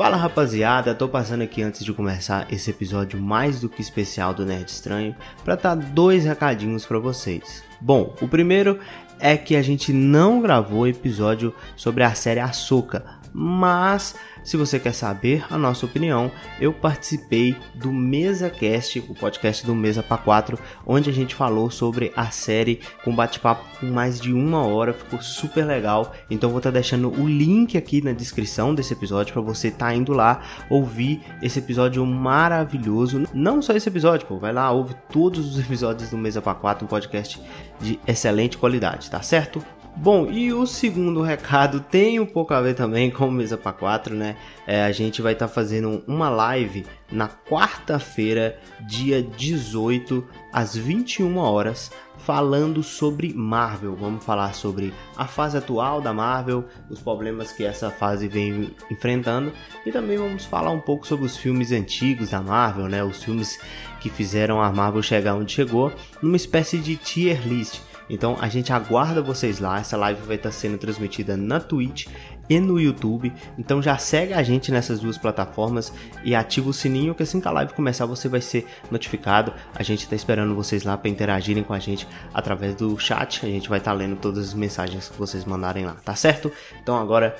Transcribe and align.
Fala 0.00 0.16
rapaziada, 0.16 0.94
tô 0.94 1.06
passando 1.06 1.42
aqui 1.42 1.62
antes 1.62 1.84
de 1.84 1.92
começar 1.92 2.50
esse 2.50 2.70
episódio 2.70 3.20
mais 3.20 3.60
do 3.60 3.68
que 3.68 3.82
especial 3.82 4.32
do 4.32 4.46
Nerd 4.46 4.66
Estranho 4.66 5.14
para 5.44 5.56
dar 5.56 5.74
dois 5.74 6.24
recadinhos 6.24 6.86
para 6.86 6.98
vocês. 6.98 7.62
Bom, 7.78 8.16
o 8.18 8.26
primeiro 8.26 8.80
é 9.18 9.36
que 9.36 9.54
a 9.54 9.60
gente 9.60 9.92
não 9.92 10.40
gravou 10.40 10.88
episódio 10.88 11.54
sobre 11.76 12.02
a 12.02 12.14
série 12.14 12.40
Açúcar, 12.40 13.20
mas 13.30 14.14
se 14.44 14.56
você 14.56 14.78
quer 14.78 14.92
saber 14.92 15.44
a 15.50 15.58
nossa 15.58 15.86
opinião, 15.86 16.30
eu 16.60 16.72
participei 16.72 17.56
do 17.74 17.92
MesaCast, 17.92 19.00
o 19.08 19.14
podcast 19.14 19.64
do 19.64 19.74
Mesa 19.74 20.02
para 20.02 20.18
4, 20.18 20.58
onde 20.86 21.10
a 21.10 21.12
gente 21.12 21.34
falou 21.34 21.70
sobre 21.70 22.12
a 22.16 22.30
série 22.30 22.80
com 23.04 23.14
bate-papo 23.14 23.64
com 23.78 23.86
mais 23.86 24.20
de 24.20 24.32
uma 24.32 24.64
hora, 24.64 24.92
ficou 24.92 25.20
super 25.20 25.64
legal. 25.64 26.14
Então 26.30 26.50
vou 26.50 26.58
estar 26.58 26.70
tá 26.70 26.74
deixando 26.74 27.10
o 27.10 27.28
link 27.28 27.76
aqui 27.76 28.02
na 28.02 28.12
descrição 28.12 28.74
desse 28.74 28.92
episódio 28.92 29.32
para 29.32 29.42
você 29.42 29.68
estar 29.68 29.86
tá 29.86 29.94
indo 29.94 30.12
lá 30.12 30.42
ouvir 30.68 31.22
esse 31.42 31.58
episódio 31.58 32.04
maravilhoso. 32.04 33.24
Não 33.32 33.62
só 33.62 33.72
esse 33.74 33.88
episódio, 33.88 34.26
pô, 34.26 34.38
vai 34.38 34.52
lá, 34.52 34.70
ouve 34.70 34.94
todos 35.12 35.54
os 35.54 35.58
episódios 35.58 36.10
do 36.10 36.18
Mesa 36.18 36.40
para 36.42 36.54
4, 36.54 36.84
um 36.84 36.88
podcast 36.88 37.40
de 37.80 37.98
excelente 38.06 38.58
qualidade, 38.58 39.10
tá 39.10 39.22
certo? 39.22 39.64
Bom, 39.96 40.30
e 40.30 40.50
o 40.52 40.66
segundo 40.66 41.20
recado 41.20 41.80
tem 41.80 42.20
um 42.20 42.24
pouco 42.24 42.54
a 42.54 42.60
ver 42.60 42.74
também 42.74 43.10
com 43.10 43.30
Mesa 43.30 43.58
para 43.58 43.72
4, 43.72 44.14
né? 44.14 44.36
É, 44.66 44.82
a 44.84 44.92
gente 44.92 45.20
vai 45.20 45.34
estar 45.34 45.48
tá 45.48 45.52
fazendo 45.52 46.02
uma 46.06 46.30
live 46.30 46.86
na 47.12 47.28
quarta-feira, 47.28 48.58
dia 48.88 49.20
18, 49.22 50.26
às 50.52 50.74
21 50.74 51.36
horas, 51.36 51.90
falando 52.16 52.82
sobre 52.82 53.34
Marvel. 53.34 53.94
Vamos 53.94 54.24
falar 54.24 54.54
sobre 54.54 54.94
a 55.16 55.26
fase 55.26 55.58
atual 55.58 56.00
da 56.00 56.14
Marvel, 56.14 56.64
os 56.88 57.00
problemas 57.00 57.52
que 57.52 57.64
essa 57.64 57.90
fase 57.90 58.26
vem 58.26 58.74
enfrentando 58.90 59.52
e 59.84 59.92
também 59.92 60.16
vamos 60.16 60.46
falar 60.46 60.70
um 60.70 60.80
pouco 60.80 61.06
sobre 61.06 61.26
os 61.26 61.36
filmes 61.36 61.72
antigos 61.72 62.30
da 62.30 62.40
Marvel, 62.40 62.88
né? 62.88 63.04
Os 63.04 63.22
filmes 63.22 63.60
que 64.00 64.08
fizeram 64.08 64.62
a 64.62 64.72
Marvel 64.72 65.02
chegar 65.02 65.34
onde 65.34 65.52
chegou, 65.52 65.92
numa 66.22 66.36
espécie 66.36 66.78
de 66.78 66.96
tier 66.96 67.46
list 67.46 67.89
então 68.10 68.36
a 68.40 68.48
gente 68.48 68.72
aguarda 68.72 69.22
vocês 69.22 69.60
lá. 69.60 69.78
Essa 69.78 69.96
live 69.96 70.20
vai 70.22 70.36
estar 70.36 70.50
sendo 70.50 70.76
transmitida 70.76 71.36
na 71.36 71.60
Twitch 71.60 72.06
e 72.48 72.58
no 72.58 72.80
YouTube. 72.80 73.32
Então 73.56 73.80
já 73.80 73.96
segue 73.96 74.34
a 74.34 74.42
gente 74.42 74.72
nessas 74.72 74.98
duas 74.98 75.16
plataformas 75.16 75.92
e 76.24 76.34
ativa 76.34 76.68
o 76.68 76.72
sininho 76.72 77.14
que 77.14 77.22
assim 77.22 77.40
que 77.40 77.46
a 77.46 77.52
live 77.52 77.72
começar 77.72 78.04
você 78.06 78.28
vai 78.28 78.40
ser 78.40 78.66
notificado. 78.90 79.54
A 79.74 79.84
gente 79.84 80.00
está 80.00 80.16
esperando 80.16 80.54
vocês 80.54 80.82
lá 80.82 80.98
para 80.98 81.08
interagirem 81.08 81.62
com 81.62 81.72
a 81.72 81.78
gente 81.78 82.06
através 82.34 82.74
do 82.74 82.98
chat. 82.98 83.46
A 83.46 83.48
gente 83.48 83.68
vai 83.68 83.78
estar 83.78 83.92
lendo 83.92 84.16
todas 84.16 84.48
as 84.48 84.54
mensagens 84.54 85.08
que 85.08 85.16
vocês 85.16 85.44
mandarem 85.44 85.86
lá, 85.86 85.94
tá 86.04 86.16
certo? 86.16 86.52
Então 86.82 86.98
agora 86.98 87.36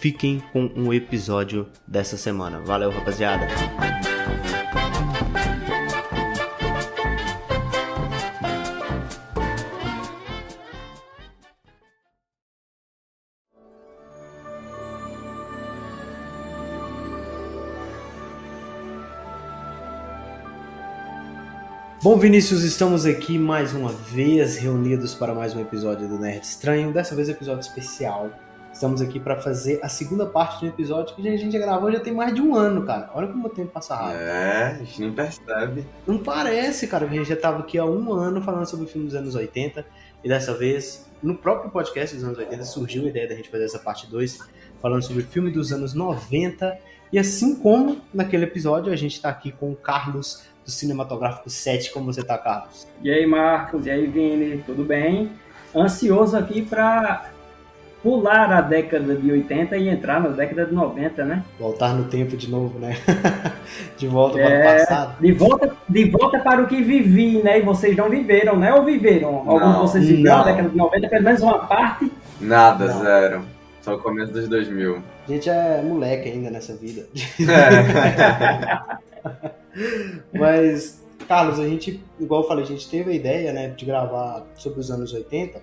fiquem 0.00 0.42
com 0.52 0.68
um 0.74 0.92
episódio 0.92 1.68
dessa 1.86 2.16
semana. 2.16 2.58
Valeu, 2.58 2.90
rapaziada. 2.90 3.46
Bom, 22.00 22.16
Vinícius, 22.16 22.62
estamos 22.62 23.04
aqui 23.04 23.36
mais 23.36 23.74
uma 23.74 23.90
vez 23.90 24.56
reunidos 24.56 25.16
para 25.16 25.34
mais 25.34 25.56
um 25.56 25.60
episódio 25.60 26.06
do 26.06 26.16
Nerd 26.16 26.44
Estranho, 26.44 26.92
dessa 26.92 27.12
vez 27.16 27.28
episódio 27.28 27.60
especial. 27.60 28.30
Estamos 28.72 29.02
aqui 29.02 29.18
para 29.18 29.34
fazer 29.40 29.80
a 29.82 29.88
segunda 29.88 30.24
parte 30.24 30.60
de 30.60 30.66
um 30.66 30.68
episódio 30.68 31.16
que 31.16 31.28
a 31.28 31.36
gente 31.36 31.58
gravou 31.58 31.90
já 31.90 31.98
tem 31.98 32.14
mais 32.14 32.32
de 32.32 32.40
um 32.40 32.54
ano, 32.54 32.86
cara. 32.86 33.10
Olha 33.14 33.26
como 33.26 33.48
o 33.48 33.50
tempo 33.50 33.72
passa 33.72 33.96
rápido. 33.96 34.20
É, 34.20 34.76
a 34.80 34.84
gente 34.84 35.00
nem 35.00 35.12
percebe. 35.12 35.84
Não 36.06 36.18
parece, 36.18 36.86
cara, 36.86 37.04
que 37.04 37.14
a 37.14 37.18
gente 37.18 37.28
já 37.28 37.34
estava 37.34 37.58
aqui 37.58 37.76
há 37.76 37.84
um 37.84 38.12
ano 38.12 38.40
falando 38.42 38.66
sobre 38.66 38.84
o 38.86 38.88
filme 38.88 39.08
dos 39.08 39.16
anos 39.16 39.34
80 39.34 39.84
e 40.22 40.28
dessa 40.28 40.54
vez, 40.54 41.10
no 41.20 41.34
próprio 41.34 41.68
podcast 41.68 42.14
dos 42.14 42.24
anos 42.24 42.38
80, 42.38 42.62
surgiu 42.62 43.06
a 43.06 43.08
ideia 43.08 43.28
da 43.28 43.34
gente 43.34 43.48
fazer 43.48 43.64
essa 43.64 43.80
parte 43.80 44.06
2 44.06 44.38
falando 44.80 45.02
sobre 45.02 45.24
o 45.24 45.26
filme 45.26 45.50
dos 45.50 45.72
anos 45.72 45.94
90 45.94 46.78
e 47.12 47.18
assim 47.18 47.56
como 47.56 48.00
naquele 48.14 48.44
episódio, 48.44 48.92
a 48.92 48.96
gente 48.96 49.14
está 49.14 49.30
aqui 49.30 49.50
com 49.50 49.72
o 49.72 49.76
Carlos 49.76 50.44
Cinematográfico 50.70 51.50
7. 51.50 51.92
Como 51.92 52.12
você 52.12 52.22
tá, 52.22 52.38
Carlos? 52.38 52.86
E 53.02 53.10
aí, 53.10 53.26
Marcos? 53.26 53.86
E 53.86 53.90
aí, 53.90 54.06
Vini? 54.06 54.62
Tudo 54.66 54.84
bem? 54.84 55.30
Ansioso 55.74 56.36
aqui 56.36 56.62
para 56.62 57.30
pular 58.02 58.52
a 58.52 58.60
década 58.60 59.16
de 59.16 59.30
80 59.30 59.76
e 59.76 59.88
entrar 59.88 60.20
na 60.20 60.28
década 60.28 60.66
de 60.66 60.74
90, 60.74 61.24
né? 61.24 61.44
Voltar 61.58 61.94
no 61.94 62.04
tempo 62.04 62.36
de 62.36 62.50
novo, 62.50 62.78
né? 62.78 62.96
de 63.96 64.06
volta 64.06 64.38
é, 64.40 64.44
para 64.44 64.50
o 64.50 64.58
é, 64.58 64.78
passado. 64.78 65.20
De 65.20 65.32
volta, 65.32 65.76
de 65.88 66.04
volta 66.10 66.38
para 66.38 66.62
o 66.62 66.66
que 66.66 66.82
vivi, 66.82 67.42
né? 67.42 67.58
E 67.58 67.62
vocês 67.62 67.96
não 67.96 68.08
viveram, 68.08 68.56
né? 68.56 68.72
Ou 68.72 68.84
viveram? 68.84 69.44
Não, 69.44 69.50
Alguns 69.50 69.74
de 69.74 69.80
vocês 69.80 70.06
viveram 70.06 70.38
na 70.38 70.44
década 70.44 70.68
de 70.68 70.76
90, 70.76 71.08
pelo 71.08 71.24
menos 71.24 71.42
uma 71.42 71.58
parte? 71.66 72.12
Nada, 72.40 72.86
não. 72.86 73.02
zero. 73.02 73.42
Só 73.82 73.94
o 73.94 73.98
começo 73.98 74.32
dos 74.32 74.48
2000. 74.48 75.02
A 75.26 75.30
gente 75.30 75.50
é 75.50 75.82
moleque 75.82 76.28
ainda 76.28 76.50
nessa 76.50 76.74
vida. 76.76 77.06
É. 77.40 78.98
Mas, 80.32 81.04
Carlos, 81.26 81.58
a 81.60 81.68
gente, 81.68 82.02
igual 82.18 82.42
eu 82.42 82.48
falei, 82.48 82.64
a 82.64 82.66
gente 82.66 82.88
teve 82.88 83.10
a 83.10 83.14
ideia, 83.14 83.52
né, 83.52 83.68
de 83.68 83.84
gravar 83.84 84.46
sobre 84.56 84.80
os 84.80 84.90
anos 84.90 85.12
80. 85.12 85.60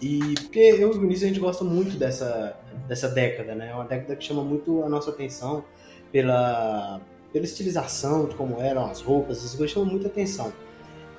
E 0.00 0.34
porque 0.40 0.58
eu 0.58 0.92
e 0.92 0.96
o 0.96 1.00
Vinícius 1.00 1.24
a 1.24 1.28
gente 1.28 1.40
gosta 1.40 1.64
muito 1.64 1.96
dessa, 1.96 2.56
dessa 2.88 3.08
década, 3.08 3.54
né? 3.54 3.70
É 3.70 3.74
uma 3.74 3.84
década 3.84 4.16
que 4.16 4.24
chama 4.24 4.42
muito 4.42 4.82
a 4.82 4.88
nossa 4.88 5.10
atenção 5.10 5.64
pela, 6.10 7.00
pela 7.32 7.44
estilização, 7.44 8.26
de 8.26 8.34
como 8.34 8.60
eram 8.60 8.84
as 8.86 9.00
roupas, 9.00 9.38
coisas 9.54 9.70
chamam 9.70 9.88
muita 9.88 10.08
atenção. 10.08 10.52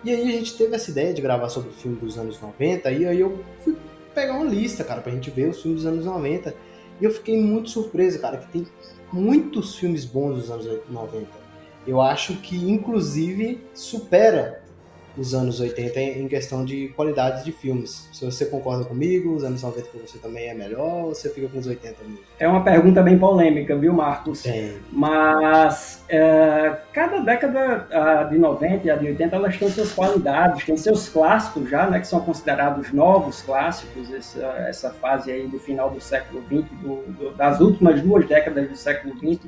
E 0.04 0.12
aí 0.12 0.28
a 0.28 0.32
gente 0.34 0.58
teve 0.58 0.76
essa 0.76 0.92
ideia 0.92 1.14
de 1.14 1.22
gravar 1.22 1.48
sobre 1.48 1.70
o 1.70 1.74
filme 1.74 1.98
dos 1.98 2.18
anos 2.18 2.42
90, 2.42 2.92
e 2.92 3.06
aí 3.06 3.20
eu 3.22 3.42
fui 3.62 3.78
pegar 4.14 4.34
uma 4.34 4.46
lista, 4.46 4.84
cara, 4.84 5.00
pra 5.00 5.14
gente 5.14 5.32
ver 5.32 5.48
os 5.50 5.62
filmes 5.62 5.84
dos 5.84 5.92
anos 5.92 6.06
90. 6.06 6.54
E 7.00 7.06
eu 7.06 7.12
fiquei 7.12 7.42
muito 7.42 7.70
surpreso, 7.70 8.20
cara, 8.20 8.38
que 8.38 8.52
tem 8.52 8.68
muitos 9.14 9.78
filmes 9.78 10.04
bons 10.04 10.36
dos 10.36 10.52
anos 10.52 10.68
90 10.90 11.43
eu 11.86 12.02
acho 12.02 12.36
que 12.38 12.56
inclusive 12.56 13.62
supera 13.74 14.64
os 15.18 15.34
anos 15.34 15.60
80 15.60 16.00
em 16.00 16.28
questão 16.28 16.66
de 16.66 16.88
qualidade 16.90 17.44
de 17.44 17.52
filmes. 17.52 18.10
Se 18.12 18.26
você 18.26 18.46
concorda 18.46 18.84
comigo, 18.84 19.36
os 19.36 19.44
anos 19.44 19.62
90 19.62 19.88
para 19.90 20.02
você 20.02 20.18
também 20.18 20.50
é 20.50 20.54
melhor 20.54 21.06
ou 21.06 21.16
você 21.16 21.30
fica 21.30 21.48
com 21.48 21.60
os 21.60 21.68
80 21.68 22.04
mesmo? 22.04 22.20
É 22.40 22.48
uma 22.48 22.64
pergunta 22.64 23.02
bem 23.02 23.18
polêmica, 23.18 23.76
viu, 23.76 23.94
Marcos? 23.94 24.46
É. 24.46 24.74
Mas 24.92 26.04
é, 26.10 26.78
cada 26.92 27.20
década 27.20 27.88
a 27.92 28.24
de 28.24 28.38
90 28.38 28.88
e 28.88 28.90
a 28.90 28.96
de 28.96 29.08
80 29.08 29.36
elas 29.36 29.58
têm 29.58 29.70
suas 29.70 29.92
qualidades, 29.92 30.66
têm 30.66 30.78
seus 30.78 31.08
clássicos 31.08 31.70
já, 31.70 31.90
né, 31.90 32.00
que 32.00 32.08
são 32.08 32.22
considerados 32.22 32.92
novos 32.92 33.42
clássicos, 33.42 34.12
essa, 34.12 34.46
essa 34.68 34.90
fase 34.90 35.32
aí 35.32 35.48
do 35.48 35.60
final 35.60 35.92
do 35.92 36.02
século 36.02 36.42
XX, 36.48 36.66
do, 36.82 36.96
do, 37.14 37.32
das 37.36 37.60
últimas 37.60 38.02
duas 38.02 38.28
décadas 38.28 38.68
do 38.70 38.76
século 38.76 39.16
XX 39.18 39.48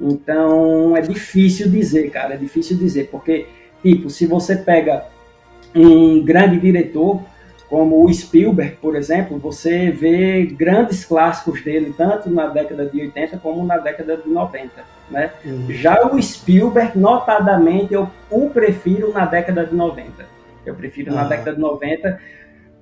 então 0.00 0.96
é 0.96 1.00
difícil 1.00 1.68
dizer, 1.68 2.10
cara, 2.10 2.34
é 2.34 2.36
difícil 2.36 2.76
dizer, 2.76 3.08
porque, 3.10 3.46
tipo, 3.82 4.08
se 4.10 4.26
você 4.26 4.56
pega 4.56 5.06
um 5.74 6.24
grande 6.24 6.58
diretor 6.58 7.20
como 7.68 8.04
o 8.04 8.12
Spielberg, 8.12 8.76
por 8.80 8.96
exemplo, 8.96 9.38
você 9.38 9.90
vê 9.90 10.46
grandes 10.46 11.04
clássicos 11.04 11.62
dele, 11.62 11.94
tanto 11.96 12.30
na 12.30 12.46
década 12.46 12.86
de 12.86 13.00
80 13.00 13.36
como 13.38 13.64
na 13.66 13.76
década 13.76 14.16
de 14.16 14.28
90. 14.28 14.70
Né? 15.10 15.30
Uhum. 15.44 15.66
Já 15.70 16.06
o 16.06 16.22
Spielberg, 16.22 16.98
notadamente, 16.98 17.92
eu 17.92 18.08
o 18.30 18.48
prefiro 18.48 19.12
na 19.12 19.26
década 19.26 19.66
de 19.66 19.74
90. 19.74 20.26
Eu 20.64 20.74
prefiro 20.74 21.10
uhum. 21.10 21.16
na 21.16 21.24
década 21.24 21.54
de 21.54 21.60
90 21.60 22.18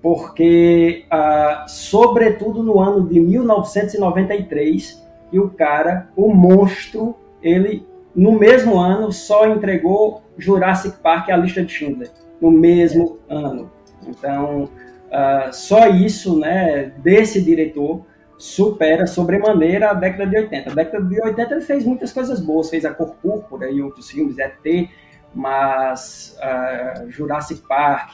porque, 0.00 1.05
uh, 1.12 1.69
sobretudo 1.69 2.62
no 2.62 2.78
ano 2.78 3.09
de 3.09 3.19
1993, 3.19 5.05
e 5.32 5.38
o 5.38 5.50
cara, 5.50 6.08
o 6.17 6.32
monstro, 6.32 7.17
ele 7.43 7.87
no 8.14 8.32
mesmo 8.32 8.78
ano 8.78 9.12
só 9.12 9.46
entregou 9.46 10.23
Jurassic 10.38 10.99
Park 11.02 11.28
a 11.31 11.37
lista 11.37 11.62
de 11.62 11.73
Schindler 11.73 12.11
no 12.40 12.50
mesmo 12.50 13.19
ano. 13.28 13.70
Então, 14.06 14.64
uh, 14.64 15.52
só 15.52 15.88
isso, 15.88 16.38
né, 16.38 16.93
desse 16.99 17.43
diretor 17.43 18.05
supera 18.38 19.06
sobremaneira 19.06 19.90
a 19.90 19.94
década 19.94 20.26
de 20.26 20.37
80. 20.37 20.70
A 20.70 20.75
década 20.75 21.05
de 21.05 21.20
80 21.20 21.55
ele 21.55 21.61
fez 21.62 21.84
muitas 21.84 22.12
coisas 22.12 22.40
boas, 22.40 22.69
fez 22.69 22.84
A 22.84 22.93
Cor 22.93 23.14
Púrpura 23.17 23.70
e 23.70 23.81
outros 23.81 24.11
filmes, 24.11 24.38
ET, 24.38 24.88
mas 25.34 26.38
uh, 26.38 27.11
Jurassic 27.11 27.67
Park, 27.67 28.11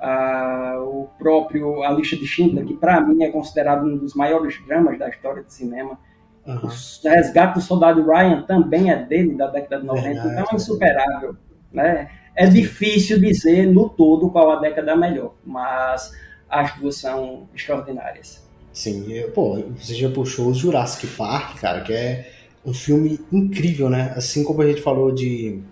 uh, 0.00 0.80
o 0.82 1.08
próprio 1.18 1.82
A 1.82 1.90
Lista 1.90 2.16
de 2.16 2.26
Schindler, 2.26 2.64
que 2.64 2.74
para 2.74 3.00
mim 3.00 3.22
é 3.22 3.30
considerado 3.30 3.86
um 3.86 3.96
dos 3.96 4.14
maiores 4.14 4.58
dramas 4.66 4.98
da 4.98 5.08
história 5.08 5.42
do 5.42 5.50
cinema, 5.50 5.98
Uhum. 6.46 6.68
O 6.68 7.08
resgate 7.08 7.54
do 7.54 7.60
soldado 7.60 8.06
Ryan 8.06 8.42
também 8.42 8.90
é 8.90 8.96
dele, 8.96 9.34
da 9.34 9.48
década 9.48 9.80
de 9.80 9.86
90, 9.86 10.08
Verdade. 10.08 10.28
então 10.32 10.46
é 10.52 10.54
insuperável. 10.54 11.36
Né? 11.72 12.10
É 12.34 12.46
difícil 12.46 13.18
dizer 13.20 13.66
no 13.66 13.88
todo 13.88 14.30
qual 14.30 14.50
a 14.50 14.56
década 14.60 14.92
é 14.92 14.96
melhor, 14.96 15.34
mas 15.44 16.12
as 16.48 16.78
duas 16.78 16.96
são 16.96 17.48
extraordinárias. 17.54 18.46
Sim, 18.72 19.06
pô, 19.34 19.62
você 19.76 19.94
já 19.94 20.10
puxou 20.10 20.48
o 20.48 20.54
Jurassic 20.54 21.06
Park, 21.16 21.60
cara, 21.60 21.80
que 21.80 21.92
é 21.92 22.30
um 22.64 22.74
filme 22.74 23.18
incrível, 23.32 23.88
né? 23.88 24.12
Assim 24.14 24.44
como 24.44 24.62
a 24.62 24.66
gente 24.66 24.82
falou 24.82 25.12
de 25.12 25.62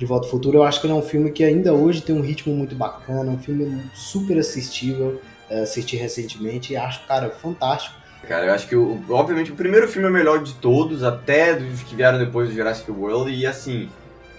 de 0.00 0.06
Volta 0.06 0.26
ao 0.26 0.30
Futuro, 0.30 0.56
eu 0.56 0.62
acho 0.62 0.80
que 0.80 0.86
ele 0.86 0.94
é 0.94 0.96
um 0.96 1.02
filme 1.02 1.30
que 1.30 1.44
ainda 1.44 1.74
hoje 1.74 2.00
tem 2.00 2.16
um 2.16 2.22
ritmo 2.22 2.54
muito 2.54 2.74
bacana, 2.74 3.30
um 3.30 3.38
filme 3.38 3.82
super 3.92 4.38
assistível, 4.38 5.20
é, 5.50 5.60
assisti 5.60 5.94
recentemente 5.94 6.72
e 6.72 6.76
acho, 6.76 7.06
cara, 7.06 7.28
fantástico. 7.28 7.99
Cara, 8.26 8.46
eu 8.46 8.52
acho 8.52 8.68
que, 8.68 8.76
obviamente, 8.76 9.50
o 9.50 9.56
primeiro 9.56 9.88
filme 9.88 10.06
é 10.06 10.10
o 10.10 10.12
melhor 10.12 10.42
de 10.42 10.54
todos, 10.54 11.02
até 11.02 11.54
dos 11.54 11.82
que 11.82 11.96
vieram 11.96 12.18
depois 12.18 12.48
do 12.48 12.54
Jurassic 12.54 12.90
World, 12.90 13.32
e 13.32 13.46
assim, 13.46 13.88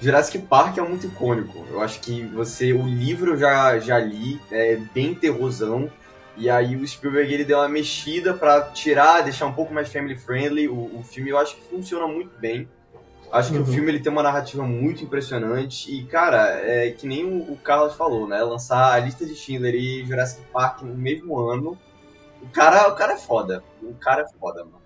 Jurassic 0.02 0.40
Park 0.40 0.78
é 0.78 0.82
muito 0.82 1.08
icônico. 1.08 1.66
Eu 1.70 1.82
acho 1.82 2.00
que 2.00 2.24
você, 2.28 2.74
o 2.74 2.86
livro 2.86 3.32
eu 3.32 3.38
já, 3.38 3.78
já 3.80 4.00
li, 4.00 4.40
é 4.50 4.78
bem 4.94 5.14
terrorzão, 5.14 5.92
e 6.38 6.50
aí 6.50 6.76
o 6.76 6.88
Spielberg 6.88 7.34
ele 7.34 7.44
deu 7.44 7.58
uma 7.58 7.68
mexida 7.68 8.34
para 8.34 8.62
tirar, 8.62 9.22
deixar 9.22 9.46
um 9.46 9.54
pouco 9.54 9.74
mais 9.74 9.92
family 9.92 10.16
friendly. 10.16 10.68
O, 10.68 11.00
o 11.00 11.04
filme 11.04 11.30
eu 11.30 11.38
acho 11.38 11.56
que 11.56 11.62
funciona 11.64 12.08
muito 12.08 12.32
bem. 12.40 12.68
Acho 13.32 13.52
que 13.52 13.58
uhum. 13.58 13.64
o 13.64 13.66
filme 13.66 13.90
ele 13.90 14.00
tem 14.00 14.12
uma 14.12 14.24
narrativa 14.24 14.64
muito 14.64 15.04
impressionante 15.04 15.90
e, 15.90 16.04
cara, 16.04 16.60
é 16.64 16.92
que 16.92 17.08
nem 17.08 17.26
o, 17.26 17.56
Carlos 17.64 17.96
falou, 17.96 18.28
né? 18.28 18.42
Lançar 18.44 18.94
a 18.94 19.00
lista 19.00 19.26
de 19.26 19.36
Schindler 19.36 19.74
e 19.74 20.06
Jurassic 20.06 20.42
Park 20.52 20.82
no 20.82 20.94
mesmo 20.94 21.40
ano. 21.40 21.78
O 22.42 22.50
cara, 22.50 22.90
o 22.90 22.96
cara 22.96 23.14
é 23.14 23.18
foda. 23.18 23.64
O 23.82 23.94
cara 23.96 24.22
é 24.24 24.40
foda, 24.40 24.64
mano. 24.64 24.82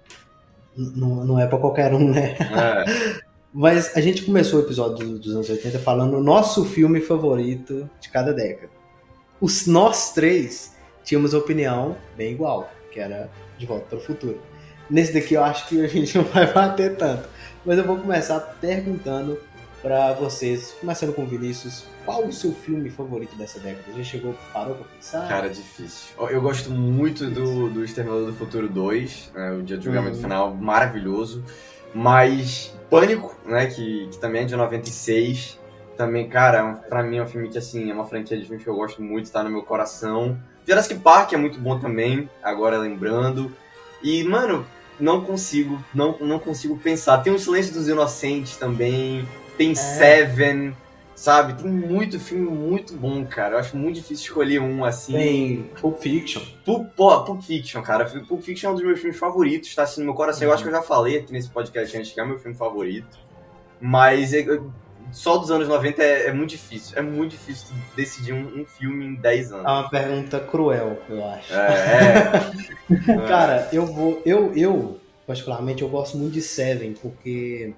Não, 0.76 1.24
não 1.24 1.40
é 1.40 1.48
pra 1.48 1.58
qualquer 1.58 1.94
um, 1.94 2.12
né? 2.12 2.36
É. 2.40 3.26
Mas 3.58 3.96
a 3.96 4.02
gente 4.02 4.24
começou 4.24 4.60
o 4.60 4.64
episódio 4.64 5.18
dos 5.18 5.34
anos 5.34 5.50
80 5.50 5.80
falando 5.80 6.18
o 6.18 6.22
nosso 6.22 6.66
filme 6.66 7.00
favorito 7.00 7.90
de 8.02 8.10
cada 8.10 8.34
década. 8.34 8.70
Os 9.40 9.66
nós 9.66 10.12
três 10.12 10.76
tínhamos 11.06 11.34
opinião 11.34 11.96
bem 12.18 12.34
igual, 12.34 12.70
que 12.92 13.00
era 13.00 13.30
De 13.58 13.66
Volta 13.66 13.86
para 13.86 13.98
o 13.98 14.02
Futuro. 14.02 14.42
Nesse 14.90 15.14
daqui 15.14 15.36
eu 15.36 15.44
acho 15.44 15.70
que 15.70 15.82
a 15.82 15.88
gente 15.88 16.16
não 16.18 16.26
vai 16.26 16.52
bater 16.52 16.98
tanto. 16.98 17.30
Mas 17.66 17.78
eu 17.78 17.86
vou 17.86 17.98
começar 17.98 18.40
perguntando 18.60 19.40
para 19.86 20.14
vocês, 20.14 20.76
começando 20.82 21.14
com 21.14 21.22
o 21.22 21.28
Vinícius, 21.28 21.86
qual 22.04 22.26
o 22.26 22.34
seu 22.34 22.52
filme 22.52 22.90
favorito 22.90 23.36
dessa 23.36 23.60
década? 23.60 23.96
Já 23.96 24.04
chegou, 24.04 24.36
parou 24.52 24.74
pra 24.74 24.86
pensar? 24.88 25.28
Cara, 25.28 25.48
difícil. 25.48 26.08
Eu 26.28 26.42
gosto 26.42 26.72
muito 26.72 27.30
do, 27.30 27.70
do 27.70 27.84
Exterminador 27.84 28.26
do 28.26 28.34
Futuro 28.34 28.68
2, 28.68 29.32
né, 29.36 29.52
o 29.52 29.62
dia 29.62 29.78
de 29.78 29.86
julgamento 29.86 30.16
uhum. 30.16 30.24
final, 30.24 30.56
maravilhoso. 30.56 31.46
Mas 31.94 32.76
Pânico, 32.90 33.38
né, 33.46 33.68
que, 33.68 34.08
que 34.08 34.18
também 34.18 34.42
é 34.42 34.46
de 34.46 34.56
96, 34.56 35.60
também, 35.96 36.28
cara, 36.30 36.82
pra 36.90 37.04
mim 37.04 37.18
é 37.18 37.22
um 37.22 37.28
filme 37.28 37.48
que, 37.48 37.60
assim, 37.60 37.92
é 37.92 37.94
uma 37.94 38.06
franquia 38.06 38.40
de 38.40 38.46
filmes 38.46 38.64
que 38.64 38.70
eu 38.70 38.76
gosto 38.76 39.04
muito, 39.04 39.32
tá 39.32 39.44
no 39.44 39.52
meu 39.52 39.62
coração. 39.62 40.36
Jurassic 40.68 41.00
Park 41.00 41.34
é 41.34 41.38
muito 41.38 41.60
bom 41.60 41.78
também, 41.78 42.28
agora 42.42 42.80
lembrando. 42.80 43.56
E, 44.02 44.24
mano, 44.24 44.66
não 45.00 45.22
consigo, 45.22 45.80
não, 45.94 46.18
não 46.20 46.40
consigo 46.40 46.76
pensar. 46.76 47.20
Tem 47.20 47.32
o 47.32 47.38
Silêncio 47.38 47.72
dos 47.72 47.88
Inocentes 47.88 48.58
também, 48.58 49.28
tem 49.58 49.72
é. 49.72 49.76
Seven, 49.76 50.76
sabe? 51.16 51.62
Tem 51.62 51.72
muito 51.72 52.20
filme 52.20 52.50
muito 52.50 52.94
bom, 52.94 53.26
cara. 53.26 53.56
Eu 53.56 53.60
acho 53.60 53.76
muito 53.76 53.96
difícil 53.96 54.26
escolher 54.26 54.60
um 54.60 54.84
assim. 54.84 55.14
Tem 55.14 55.64
Pulp 55.80 56.00
Fiction. 56.00 56.42
Pulp, 56.64 56.90
pô, 56.96 57.24
Pulp 57.24 57.42
Fiction, 57.42 57.82
cara. 57.82 58.06
Pulp 58.06 58.42
Fiction 58.42 58.70
é 58.70 58.72
um 58.72 58.76
dos 58.76 58.84
meus 58.84 59.00
filmes 59.00 59.18
favoritos, 59.18 59.74
tá 59.74 59.84
assim 59.84 60.02
no 60.02 60.08
meu 60.08 60.16
coração. 60.16 60.42
Uhum. 60.42 60.50
Eu 60.50 60.54
acho 60.54 60.64
que 60.64 60.70
eu 60.70 60.74
já 60.74 60.82
falei 60.82 61.18
aqui 61.18 61.32
nesse 61.32 61.50
podcast 61.50 61.98
antes 61.98 62.12
que 62.12 62.20
é 62.20 62.26
meu 62.26 62.40
filme 62.40 62.56
favorito. 62.56 63.18
Mas 63.80 64.34
só 65.12 65.38
dos 65.38 65.52
anos 65.52 65.68
90 65.68 66.04
é, 66.04 66.28
é, 66.28 66.34
muito 66.34 66.52
difícil. 66.52 66.98
É 66.98 67.02
muito 67.02 67.32
difícil 67.32 67.68
decidir 67.96 68.34
um, 68.34 68.62
um, 68.62 68.66
filme 68.66 69.06
em 69.06 69.16
10 69.16 69.52
anos. 69.54 69.66
É 69.66 69.70
uma 69.70 69.90
pergunta 69.90 70.40
cruel, 70.40 71.00
eu 71.10 71.26
acho. 71.26 71.54
É. 71.54 72.52
é. 73.14 73.18
Cara, 73.28 73.70
eu 73.72 73.86
vou. 73.86 74.22
Eu, 74.26 74.54
eu, 74.56 75.00
particularmente, 75.26 75.82
eu 75.82 75.90
gosto 75.90 76.18
muito 76.18 76.34
de 76.34 76.42
Seven, 76.42 76.94
porque 76.94 77.74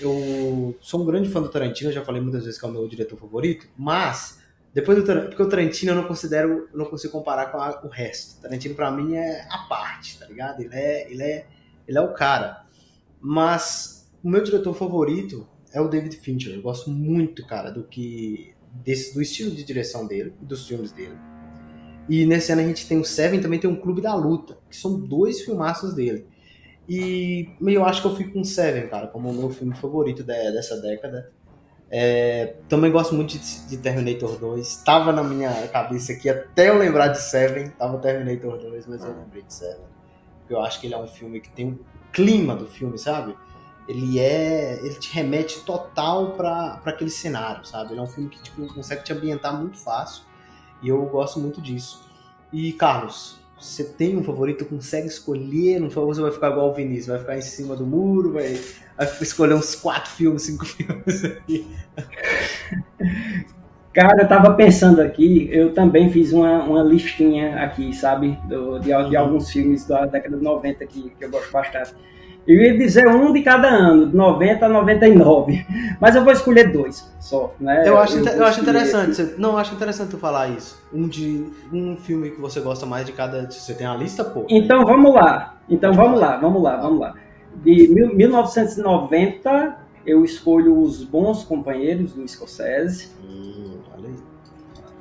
eu 0.00 0.76
sou 0.80 1.02
um 1.02 1.06
grande 1.06 1.28
fã 1.28 1.40
do 1.40 1.48
Tarantino, 1.48 1.92
já 1.92 2.04
falei 2.04 2.20
muitas 2.20 2.44
vezes 2.44 2.58
que 2.58 2.64
é 2.64 2.68
o 2.68 2.72
meu 2.72 2.86
diretor 2.88 3.18
favorito, 3.18 3.68
mas. 3.76 4.40
Depois 4.72 4.96
do 4.96 5.04
Tarantino, 5.04 5.30
porque 5.30 5.42
o 5.42 5.48
Tarantino 5.48 5.92
eu 5.92 5.96
não 5.96 6.04
considero, 6.04 6.68
eu 6.72 6.78
não 6.78 6.84
consigo 6.84 7.12
comparar 7.12 7.50
com 7.50 7.58
a, 7.58 7.82
o 7.82 7.88
resto. 7.88 8.40
Tarantino 8.40 8.74
para 8.76 8.90
mim 8.90 9.16
é 9.16 9.44
a 9.50 9.66
parte, 9.68 10.16
tá 10.16 10.26
ligado? 10.26 10.60
Ele 10.60 10.74
é, 10.74 11.10
ele 11.10 11.22
é, 11.22 11.46
ele 11.88 11.98
é 11.98 12.00
o 12.00 12.14
cara. 12.14 12.64
Mas 13.20 14.08
o 14.22 14.30
meu 14.30 14.42
diretor 14.42 14.72
favorito 14.72 15.48
é 15.72 15.80
o 15.80 15.88
David 15.88 16.16
Fincher. 16.16 16.54
Eu 16.54 16.62
gosto 16.62 16.88
muito, 16.88 17.44
cara, 17.46 17.70
do 17.70 17.82
que 17.82 18.54
desse, 18.72 19.12
do 19.12 19.20
estilo 19.20 19.50
de 19.50 19.64
direção 19.64 20.06
dele 20.06 20.32
e 20.40 20.44
dos 20.44 20.66
filmes 20.66 20.92
dele. 20.92 21.18
E 22.08 22.26
nesse 22.26 22.50
ano 22.52 22.62
a 22.62 22.64
gente 22.64 22.86
tem 22.86 22.98
o 22.98 23.04
Seven, 23.04 23.40
também 23.40 23.58
tem 23.58 23.70
um 23.70 23.76
Clube 23.76 24.00
da 24.00 24.14
Luta, 24.14 24.58
que 24.68 24.76
são 24.76 24.98
dois 24.98 25.42
filmaços 25.42 25.94
dele. 25.94 26.26
E 26.92 27.48
eu 27.64 27.84
acho 27.84 28.02
que 28.02 28.08
eu 28.08 28.16
fico 28.16 28.32
com 28.32 28.42
Seven, 28.42 28.88
cara, 28.88 29.06
como 29.06 29.30
o 29.30 29.32
meu 29.32 29.50
filme 29.50 29.72
favorito 29.76 30.24
de, 30.24 30.50
dessa 30.50 30.80
década. 30.80 31.30
É, 31.88 32.56
também 32.68 32.90
gosto 32.90 33.14
muito 33.14 33.38
de, 33.38 33.68
de, 33.68 33.76
Terminator 33.76 34.36
2. 34.36 34.66
Estava 34.66 35.12
na 35.12 35.22
minha 35.22 35.68
cabeça 35.68 36.12
aqui 36.12 36.28
até 36.28 36.68
eu 36.68 36.78
lembrar 36.78 37.08
de 37.08 37.20
Seven. 37.20 37.70
Tava 37.70 37.98
Terminator 37.98 38.58
2, 38.58 38.88
mas 38.88 39.04
eu 39.04 39.16
lembrei 39.16 39.42
de 39.42 39.54
Seven. 39.54 39.84
Porque 40.40 40.54
eu 40.54 40.60
acho 40.60 40.80
que 40.80 40.88
ele 40.88 40.94
é 40.94 40.98
um 40.98 41.06
filme 41.06 41.40
que 41.40 41.50
tem 41.50 41.68
o 41.68 41.80
clima 42.12 42.56
do 42.56 42.66
filme, 42.66 42.98
sabe? 42.98 43.36
ele 43.90 44.20
é. 44.20 44.78
ele 44.84 44.94
te 44.94 45.12
remete 45.12 45.60
total 45.64 46.32
para 46.32 46.80
aquele 46.84 47.10
cenário, 47.10 47.64
sabe? 47.64 47.92
Ele 47.92 47.98
é 47.98 48.02
um 48.02 48.06
filme 48.06 48.30
que 48.30 48.40
tipo, 48.40 48.64
consegue 48.72 49.02
te 49.02 49.12
ambientar 49.12 49.56
muito 49.56 49.78
fácil. 49.78 50.22
E 50.80 50.88
eu 50.88 51.04
gosto 51.06 51.40
muito 51.40 51.60
disso. 51.60 52.08
E, 52.52 52.72
Carlos, 52.72 53.39
você 53.60 53.84
tem 53.84 54.16
um 54.16 54.24
favorito, 54.24 54.64
consegue 54.64 55.06
escolher? 55.06 55.78
Não 55.78 55.90
você 55.90 56.20
vai 56.20 56.30
ficar 56.30 56.50
igual 56.50 56.70
o 56.70 56.74
Vinícius, 56.74 57.08
vai 57.08 57.18
ficar 57.18 57.36
em 57.36 57.42
cima 57.42 57.76
do 57.76 57.86
muro, 57.86 58.32
vai, 58.32 58.58
vai 58.96 59.06
escolher 59.20 59.54
uns 59.54 59.74
quatro 59.74 60.10
filmes, 60.12 60.42
cinco 60.42 60.64
filmes 60.66 61.24
aqui. 61.24 61.66
Cara, 63.92 64.22
eu 64.22 64.28
tava 64.28 64.54
pensando 64.54 65.00
aqui, 65.02 65.48
eu 65.52 65.74
também 65.74 66.10
fiz 66.10 66.32
uma, 66.32 66.62
uma 66.62 66.82
listinha 66.82 67.56
aqui, 67.62 67.92
sabe, 67.92 68.38
do, 68.48 68.78
de, 68.78 68.86
de, 68.86 68.92
uhum. 68.94 69.18
alguns 69.18 69.50
filmes 69.50 69.84
da 69.84 70.06
década 70.06 70.36
de 70.36 70.42
90 70.42 70.86
que, 70.86 71.10
que 71.10 71.24
eu 71.24 71.30
gosto 71.30 71.50
bastante. 71.50 71.94
Eu 72.46 72.56
ia 72.56 72.76
dizer 72.76 73.06
um 73.06 73.32
de 73.32 73.42
cada 73.42 73.68
ano, 73.68 74.08
de 74.08 74.16
90 74.16 74.66
a 74.66 74.68
99. 74.68 75.66
Mas 76.00 76.16
eu 76.16 76.24
vou 76.24 76.32
escolher 76.32 76.72
dois 76.72 77.10
só, 77.20 77.54
né? 77.60 77.86
Eu 77.86 77.98
acho, 77.98 78.18
eu, 78.18 78.24
eu 78.26 78.44
acho 78.44 78.60
interessante. 78.60 79.34
Não, 79.38 79.52
eu 79.52 79.58
acho 79.58 79.74
interessante 79.74 80.10
tu 80.10 80.18
falar 80.18 80.48
isso. 80.48 80.82
Um 80.92 81.06
de 81.06 81.46
um 81.72 81.96
filme 81.96 82.30
que 82.30 82.40
você 82.40 82.60
gosta 82.60 82.86
mais 82.86 83.06
de 83.06 83.12
cada. 83.12 83.50
Você 83.50 83.74
tem 83.74 83.86
a 83.86 83.94
lista, 83.94 84.24
pô? 84.24 84.46
Então 84.48 84.84
vamos 84.84 85.14
lá. 85.14 85.58
Então 85.68 85.92
vamos 85.92 86.18
lá, 86.18 86.36
vamos 86.38 86.62
lá, 86.62 86.76
vamos 86.76 87.00
lá. 87.00 87.14
De 87.62 87.88
1990, 87.88 89.76
eu 90.06 90.24
escolho 90.24 90.78
Os 90.80 91.04
Bons 91.04 91.44
Companheiros 91.44 92.14
do 92.14 92.26
Scorsese. 92.26 93.10
Hum, 93.22 93.78
aí. 93.94 94.14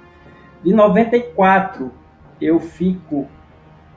De 0.64 0.74
94, 0.74 1.92
eu 2.42 2.60
fico 2.60 3.28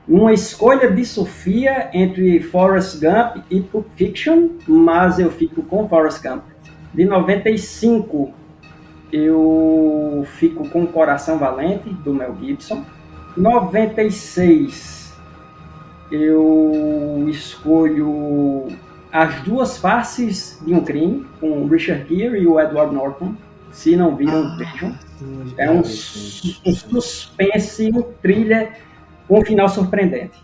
uma 0.07 0.33
escolha 0.33 0.91
de 0.91 1.05
Sofia 1.05 1.89
entre 1.93 2.41
Forrest 2.41 2.99
Gump 2.99 3.43
e 3.49 3.61
Pulp 3.61 3.87
Fiction, 3.95 4.49
mas 4.67 5.17
eu 5.17 5.31
fico 5.31 5.63
com 5.63 5.87
Forrest 5.87 6.21
Gump. 6.21 6.43
De 6.93 7.05
95, 7.05 8.33
eu 9.11 10.25
fico 10.37 10.67
com 10.69 10.85
Coração 10.85 11.37
Valente, 11.37 11.89
do 11.89 12.13
Mel 12.13 12.35
Gibson. 12.39 12.83
96, 13.37 15.13
eu 16.11 17.25
escolho 17.29 18.67
As 19.11 19.41
Duas 19.41 19.77
Faces 19.77 20.61
de 20.65 20.73
um 20.73 20.83
Crime, 20.83 21.25
com 21.39 21.65
Richard 21.65 22.05
Gere 22.13 22.41
e 22.41 22.47
o 22.47 22.59
Edward 22.59 22.93
Norton. 22.93 23.35
Se 23.73 23.95
não 23.95 24.15
viram, 24.15 24.45
ah, 24.45 24.55
vejam. 24.55 24.95
É 25.57 25.69
um, 25.69 25.79
um 25.79 25.83
suspense, 26.73 27.91
um 27.91 28.03
thriller 28.21 28.77
com 29.27 29.39
um 29.39 29.45
final 29.45 29.67
surpreendente. 29.67 30.41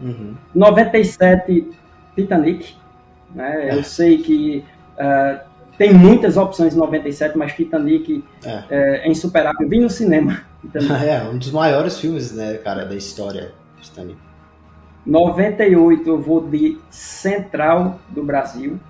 Uhum. 0.00 0.34
97, 0.54 1.70
Titanic. 2.14 2.74
Né? 3.34 3.70
Eu 3.72 3.80
é. 3.80 3.82
sei 3.82 4.18
que 4.18 4.64
uh, 4.98 5.40
tem 5.78 5.94
muitas 5.94 6.36
opções 6.36 6.74
em 6.74 6.78
97, 6.78 7.38
mas 7.38 7.52
Titanic 7.54 8.24
é, 8.44 8.64
é, 8.68 9.06
é 9.06 9.08
insuperável. 9.08 9.68
Vim 9.68 9.80
no 9.80 9.90
cinema. 9.90 10.42
É, 11.06 11.22
um 11.22 11.38
dos 11.38 11.52
maiores 11.52 12.00
filmes, 12.00 12.32
né, 12.32 12.54
cara, 12.54 12.84
da 12.84 12.96
história. 12.96 13.52
Titanic. 13.80 14.18
98 15.06 16.08
eu 16.08 16.20
vou 16.20 16.40
de 16.40 16.78
Central 16.90 18.00
do 18.08 18.24
Brasil, 18.24 18.80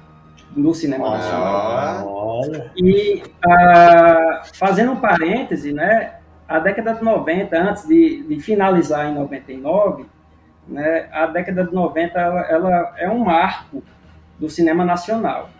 no 0.56 0.74
cinema 0.74 1.06
Ah, 1.06 1.10
nacional. 1.18 2.08
Olha. 2.08 2.72
E 2.76 3.22
ah, 3.46 4.42
fazendo 4.54 4.92
um 4.92 4.96
parêntese, 4.96 5.72
né, 5.72 6.14
a 6.48 6.58
década 6.58 6.94
de 6.94 7.04
90, 7.04 7.56
antes 7.58 7.86
de, 7.86 8.22
de 8.22 8.40
finalizar 8.40 9.06
em 9.06 9.14
99, 9.14 10.06
né, 10.66 11.08
a 11.12 11.26
década 11.26 11.64
de 11.64 11.74
90 11.74 12.18
ela, 12.18 12.40
ela 12.42 12.94
é 12.96 13.08
um 13.08 13.18
marco 13.18 13.82
do 14.38 14.48
cinema 14.48 14.84
nacional. 14.84 15.50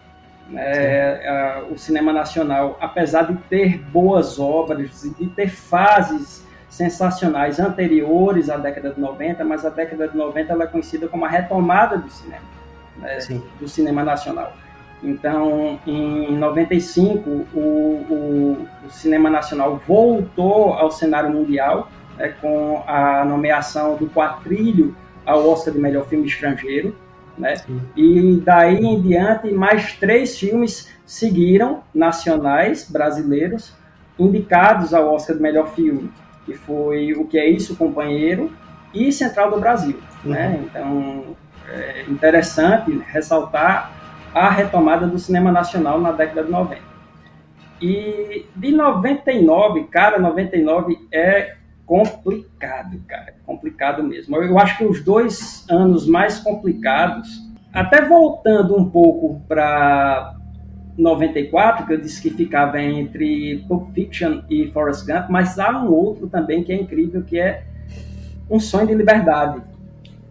Né, 0.48 1.20
ah, 1.28 1.64
o 1.70 1.76
cinema 1.76 2.12
nacional, 2.12 2.78
apesar 2.80 3.24
de 3.24 3.36
ter 3.48 3.78
boas 3.78 4.38
obras 4.38 5.04
e 5.04 5.10
de 5.14 5.26
ter 5.30 5.48
fases 5.48 6.46
sensacionais 6.68 7.58
anteriores 7.58 8.50
à 8.50 8.56
década 8.56 8.90
de 8.90 9.00
90, 9.00 9.44
mas 9.44 9.64
a 9.64 9.70
década 9.70 10.08
de 10.08 10.16
90 10.16 10.52
ela 10.52 10.64
é 10.64 10.66
conhecida 10.66 11.08
como 11.08 11.24
a 11.24 11.28
retomada 11.28 11.96
do 11.96 12.10
cinema, 12.10 12.44
né, 12.96 13.20
Sim. 13.20 13.42
do 13.58 13.68
cinema 13.68 14.04
nacional. 14.04 14.52
Então, 15.02 15.78
em 15.86 16.36
95, 16.36 17.28
o, 17.28 17.58
o, 17.58 18.66
o 18.86 18.90
cinema 18.90 19.28
nacional 19.28 19.80
voltou 19.86 20.72
ao 20.72 20.90
cenário 20.90 21.30
mundial 21.30 21.90
né, 22.16 22.34
com 22.40 22.82
a 22.86 23.24
nomeação 23.24 23.96
do 23.96 24.08
Quatrilho 24.08 24.96
ao 25.24 25.48
Oscar 25.48 25.72
de 25.72 25.80
melhor 25.80 26.06
filme 26.06 26.26
estrangeiro. 26.26 26.94
Né? 27.36 27.54
E 27.94 28.40
daí 28.44 28.84
em 28.84 29.00
diante, 29.00 29.50
mais 29.50 29.92
três 29.94 30.38
filmes 30.38 30.90
seguiram, 31.04 31.82
nacionais, 31.94 32.90
brasileiros, 32.90 33.74
indicados 34.18 34.94
ao 34.94 35.12
Oscar 35.14 35.36
de 35.36 35.42
melhor 35.42 35.74
filme, 35.74 36.10
que 36.46 36.54
foi 36.54 37.12
O 37.12 37.26
Que 37.26 37.38
É 37.38 37.46
Isso, 37.48 37.76
Companheiro 37.76 38.50
e 38.94 39.12
Central 39.12 39.50
do 39.50 39.60
Brasil. 39.60 39.98
Né? 40.24 40.64
Então, 40.64 41.36
é 41.68 42.04
interessante 42.08 42.98
ressaltar 43.06 43.92
a 44.35 44.50
retomada 44.50 45.06
do 45.06 45.18
cinema 45.18 45.50
nacional 45.52 46.00
na 46.00 46.12
década 46.12 46.45
de 46.45 46.50
90. 46.50 46.80
E 47.80 48.47
de 48.54 48.71
99, 48.73 49.85
cara, 49.85 50.18
99 50.18 50.99
é 51.12 51.56
complicado, 51.85 53.00
cara, 53.06 53.35
complicado 53.45 54.02
mesmo. 54.02 54.37
Eu 54.37 54.59
acho 54.59 54.78
que 54.78 54.85
os 54.85 55.04
dois 55.04 55.64
anos 55.71 56.06
mais 56.06 56.38
complicados, 56.38 57.28
até 57.73 58.02
voltando 58.02 58.76
um 58.76 58.88
pouco 58.88 59.40
para 59.47 60.35
94, 60.97 61.87
que 61.87 61.92
eu 61.92 62.00
disse 62.00 62.21
que 62.21 62.30
ficava 62.30 62.80
entre 62.80 63.64
Pulp 63.68 63.92
Fiction 63.92 64.42
e 64.49 64.71
Forrest 64.73 65.06
Gump, 65.06 65.28
mas 65.28 65.59
há 65.59 65.71
um 65.71 65.92
outro 65.92 66.26
também 66.28 66.64
que 66.64 66.73
é 66.73 66.76
incrível, 66.76 67.23
que 67.23 67.38
é 67.38 67.64
Um 68.50 68.59
Sonho 68.59 68.87
de 68.87 68.95
Liberdade. 68.95 69.61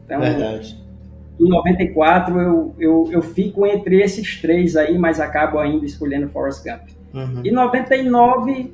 Então, 0.04 0.20
Verdade. 0.20 0.85
Em 1.40 1.50
94 1.50 2.40
eu, 2.40 2.76
eu, 2.80 3.10
eu 3.12 3.22
fico 3.22 3.66
entre 3.66 4.02
esses 4.02 4.40
três 4.42 4.76
aí, 4.76 4.98
mas 4.98 5.20
acabo 5.20 5.60
ainda 5.60 5.86
escolhendo 5.86 6.30
Forrest 6.30 6.64
Gump. 6.64 6.82
Uhum. 7.14 7.42
E 7.44 7.52
99 7.52 8.74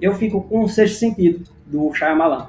eu 0.00 0.14
fico 0.14 0.40
com 0.42 0.64
o 0.64 0.68
sexto 0.68 0.98
sentido 0.98 1.44
do 1.66 1.92
Shyamalan. 1.94 2.48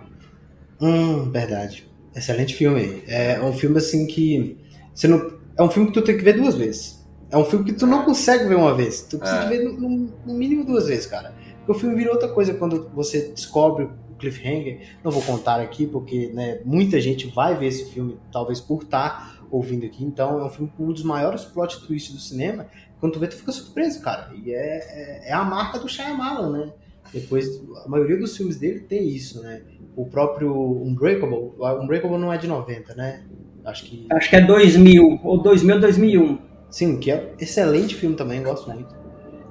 Hum, 0.80 1.30
verdade. 1.32 1.88
Excelente 2.16 2.56
filme. 2.56 3.04
É 3.08 3.40
um 3.42 3.54
filme 3.54 3.78
assim 3.78 4.06
que. 4.08 4.58
Você 4.94 5.08
não, 5.08 5.32
é 5.58 5.64
um 5.64 5.70
filme 5.70 5.88
que 5.90 5.94
tu 5.94 6.02
tem 6.02 6.18
que 6.18 6.24
ver 6.24 6.34
duas 6.34 6.56
vezes. 6.56 7.06
É 7.30 7.38
um 7.38 7.46
filme 7.46 7.66
que 7.66 7.74
tu 7.74 7.86
não 7.88 8.04
consegue 8.04 8.46
ver 8.48 8.56
uma 8.56 8.74
vez. 8.74 9.02
Tu 9.04 9.18
precisa 9.18 9.42
É. 9.44 9.48
ver 9.50 9.64
no, 9.64 10.10
no- 10.26 10.34
mínimo 10.34 10.66
duas 10.66 10.88
vezes, 10.88 11.06
cara. 11.06 11.34
Porque 11.60 11.72
o 11.72 11.76
filme 11.76 11.96
vira 11.96 12.12
outra 12.12 12.28
coisa 12.28 12.54
quando 12.54 12.90
você 12.94 13.30
descobre 13.34 13.88
cliffhanger. 14.22 14.80
Não 15.04 15.12
vou 15.12 15.22
contar 15.22 15.60
aqui, 15.60 15.86
porque 15.86 16.32
né, 16.34 16.62
muita 16.64 17.02
gente 17.02 17.28
vai 17.28 17.58
ver 17.58 17.68
esse 17.68 17.92
filme, 17.92 18.18
talvez 18.32 18.62
por 18.62 18.84
estar 18.84 19.46
ouvindo 19.52 19.86
aqui. 19.86 20.04
Então 20.04 20.40
é 20.40 20.46
um 20.46 20.50
filme 20.50 20.72
com 20.78 20.86
um 20.86 20.94
dos 20.94 21.04
maiores 21.04 21.44
plot 21.44 21.86
twists 21.86 22.14
do 22.14 22.22
cinema. 22.22 22.68
Quando 23.00 23.14
tu 23.14 23.20
vê, 23.20 23.28
tu 23.28 23.36
fica 23.36 23.52
surpreso, 23.52 24.02
cara. 24.02 24.32
E 24.34 24.54
é, 24.54 25.26
é, 25.26 25.30
é 25.30 25.34
a 25.34 25.44
marca 25.44 25.80
do 25.80 25.90
Shyamalan, 25.90 26.52
né? 26.52 26.74
Depois, 27.12 27.62
a 27.84 27.90
maioria 27.90 28.18
dos 28.18 28.38
filmes 28.38 28.58
dele 28.58 28.82
tem 28.82 29.10
isso, 29.10 29.42
né? 29.42 29.62
O 29.96 30.06
próprio 30.06 30.54
Unbreakable, 30.84 31.52
Unbreakable 31.82 32.18
não 32.18 32.32
é 32.32 32.38
de 32.38 32.48
90, 32.48 32.96
né? 32.96 33.24
Acho 33.66 33.84
que. 33.86 34.08
Acho 34.12 34.30
que 34.30 34.36
é 34.36 34.42
2000, 34.42 35.20
ou 35.24 35.42
2000, 35.42 35.80
2001. 35.80 36.38
Sim, 36.70 36.98
que 36.98 37.12
é 37.12 37.34
excelente 37.38 37.96
filme 37.96 38.16
também, 38.16 38.42
gosto 38.42 38.72
muito. 38.72 39.01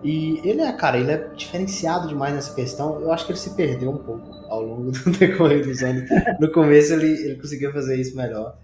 E 0.02 0.40
ele 0.48 0.62
é, 0.62 0.72
cara, 0.72 0.98
ele 0.98 1.10
é 1.10 1.28
diferenciado 1.34 2.08
demais 2.08 2.34
nessa 2.34 2.54
questão. 2.54 3.00
Eu 3.00 3.12
acho 3.12 3.26
que 3.26 3.32
ele 3.32 3.38
se 3.38 3.54
perdeu 3.54 3.90
um 3.90 3.98
pouco 3.98 4.32
ao 4.48 4.62
longo 4.62 4.90
do 4.92 5.10
decorrer 5.10 5.64
dos 5.64 5.82
anos. 5.82 6.08
No 6.38 6.50
começo 6.50 6.92
ele, 6.94 7.12
ele 7.24 7.34
conseguia 7.36 7.72
fazer 7.72 7.96
isso 7.96 8.16
melhor. 8.16 8.58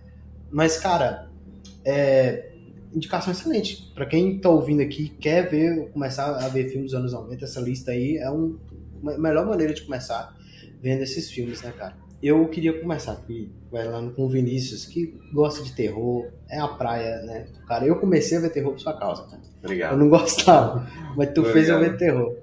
Mas, 0.50 0.76
cara, 0.78 1.28
é. 1.84 2.52
Indicação 2.94 3.32
excelente. 3.32 3.92
Pra 3.94 4.06
quem 4.06 4.38
tá 4.38 4.48
ouvindo 4.48 4.80
aqui 4.80 5.10
quer 5.20 5.50
ver, 5.50 5.90
começar 5.90 6.34
a 6.36 6.48
ver 6.48 6.70
filmes 6.70 6.92
dos 6.92 6.98
anos 6.98 7.12
90, 7.12 7.44
essa 7.44 7.60
lista 7.60 7.90
aí 7.90 8.16
é 8.16 8.30
um, 8.30 8.56
uma 9.02 9.18
melhor 9.18 9.44
maneira 9.44 9.74
de 9.74 9.82
começar 9.82 10.34
vendo 10.80 11.02
esses 11.02 11.30
filmes, 11.30 11.60
né, 11.60 11.74
cara? 11.76 11.94
Eu 12.22 12.46
queria 12.48 12.72
começar 12.80 13.12
aqui 13.12 13.50
falando 13.70 14.12
com 14.14 14.24
o 14.24 14.28
Vinícius, 14.28 14.86
que 14.86 15.14
gosta 15.32 15.62
de 15.62 15.72
terror, 15.72 16.26
é 16.48 16.58
a 16.58 16.66
praia, 16.68 17.22
né? 17.22 17.46
Cara, 17.68 17.84
eu 17.86 17.96
comecei 17.96 18.38
a 18.38 18.40
ver 18.40 18.50
terror 18.50 18.72
por 18.72 18.80
sua 18.80 18.94
causa, 18.94 19.24
cara. 19.24 19.42
Eu 19.62 19.64
Obrigado. 19.64 19.96
não 19.98 20.08
gostava, 20.08 20.88
mas 21.16 21.28
tu 21.32 21.40
Obrigado. 21.40 21.52
fez 21.52 21.68
eu 21.68 21.78
ver 21.78 21.96
terror. 21.98 22.34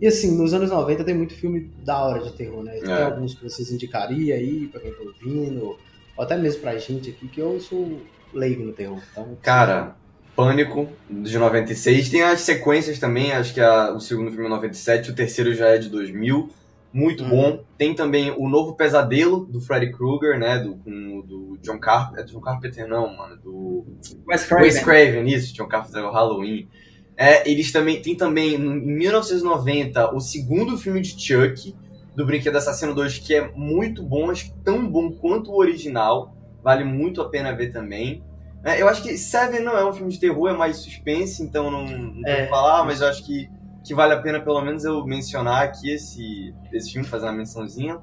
E 0.00 0.06
assim, 0.06 0.36
nos 0.36 0.52
anos 0.54 0.70
90 0.70 1.04
tem 1.04 1.14
muito 1.14 1.34
filme 1.34 1.70
da 1.84 2.02
hora 2.02 2.20
de 2.24 2.32
terror, 2.32 2.62
né? 2.64 2.72
Tem 2.80 2.90
É. 2.90 3.02
alguns 3.04 3.34
que 3.34 3.42
vocês 3.44 3.70
indicariam 3.70 4.36
aí, 4.36 4.66
pra 4.66 4.80
quem 4.80 4.92
tá 4.92 5.02
ouvindo, 5.02 5.76
ou 6.16 6.24
até 6.24 6.36
mesmo 6.36 6.62
pra 6.62 6.76
gente 6.78 7.10
aqui, 7.10 7.28
que 7.28 7.40
eu 7.40 7.60
sou 7.60 8.00
leigo 8.34 8.64
no 8.64 8.72
terror. 8.72 8.98
Então, 9.12 9.36
Cara, 9.42 9.94
Pânico, 10.34 10.88
de 11.08 11.36
96. 11.38 12.08
Tem 12.08 12.22
as 12.22 12.40
sequências 12.40 12.98
também, 12.98 13.32
acho 13.32 13.52
que 13.52 13.60
a- 13.60 13.92
o 13.92 14.00
segundo 14.00 14.30
filme 14.30 14.46
é 14.46 14.48
97, 14.48 15.10
o 15.10 15.14
terceiro 15.14 15.54
já 15.54 15.68
é 15.68 15.76
de 15.78 15.88
2000. 15.90 16.48
Muito 16.92 17.22
Uhum. 17.22 17.30
bom. 17.30 17.64
Tem 17.78 17.94
também 17.94 18.30
o 18.36 18.48
Novo 18.48 18.74
Pesadelo, 18.74 19.46
do 19.46 19.60
Freddy 19.60 19.92
Krueger, 19.92 20.38
né? 20.38 20.58
Do, 20.58 20.74
com, 20.76 21.18
o- 21.18 21.22
do 21.22 21.58
John 21.62 21.78
Carpenter. 21.78 22.20
É 22.20 22.26
do 22.26 22.32
John 22.32 22.40
Carpenter, 22.40 22.88
não, 22.88 23.16
mano. 23.16 23.36
Do 23.36 23.86
Wes 24.28 24.44
Craven. 24.44 24.64
Wes 24.66 24.78
Craven, 24.82 25.28
isso, 25.28 25.54
John 25.54 25.68
Carpenter, 25.68 26.04
o 26.04 26.10
Halloween. 26.10 26.68
É, 27.16 27.48
eles 27.48 27.70
também, 27.70 28.00
tem 28.02 28.16
também, 28.16 28.54
em 28.54 28.58
1990, 28.58 30.14
o 30.14 30.20
segundo 30.20 30.76
filme 30.78 31.00
de 31.00 31.10
Chuck, 31.20 31.74
do 32.16 32.26
Brinquedo 32.26 32.56
Assassino 32.56 32.94
2, 32.94 33.18
que 33.18 33.34
é 33.34 33.50
muito 33.54 34.02
bom, 34.02 34.30
acho 34.30 34.46
que 34.46 34.52
tão 34.64 34.86
bom 34.86 35.12
quanto 35.12 35.50
o 35.52 35.56
original. 35.58 36.34
Vale 36.62 36.82
muito 36.84 37.22
a 37.22 37.28
pena 37.28 37.52
ver 37.54 37.72
também. 37.72 38.22
É, 38.64 38.80
eu 38.82 38.88
acho 38.88 39.02
que 39.02 39.16
Seven 39.16 39.60
não 39.62 39.76
é 39.78 39.88
um 39.88 39.92
filme 39.92 40.10
de 40.12 40.18
terror, 40.20 40.48
é 40.50 40.52
mais 40.56 40.78
suspense, 40.78 41.42
então 41.42 41.70
não, 41.70 41.86
não 41.86 42.22
É. 42.26 42.40
vou 42.42 42.48
falar, 42.50 42.84
mas 42.84 43.00
eu 43.00 43.08
acho 43.08 43.24
que, 43.24 43.48
que 43.84 43.94
vale 43.94 44.12
a 44.14 44.20
pena 44.20 44.40
pelo 44.40 44.60
menos 44.62 44.84
eu 44.84 45.04
mencionar 45.04 45.62
aqui 45.64 45.90
esse, 45.90 46.54
esse 46.72 46.92
filme, 46.92 47.06
fazer 47.06 47.26
uma 47.26 47.32
mençãozinha. 47.32 47.98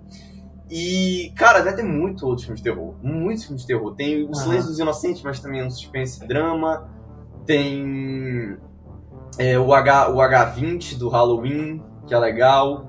E, 0.70 1.32
cara, 1.36 1.62
deve 1.62 1.78
ter 1.78 1.84
muito 1.84 2.26
outros 2.26 2.46
filmes 2.46 2.62
de 2.62 2.70
terror. 2.70 2.96
Muitos 3.02 3.46
filmes 3.46 3.62
de 3.62 3.68
terror. 3.68 3.96
Tem 3.96 4.30
O. 4.30 4.34
Silêncio 4.36 4.70
dos 4.70 4.80
Inocentes, 4.80 5.22
mas 5.24 5.40
também 5.40 5.62
é 5.62 5.66
um 5.66 5.70
suspense 5.72 6.26
drama. 6.28 6.90
Tem 7.46 8.58
é, 9.38 9.58
o, 9.58 9.74
H, 9.74 10.10
o 10.10 10.18
H20 10.18 10.98
do 10.98 11.08
Halloween, 11.10 11.82
que 12.06 12.14
é 12.14 12.20
legal. 12.20 12.86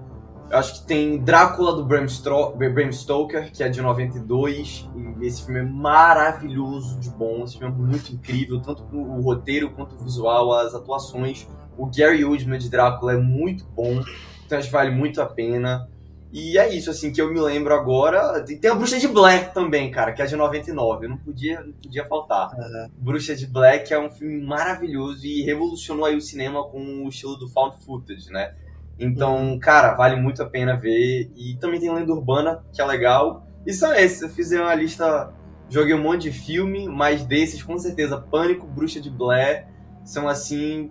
Eu 0.50 0.58
acho 0.58 0.80
que 0.80 0.86
tem 0.86 1.18
Drácula 1.18 1.74
do 1.76 1.84
Bram, 1.84 2.06
Stro- 2.06 2.56
Bram 2.56 2.90
Stoker, 2.90 3.52
que 3.52 3.62
é 3.62 3.68
de 3.68 3.80
92. 3.82 4.88
E 5.20 5.26
esse 5.26 5.44
filme 5.44 5.60
é 5.60 5.64
maravilhoso 5.64 6.98
de 6.98 7.10
bom. 7.10 7.44
Esse 7.44 7.58
filme 7.58 7.72
é 7.72 7.76
muito 7.76 8.12
incrível, 8.12 8.60
tanto 8.60 8.82
o 8.92 9.20
roteiro 9.20 9.70
quanto 9.70 9.94
o 9.94 9.98
visual, 9.98 10.52
as 10.52 10.74
atuações. 10.74 11.46
O 11.78 11.86
Gary 11.86 12.24
Oldman 12.24 12.58
de 12.58 12.68
Drácula 12.68 13.14
é 13.14 13.16
muito 13.16 13.64
bom, 13.64 14.02
então 14.44 14.58
acho 14.58 14.66
que 14.66 14.72
vale 14.72 14.90
muito 14.90 15.22
a 15.22 15.26
pena. 15.26 15.88
E 16.30 16.58
é 16.58 16.74
isso, 16.74 16.90
assim, 16.90 17.10
que 17.10 17.22
eu 17.22 17.32
me 17.32 17.40
lembro 17.40 17.72
agora. 17.72 18.44
Tem 18.44 18.70
a 18.70 18.74
Bruxa 18.74 18.98
de 18.98 19.08
Black 19.08 19.54
também, 19.54 19.90
cara, 19.90 20.12
que 20.12 20.20
é 20.20 20.26
de 20.26 20.36
99. 20.36 21.06
Eu 21.06 21.10
não 21.10 21.16
podia, 21.16 21.60
não 21.62 21.72
podia 21.72 22.04
faltar. 22.04 22.50
Bruxa 22.98 23.34
de 23.34 23.46
Black 23.46 23.92
é 23.92 23.98
um 23.98 24.10
filme 24.10 24.44
maravilhoso 24.44 25.24
e 25.26 25.42
revolucionou 25.42 26.04
aí 26.04 26.16
o 26.16 26.20
cinema 26.20 26.64
com 26.64 27.04
o 27.04 27.08
estilo 27.08 27.36
do 27.36 27.48
found 27.48 27.76
footage, 27.82 28.30
né? 28.30 28.54
Então, 28.98 29.58
cara, 29.58 29.94
vale 29.94 30.16
muito 30.16 30.42
a 30.42 30.46
pena 30.46 30.76
ver. 30.76 31.30
E 31.34 31.56
também 31.56 31.80
tem 31.80 31.90
Lenda 31.90 32.12
Urbana, 32.12 32.62
que 32.74 32.82
é 32.82 32.84
legal. 32.84 33.46
E 33.66 33.72
são 33.72 33.94
esses. 33.94 34.20
Eu 34.20 34.28
fiz 34.28 34.52
uma 34.52 34.74
lista, 34.74 35.32
joguei 35.70 35.94
um 35.94 36.02
monte 36.02 36.24
de 36.24 36.32
filme, 36.32 36.88
mas 36.88 37.24
desses, 37.24 37.62
com 37.62 37.78
certeza, 37.78 38.18
Pânico, 38.18 38.66
Bruxa 38.66 39.00
de 39.00 39.08
Blair 39.08 39.66
são, 40.04 40.28
assim, 40.28 40.90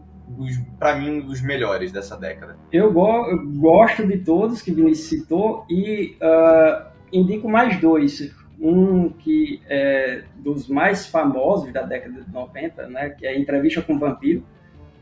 pra 0.80 0.96
mim, 0.96 1.20
os 1.28 1.42
melhores 1.42 1.92
dessa 1.92 2.16
década. 2.18 2.58
Eu, 2.72 2.92
go- 2.92 3.26
eu 3.30 3.46
gosto 3.48 4.06
de 4.06 4.18
todos 4.20 4.62
que 4.62 4.72
Vinícius 4.72 5.08
citou 5.22 5.66
e 5.70 6.16
ah, 6.22 6.88
indico 7.12 7.48
mais 7.50 7.80
dois. 7.80 8.36
Um 8.60 9.10
que 9.10 9.62
é 9.70 10.24
dos 10.38 10.68
mais 10.68 11.06
famosos 11.06 11.72
da 11.72 11.84
década 11.84 12.22
de 12.24 12.32
90, 12.34 12.88
né, 12.88 13.10
que 13.12 13.28
é 13.28 13.38
Entrevista 13.40 13.84
com 13.84 13.94
o 13.94 14.00
Vampiro, 14.00 14.44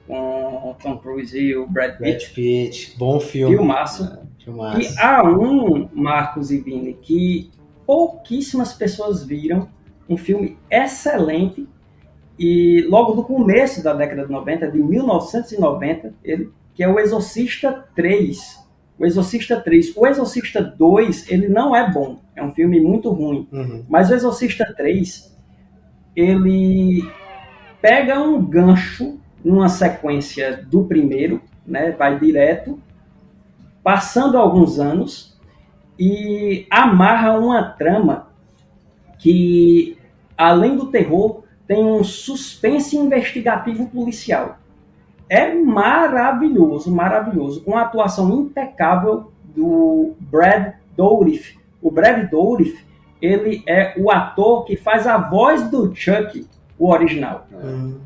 com 0.06 0.72
o 0.72 0.74
Tom 0.74 0.98
Cruise 0.98 1.38
e 1.40 1.56
o 1.56 1.66
Brad 1.66 1.92
Pitt. 1.98 2.02
Brad 2.02 2.34
Pitt, 2.36 2.96
bom 2.98 3.18
filme. 3.18 3.56
Filmaço. 3.56 4.20
Filmaço. 4.44 4.82
E 4.82 5.00
há 5.00 5.24
um, 5.24 5.88
Marcos 5.94 6.52
e 6.52 6.58
Vini, 6.60 6.96
que 7.02 7.50
pouquíssimas 7.86 8.74
pessoas 8.74 9.26
viram, 9.26 9.70
um 10.10 10.18
filme 10.18 10.58
excelente, 10.70 11.66
e 12.38 12.82
logo 12.90 13.14
no 13.16 13.24
começo 13.24 13.84
da 13.84 13.94
década 13.94 14.26
de 14.26 14.32
90, 14.32 14.72
de 14.72 14.80
1990, 14.80 16.14
ele, 16.24 16.50
que 16.74 16.84
é 16.84 16.88
o 16.88 17.00
Exorcista 17.00 17.86
3. 17.96 18.64
O 19.00 19.06
Exorcista 19.06 19.60
3. 19.60 19.96
O 19.96 20.06
Exorcista 20.06 20.62
2, 20.62 21.30
ele 21.30 21.48
não 21.48 21.76
é 21.76 21.90
bom, 21.92 22.20
é 22.36 22.44
um 22.44 22.54
filme 22.54 22.80
muito 22.80 23.10
ruim. 23.10 23.48
Uhum. 23.52 23.86
Mas 23.90 24.10
o 24.10 24.14
Exorcista 24.14 24.74
3, 24.76 25.36
ele 26.16 27.10
pega 27.82 28.22
um 28.22 28.44
gancho 28.44 29.20
numa 29.44 29.70
sequência 29.70 30.66
do 30.70 30.86
primeiro, 30.86 31.42
né, 31.66 31.92
vai 31.92 32.20
direto, 32.20 32.80
passando 33.84 34.38
alguns 34.38 34.80
anos 34.80 35.40
e 35.98 36.66
amarra 36.70 37.38
uma 37.38 37.64
trama 37.64 38.30
que, 39.20 39.98
além 40.38 40.76
do 40.76 40.88
terror, 40.88 41.45
tem 41.68 41.84
um 41.84 42.04
suspense 42.04 42.96
investigativo 42.96 43.88
policial. 43.88 44.58
É 45.28 45.54
maravilhoso, 45.54 46.94
maravilhoso, 46.94 47.64
com 47.64 47.76
a 47.76 47.82
atuação 47.82 48.32
impecável 48.42 49.32
do 49.56 50.14
Brad 50.20 50.74
Dourif. 50.96 51.58
O 51.82 51.90
Brad 51.90 52.30
Dourif, 52.30 52.84
ele 53.22 53.64
é 53.68 53.94
o 53.98 54.12
ator 54.12 54.66
que 54.66 54.76
faz 54.76 55.08
a 55.08 55.18
voz 55.18 55.70
do 55.70 55.96
Chuck, 55.96 56.48
o 56.78 56.92
original. 56.92 57.48
Uhum. 57.52 58.00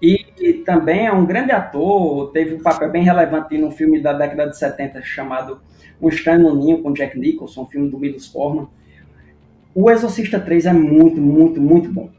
E, 0.00 0.26
e, 0.38 0.52
também 0.54 1.06
é 1.06 1.12
um 1.12 1.24
grande 1.24 1.50
ator, 1.50 2.30
teve 2.30 2.54
um 2.54 2.62
papel 2.62 2.90
bem 2.90 3.02
relevante 3.02 3.56
num 3.56 3.70
filme 3.70 4.00
da 4.00 4.12
década 4.12 4.50
de 4.50 4.58
70 4.58 5.02
chamado 5.02 5.60
Um 6.00 6.08
Estranho 6.08 6.42
no 6.42 6.54
Ninho, 6.54 6.82
com 6.82 6.92
Jack 6.92 7.18
Nicholson, 7.18 7.62
um 7.62 7.66
filme 7.66 7.88
do 7.88 7.98
Milos 7.98 8.26
Forman. 8.26 8.68
O 9.74 9.90
Exorcista 9.90 10.38
3 10.38 10.66
é 10.66 10.72
muito, 10.72 11.20
muito, 11.20 11.60
muito 11.60 11.90
bom. 11.90 12.10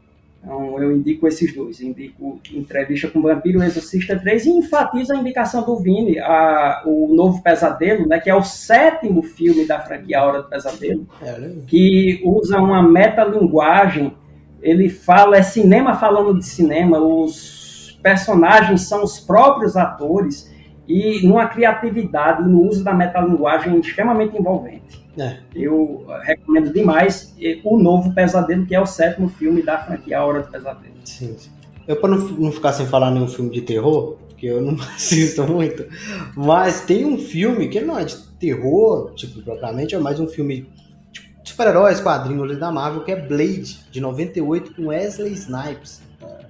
Então, 0.46 0.80
eu 0.80 0.96
indico 0.96 1.26
esses 1.26 1.52
dois. 1.52 1.80
Indico 1.80 2.40
Entrevista 2.52 3.08
com 3.08 3.18
o 3.18 3.22
Vampiro, 3.22 3.60
Exorcista 3.64 4.16
3 4.16 4.46
e 4.46 4.50
enfatizo 4.50 5.12
a 5.12 5.16
indicação 5.16 5.64
do 5.64 5.76
Vini, 5.80 6.20
a, 6.20 6.84
o 6.86 7.12
Novo 7.12 7.42
Pesadelo, 7.42 8.06
né, 8.06 8.20
que 8.20 8.30
é 8.30 8.34
o 8.34 8.44
sétimo 8.44 9.24
filme 9.24 9.66
da 9.66 9.80
franquia 9.80 10.22
Hora 10.22 10.42
do 10.42 10.48
Pesadelo, 10.48 11.04
é, 11.20 11.50
que 11.66 12.22
usa 12.24 12.60
uma 12.60 12.80
metalinguagem. 12.80 14.16
Ele 14.62 14.88
fala, 14.88 15.36
é 15.36 15.42
cinema 15.42 15.96
falando 15.96 16.38
de 16.38 16.44
cinema, 16.46 17.00
os 17.00 17.98
personagens 18.00 18.82
são 18.82 19.02
os 19.02 19.18
próprios 19.18 19.76
atores 19.76 20.54
e 20.88 21.26
numa 21.26 21.46
criatividade 21.46 22.48
no 22.48 22.62
uso 22.62 22.84
da 22.84 22.94
metalinguagem 22.94 23.78
extremamente 23.80 24.36
envolvente. 24.36 25.04
É. 25.18 25.38
Eu 25.54 26.04
recomendo 26.22 26.72
demais 26.72 27.34
o 27.64 27.78
novo 27.78 28.12
Pesadelo, 28.12 28.66
que 28.66 28.74
é 28.74 28.80
o 28.80 28.86
sétimo 28.86 29.28
filme 29.28 29.62
da 29.62 29.78
franquia 29.78 30.22
Hora 30.22 30.42
do 30.42 30.50
Pesadelo. 30.50 30.94
Sim, 31.04 31.34
sim. 31.38 31.50
Eu, 31.88 31.96
para 31.96 32.10
não, 32.10 32.18
não 32.18 32.52
ficar 32.52 32.72
sem 32.72 32.86
falar 32.86 33.10
nenhum 33.10 33.28
filme 33.28 33.50
de 33.50 33.62
terror, 33.62 34.16
porque 34.28 34.46
eu 34.46 34.60
não 34.60 34.74
assisto 34.94 35.42
muito, 35.44 35.86
mas 36.36 36.82
tem 36.82 37.04
um 37.04 37.16
filme 37.16 37.68
que 37.68 37.80
não 37.80 37.98
é 37.98 38.04
de 38.04 38.16
terror, 38.38 39.12
tipo, 39.14 39.40
propriamente, 39.42 39.94
é 39.94 39.98
mais 39.98 40.20
um 40.20 40.26
filme 40.26 40.68
tipo, 41.12 41.28
super-heróis, 41.44 42.00
quadrinhos 42.00 42.58
da 42.58 42.70
Marvel, 42.70 43.02
que 43.02 43.12
é 43.12 43.16
Blade, 43.16 43.78
de 43.90 44.00
98, 44.00 44.74
com 44.74 44.86
Wesley 44.88 45.32
Snipes. 45.32 46.02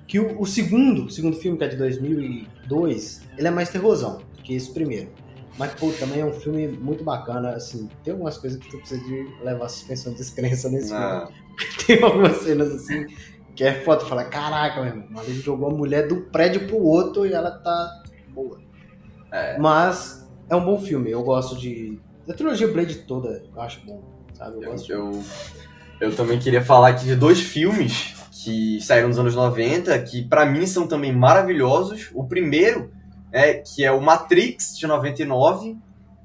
Que 0.06 0.20
o, 0.20 0.40
o, 0.40 0.46
segundo, 0.46 1.06
o 1.06 1.10
segundo 1.10 1.36
filme, 1.36 1.58
que 1.58 1.64
é 1.64 1.68
de 1.68 1.76
2002, 1.76 3.22
ele 3.36 3.48
é 3.48 3.50
mais 3.50 3.68
terrorzão 3.70 4.20
que 4.46 4.54
esse 4.54 4.72
primeiro. 4.72 5.10
Mas, 5.58 5.74
pô, 5.74 5.90
também 5.92 6.20
é 6.20 6.24
um 6.24 6.32
filme 6.32 6.68
muito 6.68 7.02
bacana, 7.02 7.50
assim, 7.50 7.88
tem 8.04 8.12
algumas 8.12 8.36
coisas 8.36 8.58
que 8.58 8.70
tu 8.70 8.78
precisa 8.78 9.02
de 9.02 9.26
levar 9.42 9.68
suspensão 9.68 10.12
de 10.12 10.18
descrença 10.18 10.68
nesse 10.68 10.90
Não. 10.90 11.26
filme. 11.26 11.46
Tem 11.86 12.02
algumas 12.02 12.36
cenas, 12.42 12.70
assim, 12.70 13.06
que 13.54 13.64
é 13.64 13.72
foda, 13.80 14.04
fala, 14.04 14.24
caraca, 14.24 14.82
meu 14.82 14.90
irmão, 14.90 15.22
ele 15.24 15.40
jogou 15.40 15.70
a 15.70 15.74
mulher 15.74 16.06
do 16.06 16.20
prédio 16.26 16.66
pro 16.66 16.76
outro 16.76 17.24
e 17.24 17.32
ela 17.32 17.50
tá 17.50 18.02
boa. 18.34 18.60
É. 19.32 19.58
Mas 19.58 20.28
é 20.50 20.54
um 20.54 20.62
bom 20.62 20.78
filme, 20.78 21.10
eu 21.10 21.22
gosto 21.22 21.56
de... 21.56 21.98
Da 22.26 22.34
trilogia 22.34 22.68
Blade 22.68 22.96
toda, 23.06 23.42
eu 23.54 23.62
acho 23.62 23.80
bom, 23.86 24.02
sabe? 24.34 24.56
Eu, 24.56 24.74
eu, 24.74 24.76
eu, 24.88 25.24
eu 26.00 26.14
também 26.14 26.38
queria 26.38 26.62
falar 26.62 26.88
aqui 26.88 27.06
de 27.06 27.16
dois 27.16 27.40
filmes 27.40 28.15
que 28.46 28.80
saíram 28.80 29.08
nos 29.08 29.18
anos 29.18 29.34
90, 29.34 29.98
que 30.04 30.22
para 30.22 30.46
mim 30.46 30.68
são 30.68 30.86
também 30.86 31.12
maravilhosos. 31.12 32.12
O 32.14 32.22
primeiro 32.22 32.92
é 33.32 33.54
que 33.54 33.84
é 33.84 33.90
o 33.90 34.00
Matrix 34.00 34.78
de 34.78 34.86
99. 34.86 35.76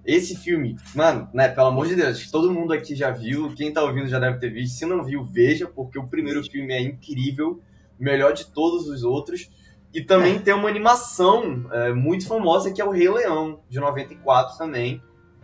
Esse 0.05 0.35
filme, 0.35 0.77
mano, 0.93 1.27
né, 1.33 1.47
pelo 1.47 1.67
amor 1.67 1.87
de 1.87 1.95
Deus, 1.95 2.29
todo 2.29 2.53
mundo 2.53 2.73
aqui 2.73 2.93
já 2.95 3.09
viu, 3.09 3.53
quem 3.55 3.73
tá 3.73 3.81
ouvindo 3.83 4.07
já 4.07 4.19
deve 4.19 4.37
ter 4.37 4.51
visto. 4.51 4.77
Se 4.77 4.85
não 4.85 5.03
viu, 5.03 5.23
veja, 5.23 5.67
porque 5.67 5.97
o 5.97 6.07
primeiro 6.07 6.43
filme 6.43 6.71
é 6.73 6.81
incrível, 6.81 7.59
melhor 7.99 8.33
de 8.33 8.45
todos 8.45 8.87
os 8.87 9.03
outros. 9.03 9.49
E 9.91 10.01
também 10.01 10.35
é. 10.35 10.39
tem 10.39 10.53
uma 10.53 10.69
animação 10.69 11.65
é, 11.71 11.91
muito 11.91 12.27
famosa 12.27 12.71
que 12.71 12.79
é 12.79 12.85
o 12.85 12.91
Rei 12.91 13.09
Leão, 13.09 13.61
de 13.67 13.79
94 13.79 14.59
também 14.59 15.01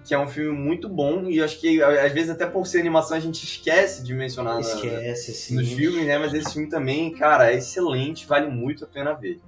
que 0.08 0.14
é 0.14 0.20
um 0.20 0.28
filme 0.28 0.58
muito 0.58 0.88
bom 0.88 1.26
e 1.30 1.42
acho 1.42 1.60
que 1.60 1.84
às 1.84 2.14
vezes 2.14 2.30
até 2.30 2.46
por 2.46 2.66
ser 2.66 2.80
animação 2.80 3.18
a 3.18 3.20
gente 3.20 3.44
esquece 3.44 4.02
de 4.02 4.14
mencionar 4.14 4.58
esquece, 4.62 5.32
na, 5.32 5.38
sim. 5.38 5.56
nos 5.56 5.74
filmes, 5.74 6.06
né? 6.06 6.18
Mas 6.18 6.34
esse 6.34 6.54
filme 6.54 6.70
também, 6.70 7.12
cara, 7.12 7.52
é 7.52 7.58
excelente, 7.58 8.26
vale 8.26 8.48
muito 8.48 8.86
a 8.86 8.88
pena 8.88 9.14
ver. 9.14 9.42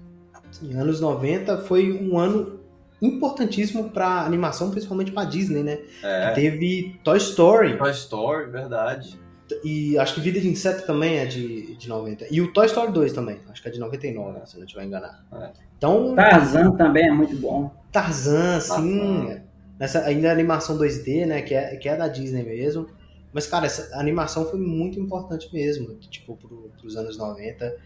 Sim, 0.51 0.73
anos 0.73 0.99
90 0.99 1.59
foi 1.59 1.93
um 1.93 2.19
ano 2.19 2.59
importantíssimo 3.01 3.89
para 3.89 4.25
animação, 4.25 4.69
principalmente 4.69 5.13
para 5.13 5.23
Disney, 5.23 5.63
né? 5.63 5.79
É. 6.03 6.31
teve 6.31 6.99
Toy 7.05 7.17
Story. 7.17 7.77
Toy 7.77 7.91
Story, 7.91 8.51
verdade. 8.51 9.17
E 9.63 9.97
acho 9.97 10.13
que 10.13 10.19
Vida 10.19 10.41
de 10.41 10.49
Inseto 10.49 10.85
também 10.85 11.19
é 11.19 11.25
de, 11.25 11.75
de 11.75 11.87
90. 11.87 12.27
E 12.29 12.41
o 12.41 12.51
Toy 12.51 12.65
Story 12.65 12.91
2 12.91 13.13
também, 13.13 13.39
acho 13.49 13.61
que 13.61 13.69
é 13.69 13.71
de 13.71 13.79
99, 13.79 14.39
é. 14.39 14.45
se 14.45 14.57
não 14.57 14.65
estiver 14.65 14.83
enganado. 14.83 15.23
É. 15.33 15.51
Então, 15.77 16.13
Tarzan 16.15 16.71
também 16.71 17.07
é 17.07 17.11
muito 17.11 17.35
bom. 17.37 17.71
Tarzan, 17.91 18.59
sim. 18.59 18.99
Tarzan. 18.99 19.48
Nessa, 19.79 20.03
ainda 20.03 20.29
a 20.29 20.33
animação 20.33 20.77
2D, 20.77 21.25
né? 21.25 21.41
Que 21.41 21.55
é, 21.55 21.75
que 21.77 21.87
é 21.87 21.95
da 21.95 22.07
Disney 22.07 22.43
mesmo. 22.43 22.87
Mas, 23.31 23.47
cara, 23.47 23.65
essa 23.65 23.97
animação 23.97 24.49
foi 24.49 24.59
muito 24.59 24.99
importante 24.99 25.49
mesmo, 25.53 25.95
tipo, 26.09 26.35
pro, 26.35 26.71
pros 26.79 26.95
anos 26.95 27.17
90. 27.17 27.77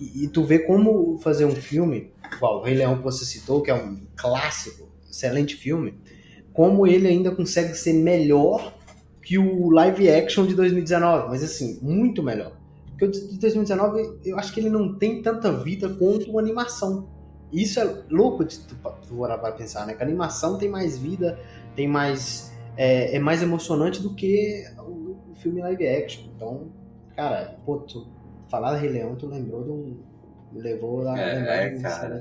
E, 0.00 0.24
e, 0.24 0.28
tu 0.28 0.44
vê 0.44 0.60
como 0.60 1.18
fazer 1.18 1.44
um 1.44 1.54
filme, 1.54 2.12
igual 2.36 2.58
o 2.58 2.62
Rei 2.62 2.74
Leão 2.74 2.98
que 2.98 3.02
você 3.02 3.24
citou, 3.24 3.62
que 3.62 3.70
é 3.70 3.74
um 3.74 4.00
clássico, 4.16 4.88
excelente 5.08 5.56
filme, 5.56 5.94
como 6.52 6.86
ele 6.86 7.08
ainda 7.08 7.30
consegue 7.30 7.74
ser 7.74 7.92
melhor 7.92 8.74
que 9.22 9.38
o 9.38 9.70
live 9.70 10.08
action 10.10 10.46
de 10.46 10.54
2019, 10.54 11.28
mas 11.28 11.42
assim, 11.42 11.78
muito 11.80 12.22
melhor. 12.22 12.56
Porque 12.90 13.04
o 13.04 13.10
de 13.10 13.38
2019, 13.38 14.18
eu 14.24 14.38
acho 14.38 14.52
que 14.52 14.60
ele 14.60 14.70
não 14.70 14.94
tem 14.94 15.22
tanta 15.22 15.52
vida 15.52 15.88
quanto 15.90 16.30
uma 16.30 16.40
animação. 16.40 17.08
Isso 17.52 17.80
é 17.80 18.02
louco 18.10 18.44
de 18.44 18.58
tu, 18.58 18.76
tu 19.06 19.16
para 19.16 19.52
pensar, 19.52 19.86
né? 19.86 19.94
Que 19.94 20.02
a 20.02 20.06
animação 20.06 20.58
tem 20.58 20.68
mais 20.68 20.98
vida, 20.98 21.38
tem 21.74 21.88
mais. 21.88 22.52
É, 22.76 23.16
é 23.16 23.18
mais 23.18 23.42
emocionante 23.42 24.00
do 24.00 24.14
que 24.14 24.64
o, 24.78 25.16
o, 25.32 25.34
filme 25.36 25.60
live 25.60 25.86
action. 25.86 26.24
Então, 26.36 26.68
cara, 27.16 27.56
pô, 27.64 27.78
tu 27.78 28.06
falar 28.50 28.76
Rei 28.76 28.90
Leão, 28.90 29.16
tu 29.16 29.26
lembrou 29.26 29.64
de 29.64 29.70
um. 29.70 29.96
Me 30.52 30.60
levou 30.60 31.02
lá. 31.02 31.18
É, 31.18 31.66
é 31.66 31.80
cara. 31.80 32.20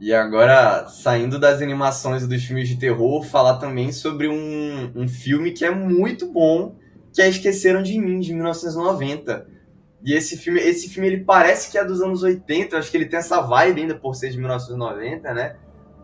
E 0.00 0.14
agora, 0.14 0.86
saindo 0.86 1.38
das 1.38 1.60
animações 1.60 2.26
dos 2.26 2.44
filmes 2.44 2.68
de 2.68 2.76
terror, 2.76 3.24
falar 3.24 3.58
também 3.58 3.90
sobre 3.90 4.28
um, 4.28 4.92
um 4.94 5.08
filme 5.08 5.50
que 5.50 5.64
é 5.64 5.70
muito 5.70 6.30
bom, 6.30 6.76
que 7.12 7.20
é 7.20 7.28
Esqueceram 7.28 7.82
de 7.82 7.98
Mim, 7.98 8.20
de 8.20 8.32
1990 8.32 9.57
e 10.04 10.14
esse 10.14 10.36
filme, 10.36 10.60
esse 10.60 10.88
filme 10.88 11.08
ele 11.08 11.24
parece 11.24 11.70
que 11.70 11.78
é 11.78 11.84
dos 11.84 12.00
anos 12.00 12.22
80, 12.22 12.74
eu 12.74 12.78
acho 12.78 12.90
que 12.90 12.96
ele 12.96 13.06
tem 13.06 13.18
essa 13.18 13.40
vibe 13.40 13.82
ainda 13.82 13.94
por 13.94 14.14
ser 14.14 14.30
de 14.30 14.38
1990, 14.38 15.34
né? 15.34 15.56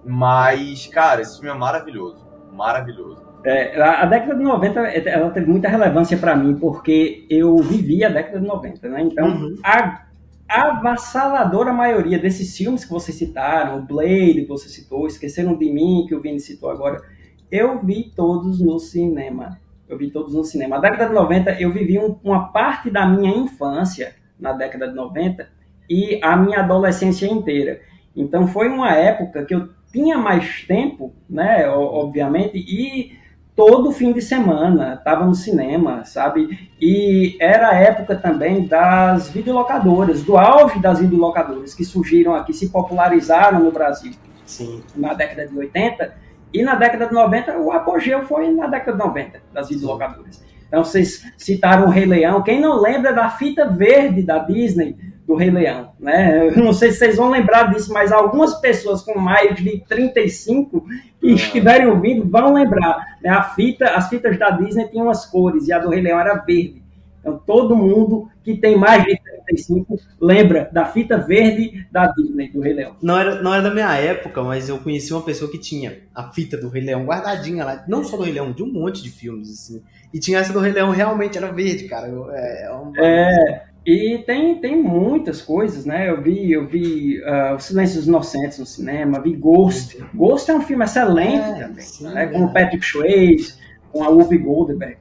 Mas, 0.05 0.87
cara, 0.89 1.23
esse 1.23 1.39
filme 1.39 1.55
é 1.55 1.59
maravilhoso, 1.59 2.27
maravilhoso. 2.53 3.23
É, 3.45 3.81
a 3.81 4.07
década 4.07 4.35
de 4.35 4.43
90 4.43 4.81
ela 4.81 5.31
teve 5.31 5.51
muita 5.51 5.69
relevância 5.69 6.17
para 6.17 6.35
mim, 6.35 6.57
porque 6.57 7.27
eu 7.29 7.57
vivi 7.59 8.03
a 8.03 8.09
década 8.09 8.41
de 8.41 8.47
90, 8.47 8.89
né? 8.89 9.03
Então, 9.03 9.27
uhum. 9.27 9.57
a 9.63 10.05
avassaladora 10.49 11.73
maioria 11.73 12.19
desses 12.19 12.57
filmes 12.57 12.85
que 12.85 12.91
vocês 12.91 13.17
citaram, 13.17 13.79
o 13.79 13.83
Blade 13.83 14.43
que 14.43 14.49
você 14.49 14.69
citou, 14.69 15.07
Esqueceram 15.07 15.57
de 15.57 15.71
Mim, 15.71 16.07
que 16.09 16.15
o 16.15 16.21
Vini 16.21 16.41
citou 16.41 16.71
agora, 16.71 17.03
eu 17.51 17.85
vi 17.85 18.13
todos 18.15 18.61
no 18.61 18.79
cinema. 18.79 19.61
Eu 19.95 19.99
vi 19.99 20.11
todos 20.11 20.35
no 20.35 20.45
cinema. 20.45 20.77
A 20.77 20.81
década 20.81 21.07
de 21.07 21.15
90, 21.15 21.53
eu 21.61 21.71
vivi 21.71 21.99
um, 21.99 22.19
uma 22.25 22.49
parte 22.49 22.91
da 22.91 23.07
minha 23.07 23.31
infância 23.31 24.17
na 24.39 24.53
década 24.53 24.89
de 24.89 24.95
90 24.95 25.49
e 25.89 26.19
a 26.21 26.37
minha 26.37 26.61
adolescência 26.61 27.27
inteira. 27.27 27.81
Então 28.17 28.49
foi 28.49 28.69
uma 28.69 28.93
época 28.93 29.45
que 29.45 29.55
eu 29.55 29.69
tinha 29.93 30.19
mais 30.19 30.65
tempo, 30.67 31.15
né, 31.31 31.69
obviamente, 31.69 32.59
e 32.59 33.17
todo 33.55 33.93
fim 33.93 34.13
de 34.13 34.21
semana 34.21 34.95
estava 34.95 35.25
no 35.25 35.35
cinema, 35.35 36.05
sabe? 36.05 36.69
E 36.81 37.37
era 37.41 37.69
a 37.69 37.75
época 37.77 38.17
também 38.17 38.67
das 38.67 39.31
videolocadoras, 39.31 40.25
do 40.25 40.37
auge 40.37 40.81
das 40.81 40.99
videolocadoras 40.99 41.73
que 41.73 41.85
surgiram 41.85 42.35
aqui, 42.35 42.53
se 42.53 42.69
popularizaram 42.71 43.61
no 43.61 43.71
Brasil. 43.71 44.13
Sim. 44.45 44.83
Na 44.97 45.15
década 45.15 45.47
de 45.47 45.57
80 45.57 46.25
e 46.55 46.63
na 46.63 46.77
década 46.77 47.09
de 47.09 47.13
90, 47.13 47.59
o 47.59 47.73
apogeu 47.73 48.23
foi 48.23 48.51
na 48.53 48.69
década 48.69 48.97
de 48.97 49.05
90 49.05 49.43
das 49.53 49.69
videolocadoras. 49.69 50.41
Então 50.69 50.85
vocês 50.85 51.25
citaram 51.37 51.87
o 51.87 51.91
Rei 51.91 52.07
Leão. 52.07 52.43
Quem 52.43 52.61
não 52.61 52.81
lembra 52.81 53.13
da 53.13 53.29
fita 53.29 53.67
verde 53.67 54.23
da 54.23 54.39
Disney 54.39 54.97
do 55.27 55.35
Rei 55.35 55.51
Leão, 55.51 55.93
né? 55.99 56.49
Eu 56.49 56.63
não 56.63 56.73
sei 56.73 56.93
se 56.93 56.99
vocês 56.99 57.17
vão 57.17 57.31
lembrar 57.31 57.73
disso, 57.73 57.93
mas 57.93 58.13
algumas 58.13 58.55
pessoas 58.61 59.03
com 59.03 59.19
mais 59.19 59.57
de 59.57 59.81
35 59.89 60.85
que 61.21 61.31
ah. 61.31 61.35
estiverem 61.35 61.89
ouvindo 61.89 62.29
vão 62.29 62.53
lembrar. 62.53 63.19
Né? 63.23 63.31
A 63.31 63.43
fita, 63.43 63.87
as 63.87 64.09
fitas 64.09 64.39
da 64.39 64.51
Disney 64.51 64.87
tinham 64.89 65.07
umas 65.07 65.27
cores 65.27 65.67
e 65.67 65.73
a 65.73 65.79
do 65.79 65.89
Rei 65.89 66.03
Leão 66.03 66.21
era 66.21 66.35
verde. 66.37 66.84
Então 67.25 67.41
todo 67.47 67.75
mundo 67.75 68.29
que 68.43 68.55
tem 68.55 68.77
mais 68.77 69.03
de 69.03 69.19
35 69.19 69.99
lembra 70.21 70.69
da 70.71 70.85
fita 70.85 71.17
verde 71.17 71.87
da 71.91 72.07
Disney 72.09 72.51
do 72.51 72.61
Rei 72.61 72.75
Leão. 72.75 72.97
Não 73.01 73.19
era, 73.19 73.41
não 73.41 73.55
era 73.55 73.63
da 73.63 73.71
minha 73.73 73.95
época, 73.95 74.43
mas 74.43 74.69
eu 74.69 74.79
conheci 74.79 75.15
uma 75.15 75.23
pessoa 75.23 75.51
que 75.51 75.57
tinha 75.57 76.01
a 76.15 76.31
fita 76.31 76.59
do 76.59 76.69
Rei 76.69 76.83
Leão 76.83 77.07
guardadinha 77.07 77.65
lá, 77.65 77.83
não 77.89 78.05
só 78.05 78.19
do 78.19 78.25
Rei 78.25 78.35
Leão, 78.35 78.53
de 78.53 78.63
um 78.63 78.71
monte 78.71 79.03
de 79.03 79.09
filmes 79.09 79.49
assim. 79.49 79.83
E 80.13 80.21
tinha 80.21 80.39
essa 80.39 80.53
do 80.53 80.61
Rei 80.61 80.73
Leão 80.73 80.91
realmente 80.91 81.39
era 81.39 81.51
verde, 81.51 81.85
cara. 81.85 82.07
É, 82.33 82.67
é, 82.67 82.71
uma... 82.71 82.93
é 82.99 83.65
e 83.87 84.19
tem, 84.27 84.59
tem 84.61 84.83
muitas 84.83 85.43
coisas, 85.43 85.85
né? 85.85 86.09
Eu 86.09 86.23
vi, 86.23 86.51
eu 86.51 86.67
vi 86.67 87.21
uh, 87.21 87.55
O 87.55 87.59
Silêncio 87.59 87.97
dos 87.97 88.07
Inocentes 88.07 88.59
no 88.59 88.65
cinema, 88.65 89.21
vi 89.21 89.35
Ghost. 89.37 90.03
Ghost 90.15 90.51
é 90.51 90.55
um 90.55 90.63
filme 90.63 90.85
excelente 90.85 91.61
é, 91.61 91.67
também, 91.67 91.85
sim, 91.85 92.09
né? 92.09 92.27
com 92.29 92.45
o 92.45 92.53
Patrick 92.53 92.85
Swayze, 92.85 93.55
com 93.93 94.03
a 94.03 94.09
Whoopi 94.09 94.39
Goldberg. 94.39 94.97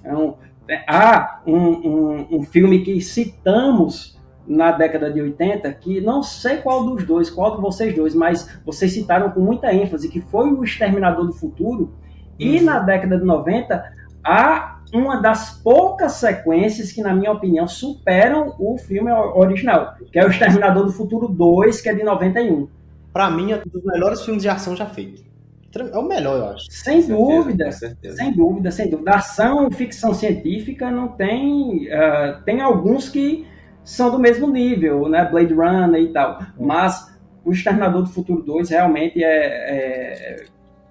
Então, 0.00 0.36
é, 0.53 0.53
há 0.86 1.40
um, 1.46 1.56
um, 1.56 2.26
um, 2.38 2.42
filme 2.42 2.80
que 2.80 3.00
citamos 3.00 4.18
na 4.46 4.72
década 4.72 5.10
de 5.10 5.20
80, 5.20 5.72
que 5.74 6.00
não 6.00 6.22
sei 6.22 6.58
qual 6.58 6.84
dos 6.84 7.04
dois, 7.04 7.30
qual 7.30 7.56
de 7.56 7.62
vocês 7.62 7.94
dois, 7.94 8.14
mas 8.14 8.58
vocês 8.64 8.92
citaram 8.92 9.30
com 9.30 9.40
muita 9.40 9.72
ênfase, 9.72 10.08
que 10.08 10.20
foi 10.20 10.50
o 10.50 10.62
Exterminador 10.62 11.26
do 11.26 11.32
Futuro. 11.32 11.94
E 12.38 12.58
uhum. 12.58 12.64
na 12.64 12.78
década 12.80 13.18
de 13.18 13.24
90, 13.24 13.84
há 14.22 14.80
uma 14.92 15.20
das 15.20 15.62
poucas 15.62 16.12
sequências 16.12 16.92
que, 16.92 17.02
na 17.02 17.14
minha 17.14 17.32
opinião, 17.32 17.66
superam 17.66 18.54
o 18.58 18.76
filme 18.78 19.10
original, 19.10 19.94
que 20.12 20.18
é 20.18 20.24
o 20.24 20.30
Exterminador 20.30 20.84
do 20.84 20.92
Futuro 20.92 21.28
2, 21.28 21.80
que 21.80 21.88
é 21.88 21.94
de 21.94 22.02
91. 22.02 22.68
Para 23.12 23.30
mim, 23.30 23.52
é 23.52 23.56
um 23.56 23.70
dos 23.70 23.84
melhores 23.84 24.22
filmes 24.22 24.42
de 24.42 24.48
ação 24.48 24.76
já 24.76 24.86
feitos. 24.86 25.33
É 25.76 25.98
o 25.98 26.02
melhor, 26.02 26.36
eu 26.36 26.48
acho. 26.50 26.70
Sem 26.70 27.02
certeza, 27.02 27.16
dúvida, 27.16 27.72
sem 27.72 28.32
dúvida, 28.32 28.70
sem 28.70 28.90
dúvida. 28.90 29.10
Ação 29.12 29.68
e 29.68 29.74
ficção 29.74 30.14
científica 30.14 30.90
não 30.90 31.08
tem. 31.08 31.88
Uh, 31.88 32.42
tem 32.44 32.60
alguns 32.60 33.08
que 33.08 33.46
são 33.82 34.10
do 34.10 34.18
mesmo 34.18 34.46
nível, 34.46 35.08
né? 35.08 35.24
Blade 35.24 35.52
Runner 35.52 36.00
e 36.00 36.12
tal. 36.12 36.38
Mas 36.58 37.14
o 37.44 37.52
Exterminador 37.52 38.02
do 38.02 38.08
Futuro 38.08 38.42
2 38.42 38.70
realmente 38.70 39.22
é, 39.22 39.28
é 39.28 40.44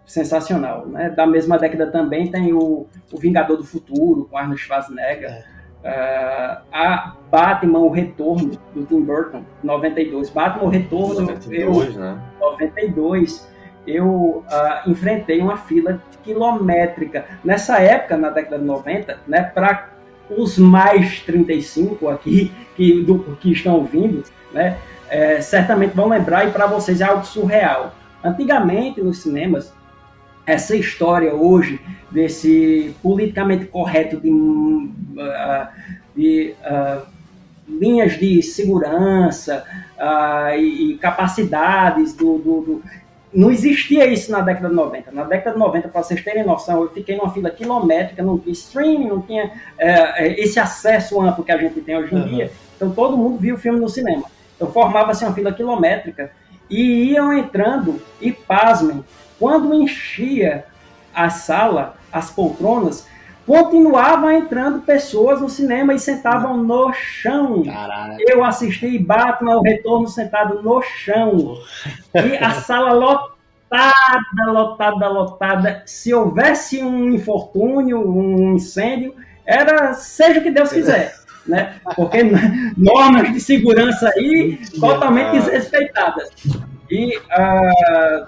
sensacional. 0.05 0.85
Né? 0.85 1.09
Da 1.09 1.25
mesma 1.25 1.57
década 1.57 1.87
também 1.87 2.29
tem 2.29 2.53
o, 2.53 2.87
o 3.11 3.17
Vingador 3.17 3.57
do 3.57 3.63
Futuro, 3.63 4.27
com 4.29 4.37
Arnold 4.37 4.61
Schwarzenegger. 4.61 5.29
É. 5.29 5.53
Uh, 5.83 6.61
a 6.71 7.17
Batman, 7.29 7.79
o 7.79 7.89
Retorno, 7.89 8.51
do 8.73 8.85
Tim 8.85 9.01
Burton, 9.01 9.43
92. 9.61 10.29
Batman, 10.29 10.63
o 10.63 10.69
Retorno, 10.69 11.21
92, 11.21 11.95
eu, 11.95 12.01
né? 12.01 12.21
92. 12.39 13.52
Eu 13.85 14.45
uh, 14.45 14.89
enfrentei 14.89 15.39
uma 15.41 15.57
fila 15.57 16.01
quilométrica. 16.23 17.25
Nessa 17.43 17.79
época, 17.79 18.17
na 18.17 18.29
década 18.29 18.59
de 18.59 18.65
90, 18.65 19.19
né, 19.27 19.43
para 19.43 19.89
os 20.29 20.57
mais 20.57 21.19
35 21.21 22.09
aqui 22.09 22.51
que, 22.75 23.03
do, 23.03 23.19
que 23.39 23.51
estão 23.51 23.75
ouvindo, 23.75 24.23
né, 24.53 24.77
é, 25.09 25.41
certamente 25.41 25.93
vão 25.93 26.07
lembrar, 26.07 26.47
e 26.47 26.51
para 26.51 26.65
vocês 26.65 27.01
é 27.01 27.03
algo 27.03 27.25
surreal. 27.25 27.93
Antigamente, 28.23 29.01
nos 29.01 29.21
cinemas, 29.21 29.73
essa 30.45 30.75
história 30.75 31.33
hoje 31.33 31.79
desse 32.11 32.95
politicamente 33.01 33.65
correto 33.65 34.19
de, 34.19 34.29
uh, 34.29 35.67
de 36.15 36.53
uh, 36.61 37.01
linhas 37.67 38.17
de 38.19 38.41
segurança 38.41 39.65
uh, 39.97 40.57
e, 40.57 40.93
e, 40.93 40.97
capacidades 40.97 42.13
do, 42.13 42.37
do, 42.37 42.61
do, 42.61 42.83
Não 43.33 43.49
existia 43.49 44.05
isso 44.05 44.31
na 44.31 44.41
década 44.41 44.69
de 44.69 44.75
90. 44.75 45.11
Na 45.11 45.23
década 45.23 45.53
de 45.53 45.59
90, 45.59 45.87
para 45.87 46.03
vocês 46.03 46.23
terem 46.23 46.45
noção, 46.45 46.83
eu 46.83 46.89
fiquei 46.89 47.15
numa 47.17 47.33
fila 47.33 47.49
quilométrica, 47.49 48.21
não 48.21 48.37
tinha 48.37 48.53
streaming, 48.53 49.07
não 49.07 49.21
tinha 49.21 49.51
esse 50.19 50.59
acesso 50.59 51.19
amplo 51.19 51.43
que 51.43 51.51
a 51.51 51.57
gente 51.57 51.81
tem 51.81 51.97
hoje 51.97 52.13
em 52.13 52.19
uhum. 52.19 52.27
dia. 52.27 52.51
Então 52.75 52.91
todo 52.91 53.17
mundo 53.17 53.37
via 53.37 53.55
o 53.55 53.57
filme 53.57 53.79
no 53.79 53.89
cinema. 53.89 54.25
Então 54.55 54.71
formava-se 54.71 55.25
uma 55.25 55.33
fila 55.33 55.51
quilométrica 55.51 56.31
e 56.69 57.11
iam 57.11 57.33
entrando, 57.33 58.01
e 58.21 58.31
pasmem, 58.31 59.03
quando 59.39 59.73
enchia 59.73 60.65
a 61.13 61.29
sala, 61.29 61.97
as 62.11 62.29
poltronas, 62.29 63.07
continuavam 63.45 64.31
entrando 64.31 64.81
pessoas 64.81 65.41
no 65.41 65.49
cinema 65.49 65.93
e 65.93 65.99
sentavam 65.99 66.57
no 66.57 66.93
chão. 66.93 67.63
Eu 68.19 68.43
assisti 68.43 68.97
Batman, 68.97 69.57
o 69.57 69.61
retorno 69.61 70.07
sentado 70.07 70.61
no 70.61 70.81
chão. 70.81 71.57
E 72.13 72.37
a 72.37 72.51
sala 72.61 72.93
lotada, 72.93 74.45
lotada, 74.47 75.07
lotada. 75.09 75.83
Se 75.85 76.13
houvesse 76.13 76.81
um 76.81 77.11
infortúnio, 77.11 77.99
um 77.99 78.55
incêndio, 78.55 79.13
era 79.45 79.93
seja 79.93 80.39
o 80.39 80.43
que 80.43 80.51
Deus 80.51 80.71
quiser. 80.71 81.15
Né? 81.45 81.75
Porque 81.95 82.19
normas 82.77 83.33
de 83.33 83.41
segurança 83.41 84.09
aí 84.15 84.59
totalmente 84.79 85.33
desrespeitadas. 85.33 86.29
E 86.89 87.17
uh, 87.17 88.27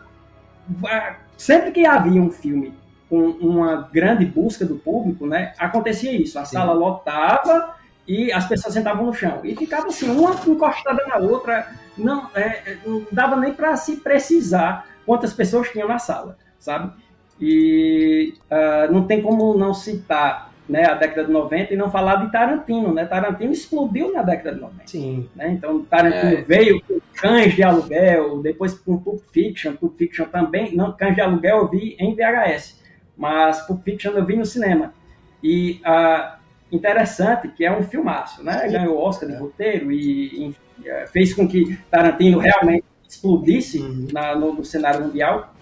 sempre 1.38 1.71
que 1.71 1.86
havia 1.86 2.21
um 2.21 2.30
filme 2.30 2.73
com 3.15 3.47
uma 3.47 3.89
grande 3.91 4.25
busca 4.25 4.65
do 4.65 4.75
público, 4.75 5.25
né, 5.25 5.54
acontecia 5.58 6.12
isso. 6.12 6.38
A 6.38 6.45
Sim. 6.45 6.58
sala 6.58 6.73
lotava 6.73 7.75
e 8.08 8.32
as 8.32 8.47
pessoas 8.47 8.73
sentavam 8.73 9.06
no 9.06 9.13
chão. 9.13 9.39
E 9.43 9.56
ficava 9.56 9.88
assim, 9.88 10.10
uma 10.10 10.32
encostada 10.47 11.06
na 11.08 11.17
outra. 11.17 11.67
Não, 11.97 12.30
é, 12.36 12.78
não 12.86 13.06
dava 13.12 13.36
nem 13.38 13.54
para 13.54 13.75
se 13.78 13.97
precisar 13.97 14.86
quantas 15.06 15.34
pessoas 15.34 15.69
tinham 15.69 15.88
na 15.88 15.97
sala, 15.97 16.38
sabe? 16.60 16.91
E 17.39 18.34
uh, 18.51 18.91
não 18.91 19.06
tem 19.06 19.21
como 19.21 19.58
não 19.58 19.73
citar 19.73 20.51
né, 20.67 20.86
a 20.86 20.95
década 20.95 21.25
de 21.25 21.32
90 21.32 21.73
e 21.73 21.78
não 21.78 21.91
falar 21.91 22.17
de 22.17 22.32
Tarantino, 22.32 22.93
né? 22.93 23.06
Tarantino 23.06 23.51
explodiu 23.51 24.12
na 24.12 24.23
década 24.23 24.54
de 24.54 24.62
90. 24.62 24.88
Sim. 24.88 25.30
Né? 25.36 25.51
Então, 25.51 25.84
Tarantino 25.84 26.39
é. 26.39 26.41
veio 26.41 26.82
com 26.82 26.99
Cães 27.13 27.54
de 27.54 27.63
Aluguel, 27.63 28.41
depois 28.41 28.73
com 28.73 28.97
Pulp 28.97 29.21
Fiction, 29.32 29.75
Pulp 29.75 29.97
Fiction 29.97 30.25
também, 30.25 30.75
não, 30.75 30.91
Cães 30.91 31.15
de 31.15 31.21
Aluguel 31.21 31.58
eu 31.58 31.69
vi 31.69 31.95
em 31.99 32.15
VHS, 32.15 32.82
mas 33.17 33.62
Pulp 33.65 33.84
Fiction 33.84 34.12
eu 34.12 34.25
vi 34.25 34.36
no 34.36 34.45
cinema. 34.45 34.93
E 35.41 35.82
uh, 35.86 36.36
interessante 36.71 37.47
que 37.49 37.63
é 37.63 37.71
um 37.71 37.84
filmaço, 37.84 38.43
né? 38.43 38.67
Ganhou 38.67 38.95
o 38.95 39.01
Oscar 39.01 39.30
de 39.30 39.36
é. 39.36 39.38
roteiro 39.38 39.91
e, 39.91 40.56
e 40.82 40.88
é, 40.88 41.08
fez 41.08 41.34
com 41.34 41.47
que 41.47 41.78
Tarantino 41.89 42.39
realmente 42.39 42.86
explodisse 43.08 43.80
uhum. 43.80 44.08
na, 44.12 44.36
no, 44.36 44.54
no 44.54 44.65
cenário 44.65 45.06
mundial. 45.06 45.54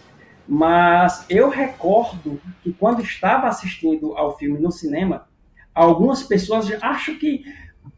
Mas 0.48 1.26
eu 1.30 1.50
recordo 1.50 2.40
que 2.62 2.74
quando 2.74 3.02
estava 3.02 3.48
assistindo 3.48 4.16
ao 4.18 4.38
filme 4.38 4.60
no 4.60 4.72
cinema, 4.72 5.26
algumas 5.74 6.24
pessoas 6.24 6.72
acham 6.82 7.16
que 7.16 7.44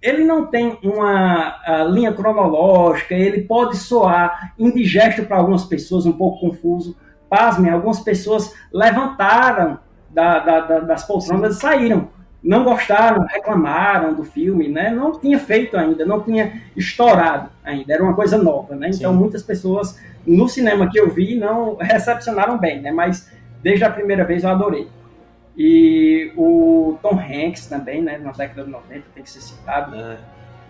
ele 0.01 0.23
não 0.23 0.47
tem 0.47 0.77
uma 0.83 1.59
linha 1.91 2.13
cronológica, 2.13 3.15
ele 3.15 3.41
pode 3.41 3.77
soar 3.77 4.53
indigesto 4.57 5.25
para 5.25 5.37
algumas 5.37 5.65
pessoas, 5.65 6.05
um 6.05 6.13
pouco 6.13 6.39
confuso. 6.39 6.95
Pasmem, 7.29 7.71
algumas 7.71 7.99
pessoas 7.99 8.53
levantaram 8.71 9.79
da, 10.09 10.39
da, 10.39 10.59
da, 10.61 10.79
das 10.79 11.03
poltronas 11.03 11.57
e 11.57 11.59
saíram. 11.59 12.09
Não 12.41 12.63
gostaram, 12.63 13.25
reclamaram 13.25 14.13
do 14.13 14.23
filme, 14.23 14.67
né? 14.67 14.91
Não 14.91 15.19
tinha 15.19 15.39
feito 15.39 15.75
ainda, 15.75 16.05
não 16.05 16.21
tinha 16.21 16.61
estourado 16.75 17.49
ainda, 17.63 17.91
era 17.91 18.03
uma 18.03 18.13
coisa 18.13 18.37
nova, 18.37 18.75
né? 18.75 18.91
Então 18.93 19.11
Sim. 19.11 19.17
muitas 19.17 19.41
pessoas 19.41 19.99
no 20.25 20.47
cinema 20.47 20.89
que 20.89 20.99
eu 20.99 21.09
vi 21.09 21.35
não 21.35 21.75
recepcionaram 21.75 22.57
bem, 22.57 22.81
né? 22.81 22.91
Mas 22.91 23.31
desde 23.63 23.83
a 23.83 23.89
primeira 23.89 24.23
vez 24.23 24.43
eu 24.43 24.51
adorei. 24.51 24.87
E 25.57 26.31
o 26.35 26.97
Tom 27.01 27.19
Hanks 27.19 27.65
também, 27.65 28.01
né? 28.01 28.17
Na 28.19 28.31
década 28.31 28.63
de 28.63 28.69
90 28.69 29.03
tem 29.13 29.23
que 29.23 29.29
ser 29.29 29.41
citado. 29.41 29.95
É. 29.95 30.17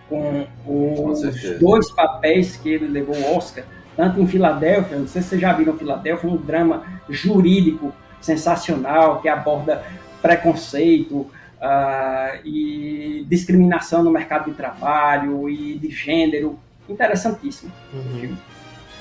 Com 0.08 0.46
os 0.68 1.24
com 1.24 1.60
dois 1.60 1.92
papéis 1.92 2.56
que 2.58 2.70
ele 2.70 2.88
levou 2.88 3.16
o 3.16 3.38
Oscar, 3.38 3.64
tanto 3.96 4.22
em 4.22 4.28
Filadélfia, 4.28 4.98
não 4.98 5.08
sei 5.08 5.22
se 5.22 5.30
vocês 5.30 5.42
já 5.42 5.54
viram 5.54 5.78
Filadélfia, 5.78 6.30
um 6.30 6.38
drama 6.38 6.84
jurídico 7.10 7.94
sensacional 8.22 9.22
que 9.22 9.30
aborda 9.30 9.84
preconceito 10.22 11.16
uh, 11.16 12.40
e 12.44 13.26
discriminação 13.30 14.04
no 14.04 14.12
mercado 14.12 14.46
de 14.46 14.58
trabalho 14.58 15.50
e 15.50 15.78
de 15.78 15.90
gênero. 15.90 16.60
Interessantíssimo. 16.88 17.72
Uhum. 17.94 18.36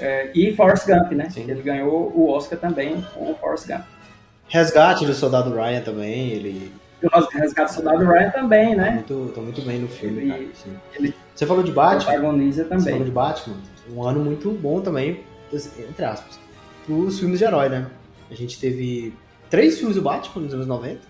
É, 0.01 0.31
e 0.35 0.55
Forrest 0.57 0.87
Gump, 0.87 1.13
né? 1.13 1.29
Sim. 1.31 1.45
Ele 1.49 1.63
ganhou 1.63 2.13
o 2.15 2.31
Oscar 2.31 2.59
também 2.59 3.05
com 3.15 3.31
o 3.31 3.35
Forrest 3.37 3.67
Gump. 3.69 3.85
Resgate 4.49 5.07
do 5.07 5.15
Soldado 5.15 5.55
Ryan 5.55 5.81
também, 5.81 6.31
ele. 6.31 6.73
Resgate 7.33 7.73
do 7.73 7.75
Soldado 7.75 8.05
Ryan 8.05 8.31
também, 8.31 8.75
né? 8.75 8.85
Tá 8.85 9.15
muito, 9.15 9.33
tá 9.35 9.41
muito 9.41 9.63
bem 9.63 9.79
no 9.79 9.89
filme, 9.89 10.23
ele, 10.23 10.31
cara, 10.31 10.43
ele 10.95 11.15
Você 11.35 11.47
falou 11.47 11.63
de 11.63 11.73
Batman? 11.73 12.13
Protagoniza 12.13 12.65
também. 12.65 12.81
Você 12.81 12.91
falou 12.91 13.05
de 13.05 13.11
Batman? 13.11 13.57
Um 13.91 14.03
ano 14.03 14.25
muito 14.25 14.51
bom 14.51 14.81
também, 14.81 15.25
entre 15.53 16.05
aspas, 16.05 16.39
os 16.89 17.19
filmes 17.19 17.39
de 17.39 17.45
herói, 17.45 17.69
né? 17.69 17.91
A 18.31 18.35
gente 18.35 18.59
teve 18.59 19.15
três 19.51 19.79
filmes 19.79 19.97
do 19.97 20.03
Batman 20.03 20.43
nos 20.43 20.55
anos 20.55 20.67
90. 20.67 21.01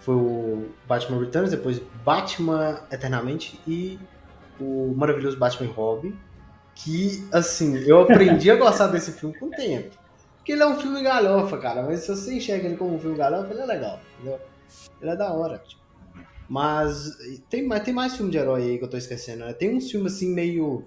foi 0.00 0.14
o 0.14 0.68
Batman 0.86 1.20
Returns, 1.20 1.50
depois 1.50 1.80
Batman 2.04 2.80
Eternamente 2.90 3.60
e 3.66 3.98
o 4.60 4.94
maravilhoso 4.96 5.36
Batman 5.36 5.70
Robin. 5.72 6.14
Que, 6.74 7.26
assim, 7.32 7.76
eu 7.78 8.00
aprendi 8.02 8.50
a 8.50 8.56
gostar 8.56 8.88
desse 8.88 9.10
filme 9.12 9.36
com 9.38 9.46
o 9.46 9.50
tempo. 9.50 9.96
Porque 10.36 10.52
ele 10.52 10.62
é 10.62 10.66
um 10.66 10.78
filme 10.78 11.02
galhofa, 11.02 11.56
cara. 11.58 11.82
Mas 11.82 12.00
se 12.00 12.08
você 12.08 12.34
enxerga 12.34 12.66
ele 12.66 12.76
como 12.76 12.94
um 12.94 13.00
filme 13.00 13.16
galhofa, 13.16 13.52
ele 13.52 13.62
é 13.62 13.66
legal. 13.66 13.98
Entendeu? 14.14 14.38
Ele 15.00 15.10
é 15.10 15.16
da 15.16 15.32
hora. 15.32 15.58
Tipo. 15.58 15.80
Mas 16.48 17.16
tem, 17.50 17.68
tem 17.80 17.94
mais 17.94 18.14
filme 18.14 18.30
de 18.30 18.38
herói 18.38 18.62
aí 18.62 18.78
que 18.78 18.84
eu 18.84 18.90
tô 18.90 18.96
esquecendo. 18.96 19.44
Né? 19.44 19.52
Tem 19.54 19.74
uns 19.74 19.90
filmes 19.90 20.14
assim 20.14 20.32
meio. 20.32 20.84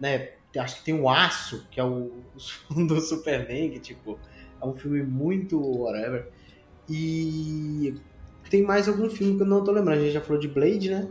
Né, 0.00 0.30
acho 0.58 0.76
que 0.76 0.84
tem 0.84 1.00
o 1.00 1.08
Aço, 1.08 1.66
que 1.70 1.80
é 1.80 1.84
o, 1.84 2.12
o 2.70 2.86
do 2.86 3.00
Superman, 3.00 3.70
que 3.70 3.78
tipo, 3.78 4.18
é 4.60 4.66
um 4.66 4.74
filme 4.74 5.02
muito 5.02 5.60
whatever. 5.60 6.28
E 6.88 7.94
tem 8.48 8.62
mais 8.62 8.88
algum 8.88 9.10
filme 9.10 9.36
que 9.36 9.42
eu 9.42 9.46
não 9.46 9.62
tô 9.62 9.72
lembrando. 9.72 9.98
A 9.98 10.02
gente 10.02 10.12
já 10.12 10.20
falou 10.20 10.40
de 10.40 10.48
Blade, 10.48 10.90
né? 10.90 11.08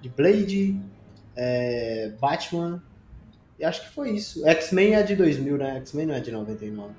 De 0.00 0.08
Blade, 0.08 0.80
é, 1.36 2.12
Batman. 2.20 2.82
E 3.58 3.64
acho 3.64 3.82
que 3.82 3.94
foi 3.94 4.10
isso. 4.10 4.46
X-Men 4.46 4.94
é 4.94 5.02
de 5.02 5.14
2000, 5.14 5.56
né? 5.56 5.76
X-Men 5.76 6.06
não 6.06 6.14
é 6.14 6.20
de 6.20 6.32
99. 6.32 6.92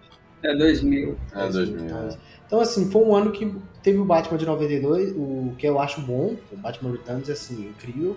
É 0.44 0.56
2000. 0.56 1.18
É 1.34 1.50
2000. 1.50 1.86
Então, 1.86 2.18
então, 2.48 2.60
assim, 2.60 2.90
foi 2.90 3.04
um 3.04 3.16
ano 3.16 3.32
que 3.32 3.54
teve 3.82 3.98
o 3.98 4.06
Batman 4.06 4.38
de 4.38 4.46
92, 4.46 5.12
o 5.16 5.56
que 5.58 5.68
eu 5.68 5.80
acho 5.80 6.02
bom. 6.02 6.36
O 6.52 6.58
Batman 6.58 6.92
Returns, 6.92 7.30
assim, 7.30 7.68
incrível. 7.68 8.16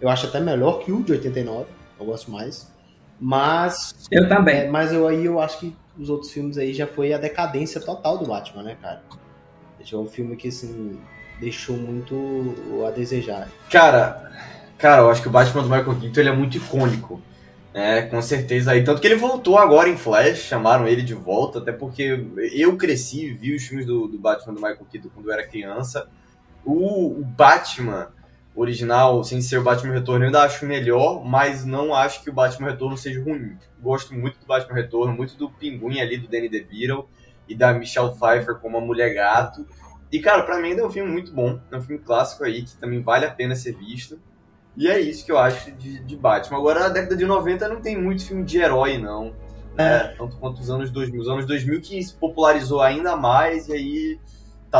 Eu 0.00 0.08
acho 0.08 0.26
até 0.26 0.40
melhor 0.40 0.78
que 0.80 0.92
o 0.92 1.02
de 1.02 1.12
89. 1.12 1.66
Eu 1.98 2.06
gosto 2.06 2.30
mais. 2.30 2.70
Mas. 3.20 4.06
Eu 4.10 4.28
também. 4.28 4.56
É, 4.56 4.68
mas 4.68 4.92
eu, 4.92 5.06
aí 5.08 5.24
eu 5.24 5.40
acho 5.40 5.60
que 5.60 5.76
os 5.98 6.10
outros 6.10 6.30
filmes 6.30 6.58
aí 6.58 6.74
já 6.74 6.86
foi 6.86 7.12
a 7.12 7.18
decadência 7.18 7.80
total 7.80 8.18
do 8.18 8.26
Batman, 8.26 8.62
né, 8.62 8.76
cara? 8.80 9.02
É 9.90 9.96
um 9.96 10.06
filme 10.06 10.36
que, 10.36 10.48
assim, 10.48 10.98
deixou 11.40 11.76
muito 11.76 12.54
a 12.86 12.90
desejar. 12.90 13.48
Cara, 13.70 14.32
cara, 14.76 15.02
eu 15.02 15.10
acho 15.10 15.22
que 15.22 15.28
o 15.28 15.30
Batman 15.30 15.62
do 15.62 15.68
Michael 15.68 16.00
Keaton 16.00 16.20
ele 16.20 16.28
é 16.28 16.32
muito 16.32 16.56
icônico. 16.56 17.22
É, 17.72 18.00
com 18.00 18.22
certeza 18.22 18.72
aí. 18.72 18.82
Tanto 18.82 19.02
que 19.02 19.06
ele 19.06 19.16
voltou 19.16 19.58
agora 19.58 19.86
em 19.86 19.98
Flash, 19.98 20.38
chamaram 20.38 20.88
ele 20.88 21.02
de 21.02 21.12
volta, 21.12 21.58
até 21.58 21.72
porque 21.72 22.26
eu 22.54 22.74
cresci, 22.78 23.30
vi 23.34 23.54
os 23.54 23.64
filmes 23.64 23.84
do, 23.84 24.08
do 24.08 24.18
Batman 24.18 24.54
do 24.54 24.60
Michael 24.62 24.86
Keaton 24.90 25.10
quando 25.14 25.26
eu 25.26 25.32
era 25.34 25.46
criança. 25.46 26.08
O, 26.64 27.20
o, 27.20 27.22
Batman 27.22 28.08
original, 28.56 29.22
sem 29.22 29.42
ser 29.42 29.58
o 29.58 29.62
Batman 29.62 29.92
Retorno, 29.92 30.24
eu 30.24 30.28
ainda 30.28 30.42
acho 30.42 30.64
melhor, 30.64 31.22
mas 31.22 31.64
não 31.64 31.94
acho 31.94 32.22
que 32.24 32.30
o 32.30 32.32
Batman 32.32 32.70
Retorno 32.70 32.96
seja 32.96 33.22
ruim. 33.22 33.56
Gosto 33.80 34.14
muito 34.14 34.40
do 34.40 34.46
Batman 34.46 34.74
Retorno, 34.74 35.12
muito 35.12 35.36
do 35.36 35.50
Pinguim 35.50 36.00
ali, 36.00 36.16
do 36.16 36.26
Danny 36.26 36.48
DeVito 36.48 37.06
e 37.46 37.54
da 37.54 37.72
Michelle 37.74 38.14
Pfeiffer 38.14 38.56
como 38.56 38.78
a 38.78 38.80
Mulher 38.80 39.14
Gato. 39.14 39.66
E, 40.10 40.18
cara, 40.20 40.42
pra 40.42 40.58
mim 40.58 40.70
ainda 40.70 40.82
é 40.82 40.86
um 40.86 40.90
filme 40.90 41.12
muito 41.12 41.32
bom, 41.32 41.60
é 41.70 41.76
um 41.76 41.82
filme 41.82 42.02
clássico 42.02 42.44
aí, 42.44 42.62
que 42.62 42.76
também 42.76 43.02
vale 43.02 43.26
a 43.26 43.30
pena 43.30 43.54
ser 43.54 43.76
visto. 43.76 44.18
E 44.76 44.88
é 44.88 44.98
isso 45.00 45.24
que 45.24 45.32
eu 45.32 45.38
acho 45.38 45.72
de, 45.72 46.00
de 46.00 46.16
Batman. 46.16 46.58
Agora, 46.58 46.80
na 46.80 46.88
década 46.88 47.16
de 47.16 47.24
90 47.24 47.68
não 47.68 47.80
tem 47.80 48.00
muito 48.00 48.24
filme 48.26 48.44
de 48.44 48.58
herói, 48.58 48.98
não. 48.98 49.34
Né? 49.74 50.14
Tanto 50.18 50.36
quanto 50.38 50.60
os 50.60 50.70
anos 50.70 50.90
2000. 50.90 51.20
Os 51.20 51.28
anos 51.28 51.46
2000 51.46 51.80
que 51.80 52.02
se 52.02 52.14
popularizou 52.14 52.80
ainda 52.80 53.16
mais 53.16 53.68
e 53.68 53.72
aí 53.72 54.20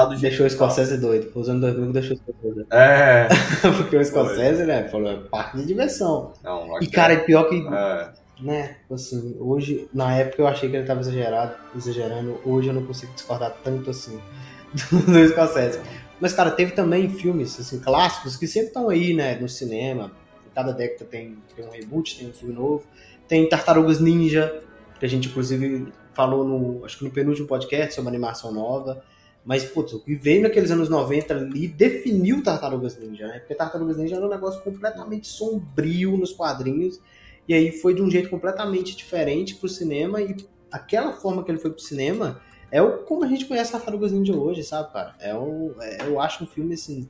tá 0.01 0.05
do 0.07 0.17
jeito 0.17 0.31
Deixou 0.31 0.47
o 0.47 0.51
Scorsese 0.51 0.99
doido. 0.99 1.31
Os 1.35 1.49
anos 1.49 1.61
2000 1.63 1.93
deixou 1.93 2.17
o 2.17 2.19
Scorsese 2.19 2.67
É. 2.71 3.29
Porque 3.77 3.97
o 3.97 4.05
Scorsese, 4.05 4.57
Foi. 4.59 4.67
né, 4.67 4.89
falou, 4.89 5.11
é 5.11 5.17
parque 5.17 5.59
de 5.59 5.67
diversão. 5.67 6.33
Não, 6.43 6.81
e, 6.81 6.87
cara, 6.87 7.15
é 7.15 7.19
pior 7.19 7.49
que... 7.49 7.67
É. 7.67 8.27
Né, 8.39 8.77
assim, 8.91 9.35
hoje, 9.41 9.89
na 9.95 10.15
época 10.15 10.43
eu 10.43 10.47
achei 10.47 10.69
que 10.69 10.77
ele 10.77 10.87
tava 10.87 11.01
exagerado, 11.01 11.55
exagerando. 11.75 12.39
Hoje 12.45 12.69
eu 12.69 12.75
não 12.75 12.85
consigo 12.85 13.11
discordar 13.15 13.57
tanto 13.65 13.89
assim 13.89 14.21
do, 14.91 15.01
do 15.01 15.29
Scorsese. 15.29 15.81
Mas, 16.21 16.33
cara, 16.33 16.51
teve 16.51 16.73
também 16.73 17.09
filmes 17.09 17.59
assim, 17.59 17.79
clássicos 17.79 18.37
que 18.37 18.47
sempre 18.47 18.69
estão 18.69 18.89
aí, 18.89 19.15
né, 19.15 19.37
no 19.37 19.49
cinema. 19.49 20.13
Cada 20.55 20.73
década 20.73 21.05
tem, 21.05 21.37
tem 21.55 21.67
um 21.67 21.71
reboot, 21.71 22.19
tem 22.19 22.29
um 22.29 22.33
filme 22.33 22.55
novo. 22.55 22.83
Tem 23.29 23.49
Tartarugas 23.49 24.01
Ninja, 24.01 24.63
que 24.99 25.05
a 25.05 25.09
gente 25.09 25.29
inclusive 25.29 25.93
falou 26.13 26.45
no, 26.45 26.85
acho 26.85 26.99
que 26.99 27.05
no 27.05 27.11
penúltimo 27.11 27.47
podcast 27.47 27.95
sobre 27.95 28.09
animação 28.09 28.53
nova. 28.53 29.03
Mas, 29.47 29.65
putz, 29.65 29.93
o 29.93 30.01
que 30.01 30.17
veio 30.17 30.43
naqueles 30.43 30.73
anos 30.73 30.89
90 30.89 31.33
ali 31.33 31.69
definiu 31.69 32.43
Tartarugas 32.43 32.99
Ninja, 32.99 33.29
né? 33.29 33.39
Porque 33.39 33.55
Tartarugas 33.55 33.97
Ninja 33.97 34.17
era 34.17 34.27
um 34.27 34.29
negócio 34.29 34.61
completamente 34.61 35.29
sombrio 35.29 36.17
nos 36.17 36.33
quadrinhos. 36.33 37.01
E 37.47 37.55
aí 37.55 37.71
foi 37.71 37.95
de 37.95 38.03
um 38.03 38.11
jeito 38.11 38.29
completamente 38.29 38.97
diferente 38.97 39.55
pro 39.55 39.69
cinema. 39.69 40.21
E 40.21 40.37
aquela 40.69 41.13
forma 41.13 41.45
que 41.45 41.51
ele 41.53 41.61
foi 41.61 41.71
pro 41.71 41.81
cinema 41.81 42.41
é 42.73 42.83
o, 42.83 43.05
como 43.05 43.23
a 43.23 43.29
gente 43.29 43.45
conhece 43.45 43.71
Tartarugas 43.71 44.11
Ninja 44.11 44.35
hoje, 44.35 44.65
sabe, 44.65 44.93
cara? 44.93 45.15
É 45.21 45.33
um, 45.33 45.73
é, 45.81 46.09
eu 46.09 46.21
acho 46.21 46.43
um 46.43 46.47
filme, 46.49 46.75
assim, 46.75 47.09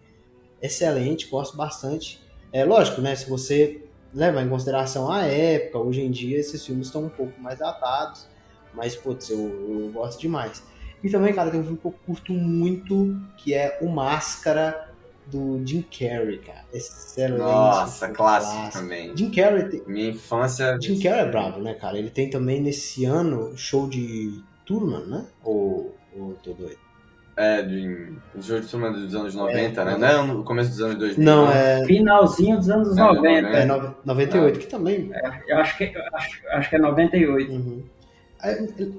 excelente, 0.61 1.29
gosto 1.29 1.57
bastante. 1.57 2.20
É 2.53 2.66
lógico, 2.66 3.01
né, 3.01 3.16
se 3.16 3.31
você 3.31 3.83
levar 4.12 4.42
em 4.42 4.49
consideração 4.49 5.11
a 5.11 5.22
época, 5.22 5.79
hoje 5.79 6.03
em 6.03 6.11
dia 6.11 6.38
esses 6.38 6.64
filmes 6.64 6.88
estão 6.88 7.05
um 7.05 7.09
pouco 7.09 7.40
mais 7.40 7.59
datados, 7.59 8.27
mas, 8.75 8.94
putz, 8.94 9.31
eu, 9.31 9.38
eu 9.38 9.90
gosto 9.90 10.20
demais. 10.20 10.62
E 11.07 11.11
também, 11.11 11.33
cara, 11.33 11.53
tem 11.53 11.61
um 11.61 11.62
filme 11.62 11.79
que 11.79 11.87
eu 11.87 11.95
curto 12.05 12.33
muito, 12.33 13.16
que 13.37 13.55
é 13.55 13.79
O 13.81 13.88
Máscara, 13.88 14.88
do 15.25 15.64
Jim 15.64 15.83
Carrey, 15.83 16.38
cara. 16.38 16.64
Excelente. 16.75 17.38
Nossa, 17.38 18.09
clássico, 18.09 18.53
clássico, 18.57 18.83
também. 18.83 19.16
Jim 19.16 19.31
Carrey 19.31 19.69
tem... 19.69 19.83
Minha 19.87 20.11
infância... 20.11 20.77
Jim 20.83 21.01
Carrey 21.01 21.21
é 21.21 21.31
bravo, 21.31 21.61
né, 21.61 21.75
cara? 21.75 21.97
Ele 21.97 22.11
tem 22.11 22.29
também, 22.29 22.61
nesse 22.61 23.05
ano, 23.05 23.57
show 23.57 23.88
de 23.88 24.42
Turman, 24.64 25.07
né? 25.07 25.25
Ou, 25.45 25.95
ou 26.19 26.35
tô 26.42 26.53
doido? 26.53 26.79
É, 27.37 27.62
de, 27.62 28.12
o 28.35 28.42
jogo 28.42 28.62
de 28.62 28.66
Turman 28.66 28.90
dos 28.90 29.14
anos 29.14 29.33
90, 29.33 29.81
é, 29.81 29.85
né? 29.85 29.97
Não 29.97 30.09
é 30.09 30.27
no 30.27 30.42
começo 30.42 30.71
dos 30.71 30.81
anos 30.81 30.97
2000. 30.97 31.25
Não, 31.25 31.53
é... 31.53 31.85
Finalzinho 31.85 32.57
dos 32.57 32.69
anos 32.69 32.99
é, 32.99 33.01
90. 33.01 33.49
É, 33.49 33.64
no, 33.64 33.95
98, 34.05 34.59
que 34.59 34.66
também... 34.66 35.09
É, 35.12 35.42
eu 35.47 35.59
acho 35.59 35.79
que, 35.79 35.85
acho, 35.85 36.40
acho 36.49 36.69
que 36.69 36.75
é 36.75 36.79
98. 36.81 37.53
Uhum. 37.53 37.85
É, 38.46 38.62
ele, 38.62 38.94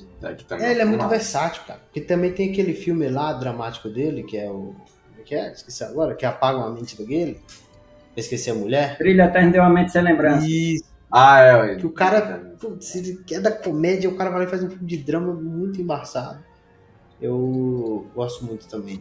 é, 0.59 0.71
ele 0.71 0.81
é 0.81 0.85
muito 0.85 1.07
versátil, 1.07 1.63
cara. 1.65 1.79
Porque 1.79 2.01
também 2.01 2.31
tem 2.31 2.51
aquele 2.51 2.73
filme 2.73 3.07
lá, 3.07 3.33
dramático 3.33 3.89
dele, 3.89 4.23
que 4.23 4.37
é 4.37 4.49
o... 4.49 4.75
É 5.17 5.21
que 5.23 5.35
é? 5.35 5.51
Esqueci 5.51 5.83
agora. 5.83 6.15
Que 6.15 6.25
apaga 6.25 6.59
a 6.59 6.69
mente 6.69 6.97
do 6.97 7.05
Gale. 7.05 7.39
Esqueci 8.15 8.49
a 8.49 8.55
mulher. 8.55 8.97
Brilha 8.97 9.25
Eterno 9.25 9.51
deu 9.51 9.61
uma 9.61 9.69
mente 9.69 9.91
sem 9.91 10.01
lembrança. 10.01 10.45
Isso. 10.47 10.85
Ah, 11.11 11.39
é. 11.39 11.75
Que 11.75 11.85
o 11.85 11.91
cara, 11.91 12.53
putz, 12.59 12.95
ele 12.95 13.23
é 13.31 13.39
da 13.39 13.51
comédia, 13.51 14.09
o 14.09 14.15
cara 14.15 14.29
vai 14.29 14.39
lá 14.39 14.45
e 14.45 14.49
faz 14.49 14.63
um 14.63 14.69
filme 14.69 14.85
de 14.85 14.97
drama 14.97 15.33
muito 15.33 15.81
embaçado. 15.81 16.39
Eu 17.21 18.05
gosto 18.13 18.45
muito 18.45 18.67
também 18.67 18.99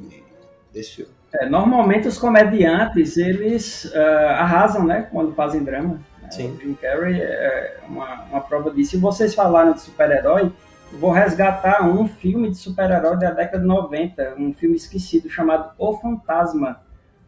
desse 0.73 0.97
filme. 0.97 1.13
É, 1.35 1.49
normalmente 1.49 2.09
os 2.09 2.17
comediantes, 2.17 3.17
eles 3.17 3.87
uh, 3.87 4.29
arrasam, 4.39 4.87
né, 4.87 5.09
quando 5.11 5.35
fazem 5.35 5.63
drama. 5.63 6.01
Sim. 6.31 6.53
O 6.53 6.61
Jim 6.61 6.75
Carrey 6.75 7.21
é 7.21 7.79
uma, 7.89 8.25
uma 8.31 8.41
prova 8.41 8.71
disso. 8.71 8.97
E 8.97 8.99
vocês 8.99 9.35
falaram 9.35 9.73
de 9.73 9.81
super-herói, 9.81 10.53
vou 10.93 11.11
resgatar 11.11 11.89
um 11.89 12.07
filme 12.07 12.51
de 12.51 12.57
super-herói 12.57 13.19
da 13.19 13.31
década 13.31 13.61
de 13.61 13.67
90, 13.67 14.35
um 14.39 14.53
filme 14.53 14.77
esquecido 14.77 15.29
chamado 15.29 15.73
O 15.79 15.95
Fantasma. 15.95 16.81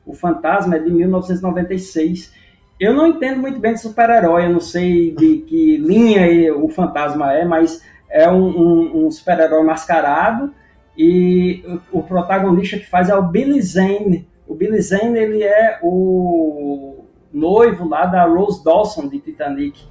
O 0.07 0.15
Fantasma 0.15 0.77
é 0.77 0.79
de 0.79 0.91
1996 0.91 2.33
eu 2.81 2.95
não 2.95 3.09
entendo 3.09 3.41
muito 3.41 3.59
bem 3.59 3.75
de 3.75 3.81
super-herói, 3.81 4.45
eu 4.45 4.51
não 4.51 4.61
sei 4.61 5.11
de 5.11 5.39
que 5.39 5.77
linha 5.79 6.55
o 6.55 6.69
fantasma 6.69 7.33
é, 7.33 7.45
mas 7.45 7.83
é 8.09 8.31
um, 8.31 8.47
um, 8.47 9.07
um 9.07 9.11
super-herói 9.11 9.65
mascarado 9.65 10.55
e 10.97 11.65
o, 11.93 11.99
o, 11.99 12.03
protagonista 12.05 12.79
que 12.79 12.87
faz 12.87 13.09
é 13.09 13.17
o 13.17 13.23
Billy 13.23 13.61
Zane. 13.61 14.29
O 14.47 14.55
Billy 14.55 14.81
Zane 14.81 15.19
ele 15.19 15.43
é 15.43 15.81
o 15.83 16.98
noivo 17.33 17.89
lá 17.89 18.07
da 18.07 18.25
Rose 18.25 18.63
Dawson 18.65 19.09
de 19.09 19.19
Titanic, 19.19 19.85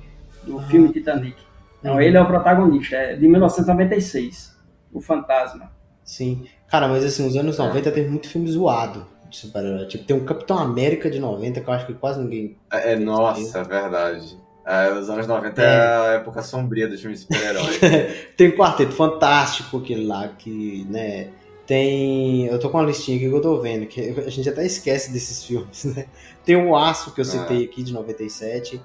do 0.44 0.60
filme 0.62 0.90
Titanic. 0.90 1.36
Então 1.80 1.96
uhum. 1.96 2.02
ele 2.02 2.18
é 2.18 2.22
o 2.22 2.26
protagonista, 2.26 2.96
é 2.96 3.16
de 3.16 3.28
1996, 3.28 4.58
o 4.92 5.02
Fantasma. 5.02 5.72
Sim. 6.04 6.46
Cara, 6.70 6.88
mas 6.88 7.04
assim, 7.04 7.24
nos 7.24 7.36
anos 7.36 7.58
90 7.58 7.92
teve 7.92 8.10
muito 8.10 8.30
filme 8.30 8.50
zoado 8.50 9.06
de 9.30 9.38
super-herói. 9.38 9.86
Tipo, 9.88 10.06
tem 10.06 10.16
um 10.16 10.26
Capitão 10.26 10.58
América 10.58 11.10
de 11.10 11.20
90 11.20 11.62
que 11.62 11.70
eu 11.70 11.74
acho 11.74 11.86
que 11.86 11.94
quase 11.94 12.20
ninguém. 12.22 12.58
É, 12.72 12.94
é 12.94 12.96
nossa, 12.96 13.60
é 13.60 13.64
verdade. 13.64 14.38
É, 14.66 14.92
os 14.92 15.10
anos 15.10 15.28
90 15.28 15.62
é, 15.62 15.66
é 15.66 15.70
a 15.70 16.06
época 16.16 16.42
sombria 16.42 16.88
dos 16.88 17.00
filmes 17.00 17.26
de 17.26 17.26
super-herói. 17.26 17.80
tem 18.36 18.50
um 18.50 18.52
quarteto 18.52 18.92
fantástico, 18.92 19.78
aquele 19.78 20.06
lá 20.06 20.28
que, 20.30 20.86
né? 20.90 21.30
Tem. 21.68 22.46
Eu 22.46 22.58
tô 22.58 22.70
com 22.70 22.78
uma 22.78 22.86
listinha 22.86 23.18
aqui 23.18 23.28
que 23.28 23.36
eu 23.36 23.42
tô 23.42 23.60
vendo, 23.60 23.86
que 23.86 24.00
a 24.26 24.30
gente 24.30 24.48
até 24.48 24.66
esquece 24.66 25.12
desses 25.12 25.44
filmes, 25.44 25.84
né? 25.94 26.06
Tem 26.46 26.56
o 26.56 26.76
Aço 26.76 27.14
que 27.14 27.20
eu 27.20 27.26
citei 27.26 27.66
aqui 27.66 27.84
de 27.84 27.92
97. 27.92 28.82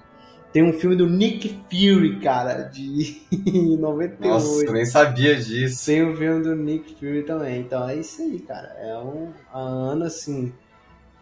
Tem 0.53 0.63
um 0.63 0.73
filme 0.73 0.95
do 0.95 1.09
Nick 1.09 1.49
Fury, 1.71 2.21
cara, 2.21 2.65
de 2.65 3.23
98. 3.79 4.21
Nossa, 4.21 4.65
eu 4.67 4.73
nem 4.73 4.85
sabia 4.85 5.37
disso. 5.37 5.87
Tem 5.87 6.05
um 6.05 6.15
filme 6.15 6.43
do 6.43 6.55
Nick 6.57 6.95
Fury 6.97 7.23
também. 7.23 7.61
Então 7.61 7.89
é 7.89 7.97
isso 7.97 8.21
aí, 8.21 8.41
cara. 8.41 8.69
É 8.79 8.99
um, 8.99 9.33
a 9.51 9.61
Ana, 9.61 10.07
assim, 10.07 10.53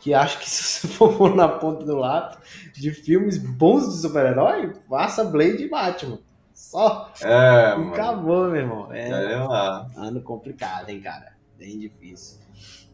que 0.00 0.14
acho 0.14 0.38
que 0.40 0.48
se 0.50 0.64
você 0.64 0.88
for 0.88 1.16
pôr 1.16 1.36
na 1.36 1.46
ponta 1.46 1.84
do 1.84 1.94
lápis 1.94 2.38
de 2.72 2.90
filmes 2.90 3.36
bons 3.36 3.86
de 3.86 4.00
super-herói, 4.00 4.72
faça 4.88 5.22
Blade 5.22 5.62
e 5.62 5.68
Batman. 5.68 6.18
Só. 6.54 7.12
É, 7.22 7.78
e 7.78 7.88
acabou, 7.88 8.46
meu 8.50 8.56
irmão. 8.56 8.92
É, 8.92 9.36
lá. 9.36 9.86
ano 9.96 10.22
complicado, 10.22 10.88
hein, 10.88 11.00
cara. 11.00 11.39
Bem 11.60 11.78
difícil. 11.78 12.38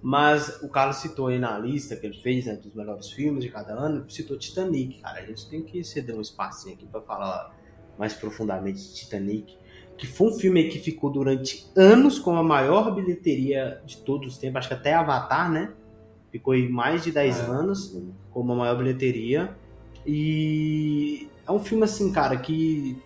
Mas 0.02 0.60
o 0.60 0.68
Carlos 0.68 0.96
citou 0.96 1.28
aí 1.28 1.38
na 1.38 1.56
lista 1.56 1.94
que 1.94 2.04
ele 2.04 2.20
fez, 2.20 2.46
né, 2.46 2.56
dos 2.56 2.74
melhores 2.74 3.10
filmes 3.10 3.44
de 3.44 3.50
cada 3.50 3.72
ano, 3.72 4.04
citou 4.10 4.36
Titanic, 4.36 5.00
cara. 5.00 5.20
A 5.20 5.24
gente 5.24 5.48
tem 5.48 5.62
que 5.62 5.84
ceder 5.84 6.16
um 6.16 6.20
espacinho 6.20 6.74
aqui 6.74 6.84
para 6.84 7.00
falar 7.00 7.56
mais 7.96 8.12
profundamente 8.12 8.80
de 8.80 8.94
Titanic, 8.94 9.56
que 9.96 10.06
foi 10.06 10.28
um 10.28 10.32
filme 10.32 10.68
que 10.68 10.80
ficou 10.80 11.10
durante 11.10 11.70
anos 11.76 12.18
com 12.18 12.36
a 12.36 12.42
maior 12.42 12.92
bilheteria 12.92 13.80
de 13.86 13.98
todos 13.98 14.34
os 14.34 14.38
tempos, 14.38 14.58
acho 14.58 14.68
que 14.68 14.74
até 14.74 14.94
Avatar, 14.94 15.50
né? 15.50 15.72
Ficou 16.30 16.52
aí 16.52 16.68
mais 16.68 17.04
de 17.04 17.12
10 17.12 17.38
é. 17.38 17.42
anos 17.42 17.96
com 18.30 18.52
a 18.52 18.54
maior 18.54 18.76
bilheteria. 18.76 19.56
E 20.04 21.28
é 21.46 21.52
um 21.52 21.60
filme 21.60 21.84
assim, 21.84 22.12
cara, 22.12 22.36
que 22.36 23.00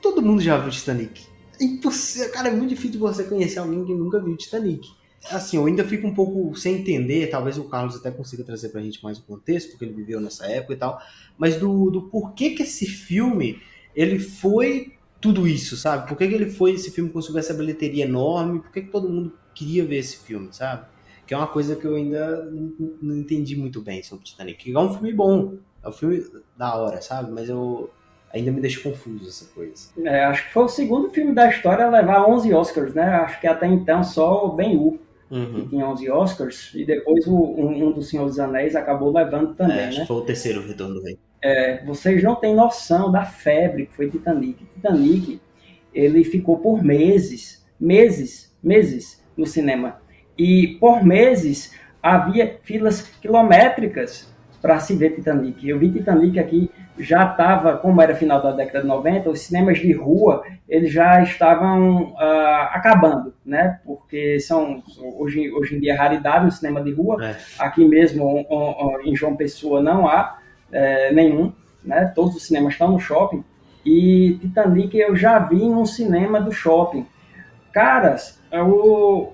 todo 0.00 0.22
mundo 0.22 0.40
já 0.40 0.56
viu 0.56 0.70
Titanic. 0.70 1.33
Impossível, 1.60 2.30
cara, 2.32 2.48
é 2.48 2.52
muito 2.52 2.70
difícil 2.70 2.98
você 2.98 3.24
conhecer 3.24 3.58
alguém 3.58 3.84
que 3.84 3.94
nunca 3.94 4.20
viu 4.20 4.36
Titanic. 4.36 4.88
Assim, 5.30 5.56
eu 5.56 5.64
ainda 5.64 5.84
fico 5.84 6.06
um 6.06 6.14
pouco 6.14 6.54
sem 6.54 6.76
entender, 6.76 7.30
talvez 7.30 7.56
o 7.56 7.64
Carlos 7.64 7.96
até 7.96 8.10
consiga 8.10 8.44
trazer 8.44 8.68
pra 8.68 8.82
gente 8.82 9.02
mais 9.02 9.18
o 9.18 9.22
contexto, 9.22 9.70
porque 9.70 9.84
ele 9.84 9.94
viveu 9.94 10.20
nessa 10.20 10.46
época 10.46 10.74
e 10.74 10.76
tal, 10.76 11.00
mas 11.38 11.56
do, 11.56 11.90
do 11.90 12.02
porquê 12.02 12.50
que 12.50 12.62
esse 12.62 12.86
filme, 12.86 13.58
ele 13.96 14.18
foi 14.18 14.92
tudo 15.20 15.48
isso, 15.48 15.76
sabe? 15.78 16.06
Por 16.06 16.18
que, 16.18 16.28
que 16.28 16.34
ele 16.34 16.50
foi, 16.50 16.72
esse 16.72 16.90
filme 16.90 17.08
conseguiu 17.08 17.38
essa 17.38 17.54
bilheteria 17.54 18.04
enorme, 18.04 18.60
por 18.60 18.70
que, 18.70 18.82
que 18.82 18.90
todo 18.90 19.08
mundo 19.08 19.32
queria 19.54 19.82
ver 19.82 19.96
esse 19.96 20.18
filme, 20.18 20.48
sabe? 20.52 20.86
Que 21.26 21.32
é 21.32 21.36
uma 21.36 21.46
coisa 21.46 21.74
que 21.74 21.86
eu 21.86 21.94
ainda 21.94 22.44
não, 22.44 22.72
não 23.00 23.16
entendi 23.16 23.56
muito 23.56 23.80
bem 23.80 24.02
sobre 24.02 24.26
Titanic. 24.26 24.70
É 24.70 24.78
um 24.78 24.92
filme 24.92 25.14
bom, 25.14 25.54
é 25.82 25.88
um 25.88 25.92
filme 25.92 26.22
da 26.54 26.76
hora, 26.76 27.00
sabe? 27.00 27.32
Mas 27.32 27.48
eu 27.48 27.90
ainda 28.34 28.50
me 28.50 28.60
deixa 28.60 28.80
confuso 28.80 29.28
essa 29.28 29.46
coisa. 29.54 29.88
É, 30.04 30.24
acho 30.24 30.46
que 30.46 30.52
foi 30.52 30.64
o 30.64 30.68
segundo 30.68 31.10
filme 31.10 31.32
da 31.32 31.48
história 31.48 31.86
a 31.86 31.90
levar 31.90 32.28
11 32.28 32.52
Oscars, 32.52 32.94
né? 32.94 33.04
Acho 33.04 33.40
que 33.40 33.46
até 33.46 33.66
então 33.66 34.02
só 34.02 34.46
o 34.46 34.52
Ben-Hur 34.52 34.98
uhum. 35.30 35.54
que 35.54 35.68
tinha 35.68 35.86
11 35.86 36.10
Oscars, 36.10 36.72
e 36.74 36.84
depois 36.84 37.26
o, 37.26 37.34
um, 37.34 37.88
um 37.88 37.92
dos 37.92 38.08
Senhor 38.08 38.26
dos 38.26 38.38
Anéis 38.38 38.76
acabou 38.76 39.12
levando 39.12 39.54
também, 39.54 39.78
é, 39.78 39.88
acho 39.88 40.00
né? 40.00 40.06
foi 40.06 40.16
o 40.16 40.22
terceiro 40.22 40.66
Retorno 40.66 40.94
do 40.94 41.02
Rei. 41.02 41.18
É, 41.42 41.84
vocês 41.84 42.22
não 42.22 42.36
têm 42.36 42.54
noção 42.54 43.10
da 43.12 43.24
febre 43.24 43.86
que 43.86 43.94
foi 43.94 44.10
Titanic. 44.10 44.64
Titanic, 44.74 45.40
ele 45.92 46.24
ficou 46.24 46.58
por 46.58 46.82
meses, 46.82 47.66
meses, 47.78 48.54
meses 48.62 49.22
no 49.36 49.46
cinema. 49.46 50.00
E 50.38 50.78
por 50.80 51.04
meses 51.04 51.72
havia 52.02 52.58
filas 52.62 53.02
quilométricas 53.20 54.32
para 54.62 54.80
se 54.80 54.96
ver 54.96 55.16
Titanic. 55.16 55.68
Eu 55.68 55.78
vi 55.78 55.92
Titanic 55.92 56.38
aqui, 56.38 56.70
já 56.98 57.30
estava, 57.30 57.76
como 57.76 58.00
era 58.00 58.14
final 58.14 58.40
da 58.40 58.52
década 58.52 58.82
de 58.82 58.86
90, 58.86 59.30
os 59.30 59.40
cinemas 59.40 59.78
de 59.78 59.92
rua 59.92 60.44
eles 60.68 60.92
já 60.92 61.22
estavam 61.22 62.12
uh, 62.12 62.68
acabando, 62.70 63.34
né? 63.44 63.80
Porque 63.84 64.38
são 64.40 64.82
hoje, 65.18 65.52
hoje 65.52 65.76
em 65.76 65.80
dia 65.80 65.96
raridade 65.96 66.46
no 66.46 66.52
cinema 66.52 66.82
de 66.82 66.92
rua. 66.92 67.24
É. 67.24 67.36
Aqui 67.58 67.84
mesmo 67.84 68.46
em 69.04 69.14
João 69.14 69.36
Pessoa 69.36 69.82
não 69.82 70.08
há 70.08 70.38
é, 70.72 71.12
nenhum, 71.12 71.52
né? 71.84 72.12
Todos 72.14 72.36
os 72.36 72.46
cinemas 72.46 72.74
estão 72.74 72.92
no 72.92 72.98
shopping. 72.98 73.44
E 73.84 74.38
Titanic 74.40 74.96
eu 74.96 75.14
já 75.14 75.38
vi 75.38 75.62
em 75.62 75.74
um 75.74 75.84
cinema 75.84 76.40
do 76.40 76.50
shopping. 76.50 77.06
Caras, 77.72 78.40
o, 78.52 79.32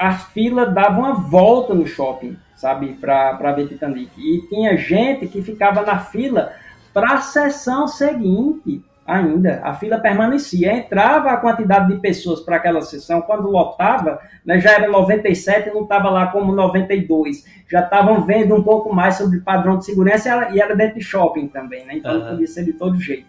a 0.00 0.12
fila 0.14 0.66
dava 0.66 0.98
uma 0.98 1.14
volta 1.14 1.74
no 1.74 1.86
shopping 1.86 2.36
sabe, 2.60 2.92
para 3.00 3.52
ver 3.52 3.68
Titanic. 3.68 4.10
E 4.18 4.46
tinha 4.48 4.76
gente 4.76 5.26
que 5.26 5.40
ficava 5.40 5.82
na 5.82 5.98
fila 5.98 6.52
para 6.92 7.14
a 7.14 7.20
sessão 7.22 7.88
seguinte 7.88 8.84
ainda. 9.06 9.60
A 9.64 9.72
fila 9.72 9.98
permanecia. 9.98 10.76
Entrava 10.76 11.30
a 11.30 11.38
quantidade 11.38 11.88
de 11.88 12.00
pessoas 12.00 12.40
para 12.40 12.56
aquela 12.56 12.82
sessão, 12.82 13.22
quando 13.22 13.50
lotava, 13.50 14.20
né, 14.44 14.60
já 14.60 14.72
era 14.72 14.88
97, 14.88 15.70
não 15.70 15.84
estava 15.84 16.10
lá 16.10 16.26
como 16.26 16.52
92. 16.52 17.44
Já 17.68 17.80
estavam 17.80 18.26
vendo 18.26 18.54
um 18.54 18.62
pouco 18.62 18.94
mais 18.94 19.16
sobre 19.16 19.40
padrão 19.40 19.78
de 19.78 19.86
segurança 19.86 20.50
e 20.52 20.60
era 20.60 20.76
dentro 20.76 20.98
de 20.98 21.04
shopping 21.04 21.48
também, 21.48 21.86
né? 21.86 21.94
Então 21.96 22.14
uhum. 22.14 22.28
podia 22.30 22.46
ser 22.46 22.64
de 22.64 22.74
todo 22.74 23.00
jeito. 23.00 23.26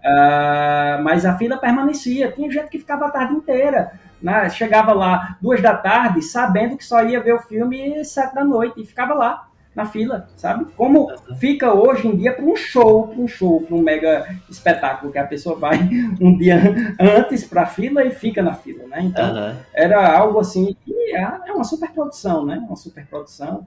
Uh, 0.00 1.02
mas 1.04 1.26
a 1.26 1.36
fila 1.36 1.58
permanecia. 1.58 2.32
Tinha 2.32 2.50
gente 2.50 2.68
que 2.68 2.78
ficava 2.78 3.06
a 3.06 3.10
tarde 3.10 3.34
inteira 3.34 3.92
né? 4.22 4.48
Chegava 4.50 4.92
lá 4.92 5.36
duas 5.40 5.60
da 5.60 5.74
tarde, 5.74 6.22
sabendo 6.22 6.76
que 6.76 6.84
só 6.84 7.02
ia 7.04 7.20
ver 7.20 7.34
o 7.34 7.40
filme 7.40 8.04
sete 8.04 8.34
da 8.34 8.44
noite, 8.44 8.80
e 8.80 8.86
ficava 8.86 9.14
lá 9.14 9.48
na 9.74 9.86
fila, 9.86 10.28
sabe? 10.36 10.66
Como 10.76 11.10
fica 11.38 11.72
hoje 11.72 12.06
em 12.06 12.14
dia 12.14 12.32
para 12.32 12.44
um 12.44 12.54
show, 12.54 13.08
para 13.08 13.20
um 13.20 13.26
show, 13.26 13.62
para 13.62 13.74
um 13.74 13.80
mega 13.80 14.26
espetáculo, 14.48 15.10
que 15.10 15.18
a 15.18 15.26
pessoa 15.26 15.56
vai 15.58 15.78
um 16.20 16.36
dia 16.36 16.56
antes 17.00 17.44
para 17.44 17.62
a 17.62 17.66
fila 17.66 18.04
e 18.04 18.10
fica 18.10 18.42
na 18.42 18.54
fila, 18.54 18.86
né? 18.86 19.00
Então, 19.02 19.34
uhum. 19.34 19.56
era 19.72 20.14
algo 20.14 20.38
assim, 20.38 20.76
e 20.86 21.16
é, 21.16 21.22
é 21.22 21.52
uma 21.52 21.64
superprodução, 21.64 22.44
né? 22.44 22.58
Uma 22.58 22.76
superprodução, 22.76 23.66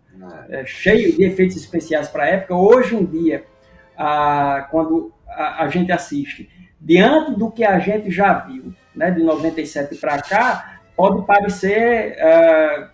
é, 0.49 0.63
cheio 0.65 1.15
de 1.15 1.23
efeitos 1.23 1.57
especiais 1.57 2.07
para 2.07 2.23
a 2.23 2.27
época. 2.27 2.55
Hoje 2.55 2.95
em 2.95 3.05
dia, 3.05 3.43
a, 3.97 4.67
quando 4.69 5.11
a, 5.27 5.63
a 5.63 5.69
gente 5.69 5.91
assiste, 5.91 6.49
diante 6.79 7.31
do 7.31 7.49
que 7.49 7.63
a 7.63 7.79
gente 7.79 8.11
já 8.11 8.33
viu, 8.33 8.73
né, 8.95 9.11
de 9.11 9.23
97 9.23 9.95
para 9.95 10.21
cá, 10.21 10.79
pode 10.95 11.25
parecer 11.25 12.15
uh, 12.17 12.87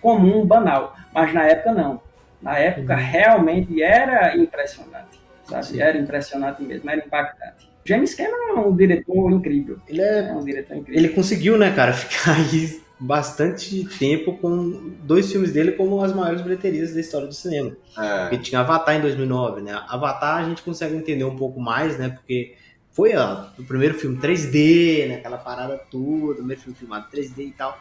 comum, 0.00 0.44
banal, 0.46 0.96
mas 1.12 1.32
na 1.32 1.44
época 1.44 1.72
não. 1.72 2.00
Na 2.40 2.58
época 2.58 2.94
uhum. 2.94 3.00
realmente 3.00 3.82
era 3.82 4.36
impressionante, 4.36 5.20
sabe? 5.44 5.80
Era 5.80 5.98
impressionante 5.98 6.62
mesmo, 6.62 6.88
era 6.88 7.04
impactante. 7.04 7.68
James 7.84 8.14
Cameron 8.14 8.58
é 8.58 8.60
um 8.60 8.76
diretor 8.76 9.32
incrível. 9.32 9.78
Ele 9.88 10.02
é, 10.02 10.28
é 10.28 10.32
um 10.32 10.44
diretor 10.44 10.76
incrível. 10.76 11.00
Ele 11.02 11.08
conseguiu, 11.08 11.56
né, 11.56 11.72
cara, 11.74 11.92
ficar 11.94 12.36
aí 12.36 12.80
bastante 13.00 13.84
tempo 13.98 14.36
com 14.38 14.92
dois 15.02 15.30
filmes 15.30 15.52
dele 15.52 15.72
como 15.72 16.02
as 16.02 16.12
maiores 16.12 16.42
bilheterias 16.42 16.92
da 16.92 17.00
história 17.00 17.26
do 17.26 17.34
cinema. 17.34 17.76
É. 17.96 18.22
Porque 18.22 18.38
tinha 18.38 18.60
Avatar 18.60 18.96
em 18.96 19.00
2009, 19.00 19.62
né? 19.62 19.72
Avatar 19.88 20.42
a 20.42 20.48
gente 20.48 20.62
consegue 20.62 20.96
entender 20.96 21.24
um 21.24 21.36
pouco 21.36 21.60
mais, 21.60 21.98
né? 21.98 22.08
Porque 22.08 22.54
foi 22.98 23.14
ó, 23.14 23.44
o 23.56 23.62
primeiro 23.62 23.94
filme 23.94 24.16
3D, 24.16 25.06
né, 25.06 25.14
aquela 25.18 25.38
parada 25.38 25.78
toda, 25.88 26.32
o 26.32 26.34
primeiro 26.34 26.60
filme 26.60 26.76
filmado 26.76 27.08
3D 27.08 27.38
e 27.46 27.52
tal. 27.52 27.78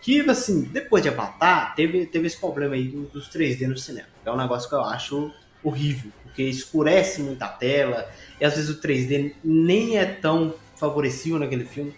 Que, 0.00 0.20
assim, 0.22 0.62
depois 0.62 1.02
de 1.02 1.10
Avatar, 1.10 1.74
teve, 1.74 2.06
teve 2.06 2.28
esse 2.28 2.38
problema 2.38 2.74
aí 2.74 2.88
dos, 2.88 3.10
dos 3.10 3.28
3D 3.28 3.66
no 3.66 3.76
cinema. 3.76 4.08
É 4.24 4.30
um 4.30 4.38
negócio 4.38 4.66
que 4.66 4.74
eu 4.74 4.80
acho 4.80 5.30
horrível, 5.62 6.10
porque 6.22 6.44
escurece 6.44 7.20
muito 7.20 7.42
a 7.42 7.48
tela, 7.48 8.10
e 8.40 8.44
às 8.46 8.54
vezes 8.54 8.70
o 8.70 8.80
3D 8.80 9.34
nem 9.44 9.98
é 9.98 10.06
tão 10.06 10.54
favorecido 10.76 11.38
naquele 11.38 11.66
filme. 11.66 11.94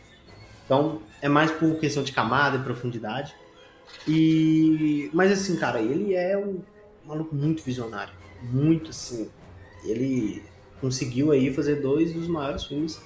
Então, 0.65 1.03
é 1.23 1.29
mais 1.29 1.53
por 1.53 1.79
questão 1.79 2.03
de 2.03 2.11
camada 2.11 2.57
e 2.57 2.63
profundidade. 2.65 3.33
E... 4.09 5.09
Mas, 5.13 5.31
assim, 5.31 5.57
cara, 5.57 5.81
ele 5.81 6.17
é 6.17 6.37
um 6.37 6.61
maluco 7.05 7.33
muito 7.33 7.63
visionário. 7.63 8.13
Muito, 8.43 8.91
assim... 8.91 9.31
Ele 9.85 10.43
conseguiu 10.81 11.33
aí 11.33 11.53
fazer 11.53 11.77
dois 11.77 12.13
dos 12.13 12.29
maiores 12.29 12.65
filmes 12.65 13.01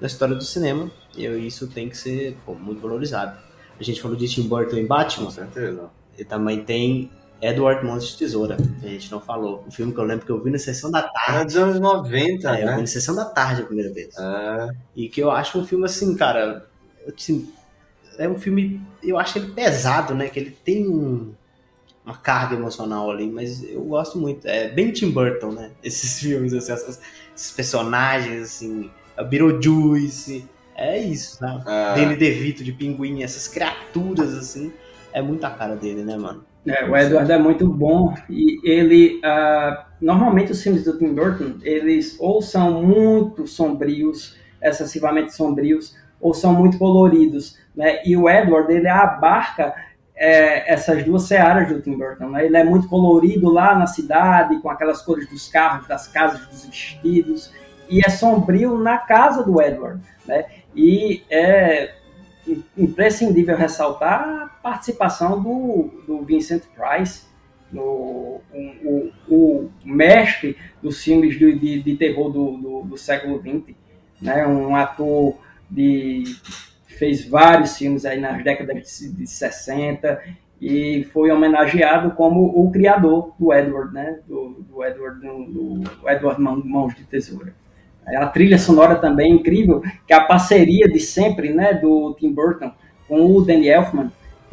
da 0.00 0.06
história 0.06 0.34
do 0.34 0.44
cinema. 0.44 0.90
E 1.16 1.26
isso 1.26 1.66
tem 1.66 1.88
que 1.88 1.96
ser 1.96 2.36
pô, 2.44 2.54
muito 2.54 2.80
valorizado. 2.80 3.38
A 3.78 3.82
gente 3.82 4.00
falou 4.00 4.16
de 4.16 4.28
Tim 4.28 4.48
Burton 4.48 4.76
em 4.76 4.86
Batman. 4.86 5.26
Com 5.26 5.30
certeza. 5.30 5.90
E 6.18 6.24
também 6.24 6.64
tem 6.64 7.10
Edward 7.40 7.84
Mãos 7.84 8.08
de 8.08 8.16
Tesoura, 8.16 8.56
que 8.56 8.86
a 8.86 8.88
gente 8.88 9.10
não 9.10 9.20
falou. 9.20 9.64
O 9.66 9.70
filme 9.70 9.92
que 9.92 9.98
eu 9.98 10.04
lembro 10.04 10.24
que 10.24 10.32
eu 10.32 10.42
vi 10.42 10.50
na 10.50 10.58
sessão 10.58 10.90
da 10.90 11.02
tarde. 11.02 11.40
É 11.40 11.44
dos 11.44 11.56
anos 11.56 11.80
90, 11.80 12.48
é, 12.48 12.64
né? 12.64 12.72
Eu 12.72 12.74
vi 12.76 12.80
na 12.80 12.86
sessão 12.86 13.14
da 13.14 13.24
tarde 13.24 13.62
a 13.62 13.66
primeira 13.66 13.92
vez. 13.92 14.14
É. 14.18 14.68
E 14.94 15.08
que 15.08 15.20
eu 15.20 15.30
acho 15.30 15.58
um 15.58 15.66
filme 15.66 15.84
assim, 15.84 16.14
cara. 16.16 16.66
Assim, 17.06 17.50
é 18.18 18.28
um 18.28 18.38
filme. 18.38 18.80
Eu 19.02 19.18
acho 19.18 19.38
ele 19.38 19.52
pesado, 19.52 20.14
né? 20.14 20.28
Que 20.28 20.38
ele 20.38 20.50
tem 20.50 20.88
um 20.88 21.34
uma 22.06 22.16
carga 22.16 22.54
emocional 22.54 23.10
ali, 23.10 23.28
mas 23.28 23.68
eu 23.68 23.82
gosto 23.82 24.16
muito. 24.16 24.46
É 24.46 24.68
bem 24.68 24.92
Tim 24.92 25.10
Burton, 25.10 25.50
né? 25.50 25.72
Esses 25.82 26.20
filmes, 26.20 26.54
assim, 26.54 26.72
essas, 26.72 27.00
esses 27.34 27.50
personagens, 27.50 28.42
assim, 28.42 28.90
a 29.16 29.24
Beetlejuice, 29.24 30.48
é 30.76 30.98
isso, 30.98 31.42
né? 31.42 31.62
Ah. 31.66 31.94
Danny 31.96 32.14
DeVito 32.14 32.62
de 32.62 32.72
Pinguim, 32.72 33.24
essas 33.24 33.48
criaturas, 33.48 34.32
assim, 34.34 34.72
é 35.12 35.20
muita 35.20 35.50
cara 35.50 35.74
dele, 35.74 36.04
né, 36.04 36.16
mano? 36.16 36.44
É, 36.66 36.84
o 36.84 36.96
Edward 36.96 37.30
é 37.30 37.38
muito 37.38 37.68
bom 37.68 38.12
e 38.28 38.58
ele, 38.68 39.20
uh, 39.24 39.84
normalmente 40.00 40.50
os 40.50 40.60
filmes 40.60 40.84
do 40.84 40.98
Tim 40.98 41.14
Burton, 41.14 41.58
eles 41.62 42.16
ou 42.18 42.42
são 42.42 42.82
muito 42.82 43.46
sombrios, 43.46 44.36
excessivamente 44.60 45.32
sombrios, 45.32 45.96
ou 46.20 46.34
são 46.34 46.52
muito 46.52 46.76
coloridos, 46.76 47.56
né? 47.74 48.00
E 48.04 48.16
o 48.16 48.28
Edward, 48.28 48.72
ele 48.72 48.88
abarca 48.88 49.74
é, 50.16 50.72
essas 50.72 51.04
duas 51.04 51.24
searas 51.24 51.68
do 51.68 51.80
Tim 51.80 51.96
Burton. 51.96 52.30
Né? 52.30 52.46
Ele 52.46 52.56
é 52.56 52.64
muito 52.64 52.88
colorido 52.88 53.52
lá 53.52 53.74
na 53.74 53.86
cidade, 53.86 54.58
com 54.60 54.70
aquelas 54.70 55.02
cores 55.02 55.28
dos 55.28 55.48
carros, 55.48 55.86
das 55.86 56.08
casas, 56.08 56.46
dos 56.46 56.64
vestidos, 56.64 57.52
e 57.88 58.00
é 58.00 58.08
sombrio 58.08 58.78
na 58.78 58.98
casa 58.98 59.44
do 59.44 59.60
Edward. 59.60 60.00
Né? 60.26 60.46
E 60.74 61.22
é 61.28 61.94
imprescindível 62.76 63.56
ressaltar 63.56 64.22
a 64.22 64.46
participação 64.62 65.42
do, 65.42 65.90
do 66.06 66.22
Vincent 66.22 66.62
Price, 66.74 67.26
no, 67.70 67.82
o, 67.82 68.42
o, 68.84 69.12
o, 69.28 69.70
mestre 69.84 70.56
dos 70.80 71.02
filmes 71.02 71.36
de, 71.36 71.58
de, 71.58 71.82
de 71.82 71.96
terror 71.96 72.30
do, 72.30 72.56
do, 72.56 72.82
do 72.82 72.96
século 72.96 73.40
XX, 73.40 73.74
né? 74.22 74.46
um 74.46 74.76
ator 74.76 75.36
de 75.68 76.22
fez 76.96 77.24
vários 77.24 77.76
filmes 77.76 78.04
aí 78.04 78.20
nas 78.20 78.42
décadas 78.42 79.00
de 79.00 79.26
60 79.26 80.20
e 80.60 81.04
foi 81.12 81.30
homenageado 81.30 82.12
como 82.12 82.44
o 82.44 82.70
criador 82.70 83.34
do 83.38 83.52
Edward, 83.52 83.92
né? 83.92 84.18
Do, 84.26 84.64
do 84.68 84.84
Edward, 84.84 85.20
do, 85.20 85.44
do 85.44 86.08
Edward 86.08 86.40
Mãos 86.40 86.94
de 86.94 87.04
Tesoura. 87.04 87.54
A 88.06 88.26
trilha 88.26 88.58
sonora 88.58 88.94
também 88.96 89.32
é 89.32 89.34
incrível, 89.34 89.82
que 90.06 90.12
é 90.12 90.16
a 90.16 90.20
parceria 90.20 90.88
de 90.88 91.00
sempre, 91.00 91.52
né, 91.52 91.74
do 91.74 92.14
Tim 92.18 92.32
Burton 92.32 92.70
com 93.08 93.34
o 93.34 93.44
Danny 93.44 93.68
Elfman, 93.68 94.12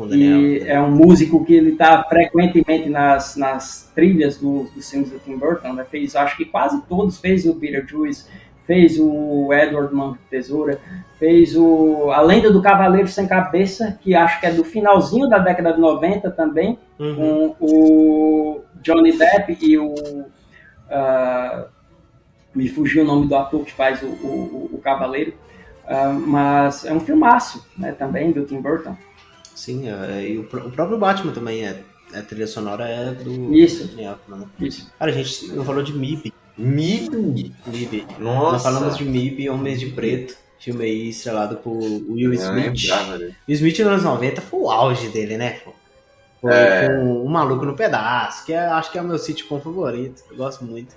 que 0.09 0.63
é 0.65 0.79
um 0.81 0.91
músico 0.91 1.45
que 1.45 1.53
ele 1.53 1.71
está 1.71 2.03
frequentemente 2.03 2.89
nas, 2.89 3.35
nas 3.35 3.91
trilhas 3.93 4.37
do, 4.37 4.63
dos 4.75 4.89
filmes 4.89 5.11
do 5.11 5.19
Tim 5.19 5.37
Burton, 5.37 5.73
né? 5.73 5.85
fez, 5.89 6.15
acho 6.15 6.35
que 6.35 6.45
quase 6.45 6.81
todos, 6.87 7.19
fez 7.19 7.45
o 7.45 7.53
Beetlejuice, 7.53 8.25
fez 8.65 8.97
o 8.99 9.51
Edward 9.53 9.93
Mão 9.93 10.13
de 10.13 10.19
Tesoura, 10.29 10.79
fez 11.19 11.55
o 11.55 12.11
A 12.11 12.21
Lenda 12.21 12.51
do 12.51 12.61
Cavaleiro 12.61 13.07
Sem 13.07 13.27
Cabeça, 13.27 13.97
que 14.01 14.15
acho 14.15 14.39
que 14.39 14.45
é 14.45 14.51
do 14.51 14.63
finalzinho 14.63 15.27
da 15.27 15.37
década 15.37 15.73
de 15.73 15.79
90 15.79 16.31
também, 16.31 16.77
uhum. 16.99 17.53
com 17.53 17.55
o 17.59 18.61
Johnny 18.81 19.17
Depp 19.17 19.57
e 19.61 19.77
o... 19.77 19.93
Uh, 19.93 21.65
me 22.53 22.67
fugiu 22.69 23.03
o 23.03 23.07
nome 23.07 23.27
do 23.27 23.35
ator 23.35 23.65
que 23.65 23.71
faz 23.71 24.01
o, 24.03 24.05
o, 24.05 24.69
o 24.73 24.77
Cavaleiro, 24.83 25.33
uh, 25.85 26.13
mas 26.13 26.85
é 26.85 26.93
um 26.93 26.99
filmaço 26.99 27.65
né, 27.75 27.91
também 27.91 28.31
do 28.31 28.45
Tim 28.45 28.61
Burton. 28.61 28.95
Sim, 29.55 29.89
é, 29.89 30.29
e 30.29 30.37
o, 30.37 30.41
o, 30.41 30.71
próprio 30.71 30.97
Batman 30.97 31.31
também 31.31 31.65
é. 31.65 31.81
A 32.13 32.21
trilha 32.21 32.45
sonora 32.45 32.87
é 32.87 33.11
do. 33.11 33.51
Isso. 33.55 33.95
né? 33.97 34.45
Isso. 34.59 34.93
Cara, 34.99 35.09
a 35.09 35.13
gente 35.13 35.47
não 35.51 35.65
falou 35.65 35.81
de 35.81 35.93
MIB. 35.93 36.31
MIB? 36.57 37.53
MIB. 37.65 38.07
Nossa. 38.19 38.51
Nós 38.51 38.63
falamos 38.63 38.97
de 38.97 39.05
MIB, 39.05 39.49
Homens 39.49 39.79
de 39.79 39.87
Preto. 39.87 40.35
Filme 40.59 40.85
aí 40.85 41.09
estrelado 41.09 41.57
por 41.57 41.77
Will 41.77 42.33
Smith. 42.33 42.89
Will 43.47 43.55
Smith 43.55 43.79
nos 43.79 43.87
anos 43.87 44.03
90 44.03 44.41
foi 44.41 44.59
o 44.61 44.71
auge 44.71 45.09
dele, 45.09 45.37
né? 45.37 45.59
Foi 46.39 46.53
é. 46.53 46.87
com 46.87 47.25
Um 47.25 47.27
Maluco 47.27 47.65
no 47.65 47.75
Pedaço, 47.75 48.45
que 48.45 48.53
é, 48.53 48.59
acho 48.59 48.91
que 48.91 48.97
é 48.97 49.01
o 49.01 49.05
meu 49.05 49.17
sitcom 49.17 49.59
favorito. 49.59 50.23
Eu 50.29 50.37
gosto 50.37 50.63
muito. 50.63 50.95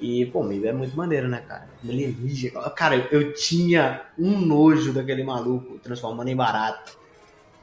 E, 0.00 0.26
pô, 0.26 0.42
MIB 0.42 0.68
é 0.68 0.72
muito 0.72 0.96
maneiro, 0.96 1.28
né, 1.28 1.42
cara? 1.46 1.68
Alienígena. 1.86 2.60
Cara, 2.70 2.96
eu, 2.96 3.06
eu 3.10 3.34
tinha 3.34 4.02
um 4.18 4.38
nojo 4.38 4.92
daquele 4.92 5.22
maluco 5.22 5.78
transformando 5.78 6.28
em 6.28 6.36
barato. 6.36 6.96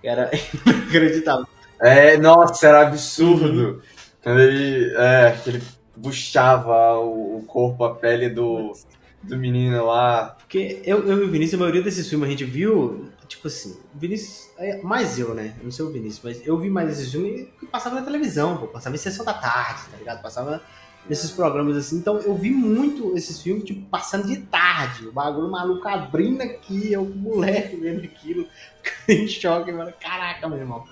Era 0.04 0.30
inacreditável. 0.66 1.48
É, 1.82 2.18
nossa, 2.18 2.68
era 2.68 2.82
absurdo. 2.82 3.46
Uhum. 3.46 3.82
Quando 4.22 4.40
ele, 4.40 4.94
é, 4.96 5.38
que 5.44 5.62
ele 6.02 6.04
puxava 6.04 7.00
o, 7.00 7.44
corpo, 7.48 7.84
a 7.84 7.96
pele 7.96 8.30
do, 8.30 8.74
do 9.22 9.38
menino 9.38 9.86
lá. 9.86 10.36
Porque 10.40 10.82
eu, 10.84 11.08
eu 11.08 11.24
e 11.24 11.26
o 11.26 11.32
Vinícius, 11.32 11.56
a 11.56 11.64
maioria 11.64 11.82
desses 11.82 12.10
filmes 12.10 12.28
a 12.28 12.32
gente 12.32 12.46
viu, 12.46 13.10
tipo 13.28 13.48
assim, 13.48 13.78
o 13.94 14.00
Vinícius, 14.00 14.50
é, 14.58 14.82
mais 14.82 15.20
eu, 15.20 15.34
né? 15.34 15.56
Eu 15.60 15.66
não 15.66 15.72
sei 15.72 15.86
o 15.86 15.92
Vinícius, 15.92 16.22
mas 16.24 16.48
eu 16.48 16.58
vi 16.58 16.70
mais 16.70 16.90
esses 16.92 17.12
filmes 17.12 17.48
que 17.60 17.66
passava 17.66 17.96
na 17.96 18.02
televisão, 18.02 18.58
pô, 18.58 18.68
passava 18.68 18.96
em 18.96 19.00
sessão 19.00 19.26
da 19.26 19.34
tarde, 19.34 19.82
tá 19.92 19.98
ligado? 19.98 20.22
Passava 20.22 20.62
nesses 21.08 21.32
programas 21.32 21.76
assim. 21.78 21.98
Então 21.98 22.18
eu 22.20 22.36
vi 22.36 22.52
muito 22.52 23.16
esses 23.16 23.42
filmes, 23.42 23.64
tipo, 23.64 23.88
passando 23.90 24.28
de 24.28 24.38
tarde. 24.38 25.08
O 25.08 25.12
bagulho 25.12 25.50
maluco 25.50 25.88
abrindo 25.88 26.42
aqui, 26.42 26.92
eu, 26.92 27.06
moleque 27.06 27.76
vendo 27.76 28.04
aquilo, 28.04 28.46
ficando 28.82 29.20
em 29.20 29.28
choque, 29.28 29.72
mano. 29.72 29.94
Caraca, 30.00 30.48
meu 30.48 30.60
irmão. 30.60 30.86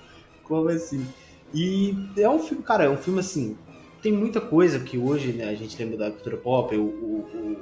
Como 0.44 0.70
assim? 0.70 1.08
E 1.54 1.96
é 2.18 2.30
um 2.30 2.40
filme, 2.40 2.64
cara, 2.64 2.86
é 2.86 2.90
um 2.90 2.98
filme 2.98 3.20
assim. 3.20 3.58
Tem 4.02 4.12
muita 4.12 4.40
coisa 4.40 4.80
que 4.80 4.98
hoje 4.98 5.34
né, 5.34 5.50
a 5.50 5.56
gente 5.56 5.78
lembra 5.78 5.98
da 5.98 6.12
cultura 6.12 6.38
pop, 6.38 6.76
o, 6.76 6.82
o, 6.82 7.62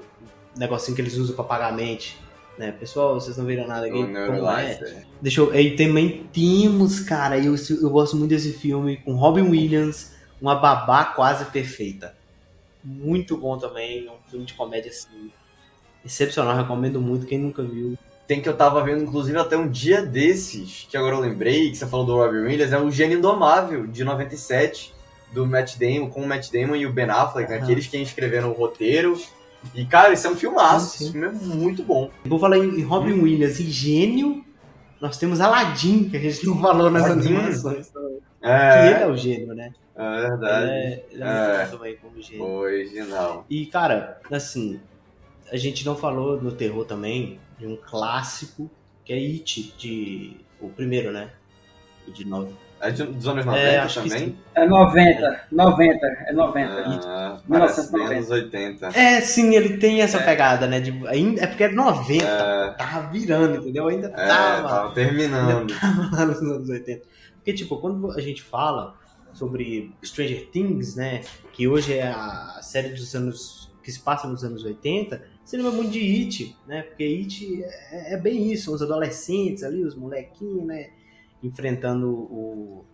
o 0.55 0.59
negocinho 0.59 0.95
que 0.95 1.01
eles 1.01 1.15
usam 1.15 1.35
pra 1.35 1.43
pagar 1.43 1.69
a 1.69 1.71
mente. 1.71 2.17
Né? 2.57 2.71
Pessoal, 2.71 3.19
vocês 3.19 3.37
não 3.37 3.45
viram 3.45 3.67
nada 3.67 3.85
aqui? 3.85 3.97
Como 3.97 4.49
é? 4.49 4.71
é? 4.71 5.03
Deixa 5.21 5.41
eu. 5.41 5.53
E 5.53 5.75
também 5.75 6.27
temos, 6.33 6.99
cara, 6.99 7.37
eu, 7.37 7.55
eu 7.81 7.89
gosto 7.89 8.15
muito 8.15 8.29
desse 8.29 8.53
filme 8.53 8.97
com 8.97 9.13
Robin 9.13 9.43
Williams, 9.43 10.13
uma 10.41 10.55
babá 10.55 11.05
quase 11.05 11.45
perfeita 11.45 12.17
muito 12.87 13.37
bom 13.37 13.57
também. 13.57 14.07
É 14.07 14.11
um 14.11 14.29
filme 14.29 14.45
de 14.45 14.53
comédia 14.53 14.89
assim, 14.89 15.31
excepcional. 16.05 16.55
Recomendo 16.55 17.01
muito. 17.01 17.25
Quem 17.25 17.37
nunca 17.37 17.61
viu. 17.61 17.97
Tem 18.25 18.41
que 18.41 18.49
eu 18.49 18.57
tava 18.57 18.83
vendo, 18.83 19.03
inclusive, 19.03 19.37
até 19.37 19.55
um 19.55 19.69
dia 19.69 20.01
desses, 20.01 20.85
que 20.89 20.97
agora 20.97 21.15
eu 21.15 21.21
lembrei, 21.21 21.69
que 21.69 21.77
você 21.77 21.87
falou 21.87 22.05
do 22.05 22.15
Robin 22.17 22.39
Williams, 22.39 22.73
é 22.73 22.79
o 22.79 22.91
Gênio 22.91 23.19
Indomável, 23.19 23.87
de 23.87 24.03
97, 24.03 24.93
do 25.31 25.45
Matt 25.45 25.77
Damon, 25.77 26.09
com 26.09 26.21
o 26.21 26.27
Matt 26.27 26.51
Damon 26.51 26.75
e 26.75 26.85
o 26.85 26.93
Ben 26.93 27.09
Affleck, 27.09 27.51
uhum. 27.51 27.57
aqueles 27.57 27.87
que 27.87 27.97
escreveram 27.97 28.49
o 28.49 28.53
roteiro. 28.53 29.19
E, 29.73 29.85
cara, 29.85 30.13
isso 30.13 30.27
é 30.27 30.29
um 30.29 30.35
filmaço. 30.35 31.03
Esse 31.03 31.11
filme 31.11 31.27
é 31.27 31.31
muito 31.31 31.83
bom. 31.83 32.09
Vou 32.25 32.39
falar 32.39 32.57
em 32.57 32.81
Robin 32.81 33.13
Williams 33.13 33.59
e 33.59 33.69
Gênio. 33.69 34.43
Nós 35.01 35.17
temos 35.17 35.39
Aladdin, 35.39 36.09
que 36.09 36.17
a 36.17 36.19
gente 36.19 36.45
não 36.45 36.59
falou 36.59 36.89
nas 36.89 37.05
animações. 37.05 37.91
É. 38.41 38.71
Que 38.71 38.87
ele 38.87 39.03
é 39.03 39.07
o 39.07 39.17
gênio, 39.17 39.53
né? 39.53 39.73
É 39.95 40.21
verdade. 40.21 40.71
Ele 40.71 40.73
é, 40.73 41.05
ele 41.11 41.23
é, 41.23 41.91
é. 41.91 41.93
como 41.95 42.21
gênio. 42.21 42.45
Original. 42.45 43.45
E, 43.49 43.65
cara, 43.65 44.19
assim, 44.31 44.79
a 45.51 45.57
gente 45.57 45.85
não 45.85 45.95
falou 45.95 46.41
no 46.41 46.51
terror 46.51 46.85
também 46.85 47.39
de 47.59 47.67
um 47.67 47.75
clássico 47.75 48.69
que 49.03 49.13
é 49.13 49.17
It, 49.17 49.73
de. 49.77 50.37
O 50.59 50.69
primeiro, 50.69 51.11
né? 51.11 51.31
De 52.07 52.25
nove. 52.25 52.53
É 52.79 52.91
de, 52.91 53.03
dos 53.03 53.27
anos 53.27 53.45
90 53.45 53.63
é, 53.63 53.87
também? 53.87 54.37
É 54.53 54.67
90, 54.67 55.41
90, 55.51 56.05
é 56.05 56.33
90. 56.33 56.71
Ah, 57.05 57.41
1990. 57.47 58.13
anos 58.13 58.29
80. 58.29 58.87
É, 58.87 59.21
sim, 59.21 59.55
ele 59.55 59.77
tem 59.77 60.01
essa 60.01 60.19
é. 60.19 60.23
pegada, 60.23 60.67
né? 60.67 60.79
De, 60.79 61.07
ainda, 61.07 61.41
é 61.41 61.47
porque 61.47 61.63
é 61.63 61.71
90, 61.71 62.23
é. 62.23 62.69
tava 62.71 63.09
virando, 63.09 63.57
entendeu? 63.57 63.87
Ainda 63.87 64.07
é, 64.07 64.27
tava. 64.27 64.69
Tava 64.69 64.93
terminando. 64.93 65.71
Ainda 65.71 65.79
tava 65.79 66.15
lá 66.15 66.25
nos 66.25 66.41
anos 66.41 66.69
80. 66.69 67.01
Porque, 67.35 67.53
tipo, 67.53 67.77
quando 67.77 68.11
a 68.11 68.21
gente 68.21 68.43
fala 68.43 68.95
sobre 69.33 69.91
Stranger 70.03 70.49
Things, 70.51 70.95
né? 70.95 71.21
Que 71.53 71.67
hoje 71.67 71.93
é 71.93 72.07
a 72.07 72.59
série 72.61 72.89
dos 72.89 73.15
anos 73.15 73.71
que 73.83 73.91
se 73.91 73.99
passa 74.01 74.27
nos 74.27 74.43
anos 74.43 74.65
80, 74.65 75.23
você 75.45 75.55
lembra 75.55 75.71
muito 75.71 75.91
de 75.91 75.99
It, 75.99 76.57
né? 76.67 76.81
Porque 76.81 77.03
It 77.03 77.63
é, 77.63 78.15
é 78.15 78.17
bem 78.17 78.51
isso, 78.51 78.73
os 78.73 78.81
adolescentes 78.81 79.63
ali, 79.63 79.81
os 79.83 79.95
molequinhos, 79.95 80.65
né? 80.65 80.89
Enfrentando 81.43 82.09
o, 82.09 82.85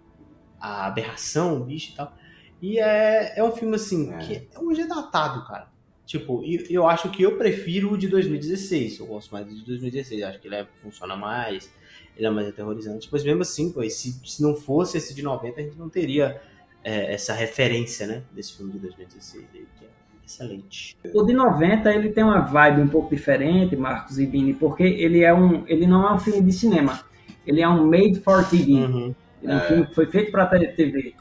a 0.60 0.86
aberração, 0.86 1.62
o 1.62 1.66
bicho 1.66 1.92
e 1.94 1.96
tal. 1.96 2.14
E 2.62 2.80
é, 2.80 3.40
é 3.40 3.44
um 3.44 3.52
filme 3.52 3.76
assim, 3.76 4.14
é. 4.14 4.18
que 4.18 4.48
é 4.54 4.60
um 4.60 4.74
datado, 4.88 5.46
cara. 5.46 5.72
Tipo, 6.06 6.44
eu 6.70 6.88
acho 6.88 7.10
que 7.10 7.24
eu 7.24 7.38
prefiro 7.38 7.94
o 7.94 7.98
de 7.98 8.08
2016. 8.08 9.00
Eu 9.00 9.06
gosto 9.08 9.32
mais 9.32 9.46
do 9.46 9.56
de 9.56 9.66
2016. 9.66 10.24
Acho 10.24 10.40
que 10.40 10.48
ele 10.48 10.56
é, 10.56 10.68
funciona 10.82 11.16
mais 11.16 11.72
ele 12.18 12.28
é 12.28 12.30
mais 12.30 12.48
aterrorizante. 12.48 13.10
Mas 13.12 13.24
mesmo 13.24 13.42
assim, 13.42 13.72
pô, 13.72 13.88
se, 13.90 14.20
se 14.24 14.42
não 14.42 14.56
fosse 14.56 14.98
esse 14.98 15.14
de 15.14 15.22
90, 15.22 15.60
a 15.60 15.64
gente 15.64 15.78
não 15.78 15.90
teria 15.90 16.42
é, 16.84 17.14
essa 17.14 17.34
referência, 17.34 18.08
né, 18.08 18.24
desse 18.32 18.56
filme 18.56 18.72
de 18.74 18.80
2016, 18.80 19.46
que 19.52 19.86
é 19.86 19.88
excelente. 20.26 20.96
O 21.14 21.24
de 21.24 21.34
90, 21.34 21.94
ele 21.94 22.10
tem 22.10 22.24
uma 22.24 22.40
vibe 22.40 22.82
um 22.82 22.88
pouco 22.88 23.14
diferente, 23.14 23.76
Marcos 23.76 24.20
e 24.20 24.26
Vini, 24.26 24.54
porque 24.54 24.84
ele, 24.84 25.24
é 25.24 25.34
um, 25.34 25.68
ele 25.68 25.88
não 25.88 26.08
é 26.08 26.14
um 26.14 26.20
filme 26.20 26.42
de 26.42 26.52
cinema, 26.52 27.04
ele 27.46 27.62
é 27.62 27.68
um 27.68 27.86
made 27.86 28.20
for 28.20 28.48
TV. 28.48 28.72
Uhum. 28.74 29.16
Ele 29.42 29.52
é 29.52 29.56
um 29.56 29.58
é. 29.58 29.62
filme 29.62 29.86
que 29.88 29.96
foi 29.96 30.06
feito 30.06 30.32
para 30.32 30.46
TV. 30.46 31.14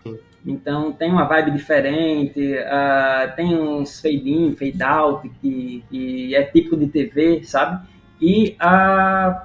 Então 0.45 0.93
tem 0.93 1.11
uma 1.11 1.25
vibe 1.25 1.53
diferente, 1.53 2.41
uh, 2.41 3.35
tem 3.37 3.57
uns 3.57 4.01
fade 4.01 4.29
in, 4.29 4.55
fade 4.57 4.83
out, 4.83 5.29
que, 5.41 5.85
que 5.89 6.35
é 6.35 6.43
tipo 6.43 6.77
de 6.77 6.89
TV, 6.89 7.43
sabe? 7.45 7.87
E 8.21 8.57
uh, 8.61 9.41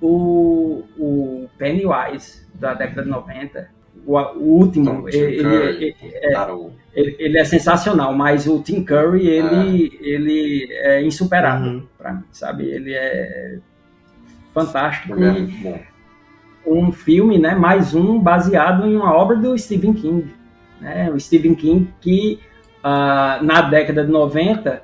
o, 0.00 0.84
o 0.98 1.48
Pennywise 1.56 2.46
da 2.54 2.74
década 2.74 3.02
de 3.02 3.08
90, 3.08 3.68
o, 4.04 4.18
o 4.18 4.58
último, 4.58 5.08
ele, 5.08 5.36
ele, 5.36 5.56
é, 5.56 5.94
ele, 6.94 7.16
ele, 7.18 7.38
é 7.38 7.44
sensacional, 7.44 8.12
mas 8.12 8.46
o 8.46 8.60
Tim 8.60 8.84
Curry, 8.84 9.28
ele, 9.28 9.98
é. 10.00 10.06
ele 10.08 10.72
é 10.72 11.02
insuperável 11.02 11.72
uhum. 11.72 11.86
para 11.96 12.12
mim, 12.14 12.24
sabe? 12.32 12.64
Ele 12.64 12.92
é 12.92 13.58
fantástico. 14.52 15.14
É 15.22 15.89
um 16.66 16.92
filme, 16.92 17.38
né, 17.38 17.54
mais 17.54 17.94
um 17.94 18.18
baseado 18.18 18.86
em 18.86 18.96
uma 18.96 19.14
obra 19.14 19.36
do 19.36 19.56
Stephen 19.56 19.94
King. 19.94 20.26
Né? 20.80 21.10
O 21.10 21.18
Stephen 21.18 21.54
King 21.54 21.88
que 22.00 22.38
uh, 22.78 23.44
na 23.44 23.62
década 23.62 24.04
de 24.04 24.10
90 24.10 24.82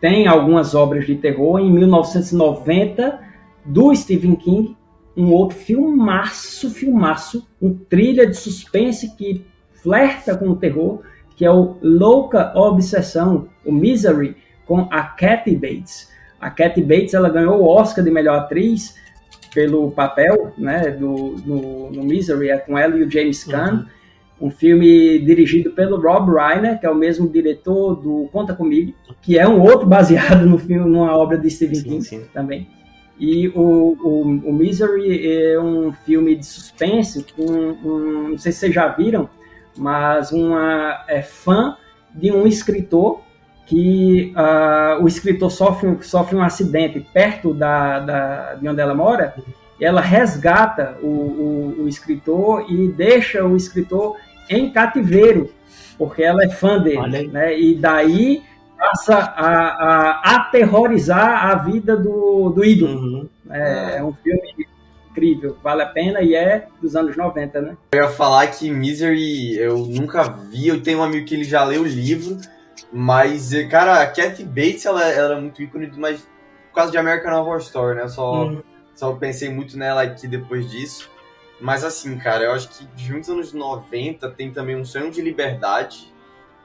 tem 0.00 0.26
algumas 0.26 0.74
obras 0.74 1.06
de 1.06 1.14
terror. 1.16 1.58
Em 1.58 1.70
1990 1.70 3.20
do 3.64 3.94
Stephen 3.94 4.34
King, 4.34 4.76
um 5.16 5.32
outro 5.32 5.56
filmaço, 5.56 6.70
filmaço, 6.70 7.46
um 7.60 7.74
trilha 7.74 8.26
de 8.26 8.36
suspense 8.36 9.14
que 9.16 9.44
flerta 9.82 10.36
com 10.36 10.48
o 10.48 10.56
terror, 10.56 11.02
que 11.36 11.44
é 11.44 11.50
o 11.50 11.76
Louca 11.82 12.52
Obsessão, 12.54 13.48
o 13.64 13.72
Misery, 13.72 14.36
com 14.66 14.88
a 14.90 15.02
Kathy 15.02 15.56
Bates. 15.56 16.08
A 16.40 16.50
Kathy 16.50 16.82
Bates 16.82 17.12
ela 17.12 17.28
ganhou 17.28 17.60
o 17.60 17.66
Oscar 17.66 18.02
de 18.04 18.10
melhor 18.10 18.38
atriz 18.38 18.96
pelo 19.54 19.90
papel 19.90 20.52
né, 20.56 20.90
do, 20.90 21.36
no, 21.44 21.90
no 21.90 22.04
Misery, 22.04 22.50
é 22.50 22.58
com 22.58 22.78
ela 22.78 22.96
e 22.96 23.02
o 23.02 23.10
James 23.10 23.44
Caan. 23.44 23.86
Uhum. 24.40 24.46
Um 24.48 24.50
filme 24.50 25.18
dirigido 25.18 25.70
pelo 25.72 26.00
Rob 26.00 26.32
Reiner, 26.32 26.80
que 26.80 26.86
é 26.86 26.90
o 26.90 26.94
mesmo 26.94 27.28
diretor 27.28 27.94
do 27.94 28.26
Conta 28.32 28.54
Comigo, 28.54 28.94
que 29.20 29.38
é 29.38 29.46
um 29.46 29.60
outro 29.60 29.86
baseado 29.86 30.46
no 30.46 30.56
filme, 30.58 30.88
numa 30.88 31.14
obra 31.14 31.36
de 31.36 31.50
Stephen 31.50 31.74
sim, 31.74 31.88
King 31.88 32.02
sim. 32.02 32.24
também. 32.32 32.66
E 33.18 33.48
o, 33.48 33.98
o, 34.02 34.22
o, 34.22 34.52
Misery 34.52 35.30
é 35.30 35.60
um 35.60 35.92
filme 35.92 36.34
de 36.34 36.46
suspense, 36.46 37.26
com 37.36 37.44
um, 37.44 38.28
não 38.30 38.38
sei 38.38 38.50
se 38.50 38.60
vocês 38.60 38.74
já 38.74 38.88
viram, 38.88 39.28
mas 39.76 40.32
uma 40.32 41.04
é 41.06 41.20
fã 41.20 41.76
de 42.14 42.32
um 42.32 42.46
escritor 42.46 43.20
que 43.70 44.34
uh, 44.34 45.00
o 45.00 45.06
escritor 45.06 45.48
sofre, 45.48 45.96
sofre 46.02 46.34
um 46.34 46.42
acidente 46.42 46.98
perto 46.98 47.54
da, 47.54 48.00
da, 48.00 48.54
de 48.56 48.68
onde 48.68 48.80
ela 48.80 48.96
mora, 48.96 49.32
ela 49.80 50.00
resgata 50.00 50.98
o, 51.00 51.06
o, 51.06 51.82
o 51.84 51.88
escritor 51.88 52.66
e 52.68 52.88
deixa 52.88 53.44
o 53.44 53.56
escritor 53.56 54.16
em 54.48 54.72
cativeiro, 54.72 55.50
porque 55.96 56.20
ela 56.20 56.42
é 56.42 56.48
fã 56.48 56.82
dele, 56.82 57.28
né? 57.28 57.56
E 57.56 57.76
daí 57.76 58.42
passa 58.76 59.14
a, 59.14 59.48
a, 59.48 60.36
aterrorizar 60.36 61.46
a 61.46 61.54
vida 61.54 61.96
do, 61.96 62.50
do 62.50 62.64
ídolo. 62.64 62.98
Uhum. 62.98 63.28
É, 63.48 63.98
é, 63.98 64.04
um 64.04 64.12
filme 64.12 64.66
incrível, 65.12 65.56
vale 65.62 65.82
a 65.82 65.86
pena 65.86 66.22
e 66.22 66.34
é 66.34 66.66
dos 66.82 66.96
anos 66.96 67.16
90, 67.16 67.60
né? 67.60 67.76
Eu 67.92 68.02
ia 68.02 68.08
falar 68.08 68.48
que 68.48 68.68
Misery 68.68 69.56
eu 69.58 69.78
nunca 69.78 70.24
vi, 70.24 70.66
eu 70.66 70.82
tenho 70.82 70.98
um 70.98 71.04
amigo 71.04 71.24
que 71.24 71.36
ele 71.36 71.44
já 71.44 71.62
leu 71.62 71.82
o 71.82 71.86
livro, 71.86 72.36
mas, 72.92 73.50
cara, 73.70 74.02
a 74.02 74.06
Kathy 74.06 74.44
Bates, 74.44 74.86
ela, 74.86 75.02
ela 75.04 75.32
era 75.32 75.40
muito 75.40 75.62
ícone, 75.62 75.90
mas 75.96 76.20
por 76.68 76.74
causa 76.74 76.92
de 76.92 76.98
American 76.98 77.32
Horror 77.32 77.58
Story, 77.58 77.96
né? 77.96 78.02
Eu 78.04 78.08
só, 78.08 78.44
uhum. 78.44 78.62
só 78.94 79.12
pensei 79.14 79.48
muito 79.50 79.76
nela 79.76 80.02
aqui 80.02 80.26
depois 80.26 80.70
disso. 80.70 81.10
Mas 81.60 81.84
assim, 81.84 82.16
cara, 82.18 82.44
eu 82.44 82.52
acho 82.52 82.68
que 82.68 82.86
de 82.86 83.12
muitos 83.12 83.28
anos 83.28 83.52
90 83.52 84.30
tem 84.30 84.50
também 84.50 84.76
um 84.76 84.84
sonho 84.84 85.10
de 85.10 85.20
liberdade, 85.20 86.12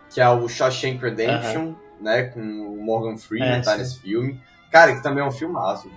que 0.09 0.21
é 0.21 0.29
o 0.29 0.47
Shawshank 0.47 1.01
Redemption, 1.01 1.65
uhum 1.65 1.85
né? 1.99 2.23
Com 2.23 2.39
o 2.39 2.81
Morgan 2.83 3.17
Freeman 3.17 3.59
é, 3.59 3.61
tá 3.61 3.77
nesse 3.77 3.99
filme. 3.99 4.39
Cara, 4.71 4.95
que 4.95 5.03
também 5.03 5.23
é 5.23 5.27
um 5.27 5.31
filmaço. 5.31 5.89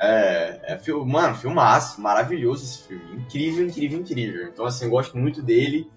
É, 0.00 0.60
é 0.62 0.78
filme, 0.78 1.10
mano, 1.10 1.34
filmaço, 1.34 2.00
maravilhoso 2.00 2.64
esse 2.64 2.88
filme. 2.88 3.22
Incrível, 3.22 3.66
incrível, 3.66 3.98
incrível. 4.00 4.48
Então, 4.48 4.64
assim, 4.64 4.86
eu 4.86 4.90
gosto 4.90 5.16
muito 5.18 5.42
dele. 5.42 5.90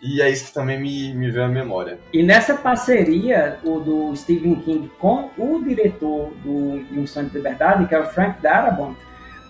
E 0.00 0.22
é 0.22 0.30
isso 0.30 0.46
que 0.46 0.54
também 0.54 0.80
me, 0.80 1.12
me 1.14 1.30
veio 1.30 1.46
à 1.46 1.48
memória. 1.48 1.98
E 2.12 2.22
nessa 2.22 2.54
parceria 2.54 3.58
o 3.64 3.80
do 3.80 4.14
Stephen 4.16 4.56
King 4.56 4.90
com 4.98 5.30
o 5.36 5.62
diretor 5.62 6.32
do 6.44 6.84
Um 6.92 7.06
Sonho 7.06 7.28
de 7.28 7.36
Liberdade, 7.36 7.86
que 7.86 7.94
é 7.94 8.00
o 8.00 8.06
Frank 8.06 8.40
Darabont, 8.40 8.96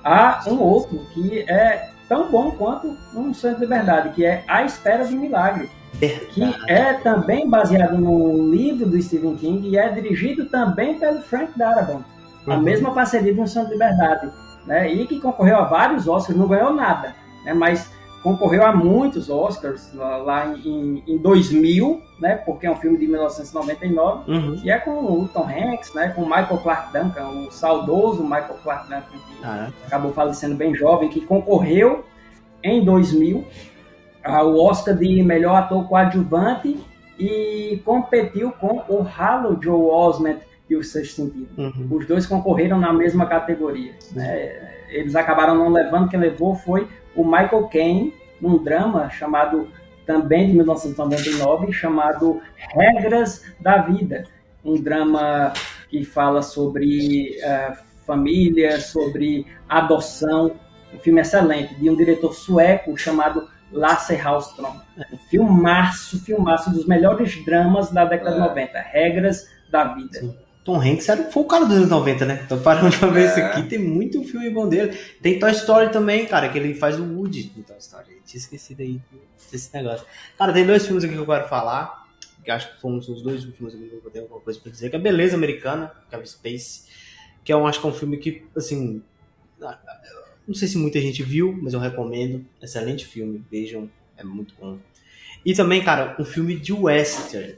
há 0.02 0.42
um 0.46 0.60
outro 0.60 0.98
que 1.12 1.40
é 1.40 1.90
tão 2.08 2.30
bom 2.30 2.52
quanto 2.52 2.96
Um 3.14 3.34
Sonho 3.34 3.56
de 3.56 3.60
Liberdade, 3.60 4.14
que 4.14 4.24
é 4.24 4.42
A 4.48 4.64
Espera 4.64 5.04
de 5.04 5.14
um 5.14 5.20
Milagre 5.20 5.68
que 6.32 6.42
é 6.68 6.94
também 6.94 7.48
baseado 7.48 7.98
no 7.98 8.50
livro 8.50 8.86
do 8.86 9.00
Stephen 9.00 9.36
King 9.36 9.68
e 9.68 9.76
é 9.76 9.88
dirigido 9.88 10.46
também 10.46 10.98
pelo 10.98 11.20
Frank 11.22 11.58
Darabont. 11.58 12.04
Uhum. 12.46 12.52
A 12.52 12.56
mesma 12.58 12.92
parceria 12.92 13.32
de 13.32 13.40
Um 13.40 13.46
Sonho 13.46 13.66
de 13.66 13.72
Liberdade. 13.72 14.30
Né? 14.66 14.92
E 14.92 15.06
que 15.06 15.20
concorreu 15.20 15.56
a 15.56 15.64
vários 15.64 16.06
Oscars, 16.06 16.38
não 16.38 16.46
ganhou 16.46 16.72
nada, 16.72 17.14
né? 17.44 17.54
mas 17.54 17.90
concorreu 18.22 18.64
a 18.64 18.74
muitos 18.74 19.30
Oscars 19.30 19.92
lá, 19.94 20.16
lá 20.16 20.46
em, 20.56 21.02
em 21.06 21.18
2000, 21.18 22.02
né? 22.20 22.36
porque 22.36 22.66
é 22.66 22.70
um 22.70 22.76
filme 22.76 22.98
de 22.98 23.06
1999, 23.06 24.30
uhum. 24.30 24.60
e 24.62 24.70
é 24.70 24.78
com 24.78 24.90
o 24.90 25.28
Tom 25.28 25.46
Hanks, 25.48 25.94
né? 25.94 26.08
com 26.08 26.22
o 26.22 26.26
Michael 26.26 26.58
Clark 26.58 26.92
Duncan, 26.92 27.28
o 27.28 27.50
saudoso 27.50 28.22
Michael 28.22 28.56
Clark 28.62 28.88
Duncan, 28.88 29.02
que 29.10 29.44
ah, 29.44 29.68
é? 29.68 29.86
acabou 29.86 30.12
falecendo 30.12 30.54
bem 30.54 30.74
jovem, 30.74 31.08
que 31.08 31.20
concorreu 31.20 32.04
em 32.62 32.84
2000 32.84 33.44
o 34.44 34.64
Oscar 34.64 34.94
de 34.94 35.22
melhor 35.22 35.56
ator 35.56 35.86
coadjuvante 35.88 36.78
e 37.18 37.80
competiu 37.84 38.52
com 38.52 38.82
o 38.88 39.06
Halo 39.16 39.58
Joe 39.62 39.90
Osment 39.90 40.38
e 40.68 40.76
o 40.76 40.84
Sexto 40.84 41.16
Sentido. 41.22 41.48
Uhum. 41.56 41.88
Os 41.90 42.06
dois 42.06 42.26
concorreram 42.26 42.78
na 42.78 42.92
mesma 42.92 43.26
categoria. 43.26 43.94
Né? 44.12 44.84
Eles 44.90 45.16
acabaram 45.16 45.54
não 45.54 45.70
levando, 45.70 46.08
quem 46.08 46.20
levou 46.20 46.54
foi 46.54 46.86
o 47.18 47.24
Michael 47.24 47.66
Caine, 47.66 48.14
num 48.40 48.62
drama 48.62 49.10
chamado, 49.10 49.68
também 50.06 50.46
de 50.46 50.52
1999, 50.52 51.72
chamado 51.72 52.40
Regras 52.72 53.44
da 53.60 53.78
Vida. 53.78 54.24
Um 54.64 54.80
drama 54.80 55.52
que 55.90 56.04
fala 56.04 56.42
sobre 56.42 57.36
uh, 57.40 57.76
família, 58.06 58.80
sobre 58.80 59.44
adoção. 59.68 60.52
Um 60.94 60.98
filme 61.00 61.20
excelente, 61.20 61.74
de 61.74 61.90
um 61.90 61.96
diretor 61.96 62.32
sueco 62.32 62.96
chamado 62.96 63.48
Lasse 63.72 64.14
Hallström. 64.14 64.80
Filmaço, 65.28 66.24
filmaço 66.24 66.70
dos 66.70 66.86
melhores 66.86 67.44
dramas 67.44 67.90
da 67.90 68.04
década 68.04 68.32
de 68.32 68.38
90. 68.38 68.78
Regras 68.78 69.44
da 69.70 69.92
vida. 69.92 70.20
Sim. 70.20 70.47
Tom 70.68 70.82
Hanks 70.82 71.08
era, 71.08 71.30
foi 71.30 71.42
o 71.42 71.46
cara 71.46 71.64
dos 71.64 71.78
anos 71.78 71.88
90, 71.88 72.26
né? 72.26 72.42
Então 72.44 72.60
parando 72.60 72.94
pra 72.98 73.08
ver 73.08 73.22
é. 73.22 73.26
isso 73.30 73.40
aqui, 73.40 73.62
tem 73.70 73.78
muito 73.78 74.22
filme 74.22 74.50
bom 74.50 74.68
dele. 74.68 74.94
Tem 75.22 75.38
Toy 75.38 75.50
Story 75.52 75.90
também, 75.90 76.26
cara, 76.26 76.46
que 76.50 76.58
ele 76.58 76.74
faz 76.74 77.00
o 77.00 77.04
Woody 77.04 77.50
em 77.56 77.62
Toy 77.62 77.78
Story. 77.78 78.10
Eu 78.10 78.22
tinha 78.26 78.38
esquecido 78.38 78.82
aí 78.82 79.00
desse 79.50 79.74
negócio. 79.74 80.04
Cara, 80.36 80.52
tem 80.52 80.66
dois 80.66 80.84
filmes 80.84 81.04
aqui 81.04 81.14
que 81.14 81.18
eu 81.18 81.24
quero 81.24 81.48
falar, 81.48 82.06
que 82.44 82.50
acho 82.50 82.74
que 82.74 82.82
foram 82.82 82.98
os 82.98 83.22
dois 83.22 83.46
últimos 83.46 83.74
aqui 83.74 83.88
que 83.88 83.94
eu 83.94 84.10
tenho 84.10 84.26
alguma 84.26 84.42
coisa 84.42 84.60
pra 84.60 84.70
dizer, 84.70 84.90
que 84.90 84.96
é 84.96 84.98
Beleza 84.98 85.36
Americana, 85.36 85.90
Kevin 86.10 86.26
Space, 86.26 86.82
que 87.42 87.50
é 87.50 87.56
um, 87.56 87.66
acho 87.66 87.80
que 87.80 87.86
é 87.86 87.88
um 87.88 87.94
filme 87.94 88.18
que, 88.18 88.44
assim, 88.54 89.02
não 90.46 90.54
sei 90.54 90.68
se 90.68 90.76
muita 90.76 91.00
gente 91.00 91.22
viu, 91.22 91.58
mas 91.62 91.72
eu 91.72 91.80
recomendo. 91.80 92.44
Excelente 92.60 93.06
filme, 93.06 93.42
vejam, 93.50 93.88
é 94.18 94.22
muito 94.22 94.54
bom. 94.60 94.78
E 95.46 95.54
também, 95.54 95.82
cara, 95.82 96.14
um 96.18 96.26
filme 96.26 96.56
de 96.56 96.74
western, 96.74 97.56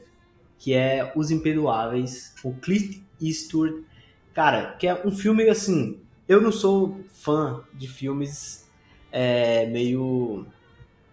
que 0.61 0.75
é 0.75 1.11
Os 1.15 1.31
Imperdoáveis, 1.31 2.35
o 2.43 2.53
Clint 2.53 2.99
Eastwood. 3.19 3.83
Cara, 4.31 4.73
que 4.73 4.87
é 4.87 5.05
um 5.05 5.11
filme 5.11 5.49
assim. 5.49 5.99
Eu 6.27 6.39
não 6.39 6.51
sou 6.51 7.03
fã 7.11 7.63
de 7.73 7.87
filmes 7.87 8.69
é, 9.11 9.65
meio 9.65 10.45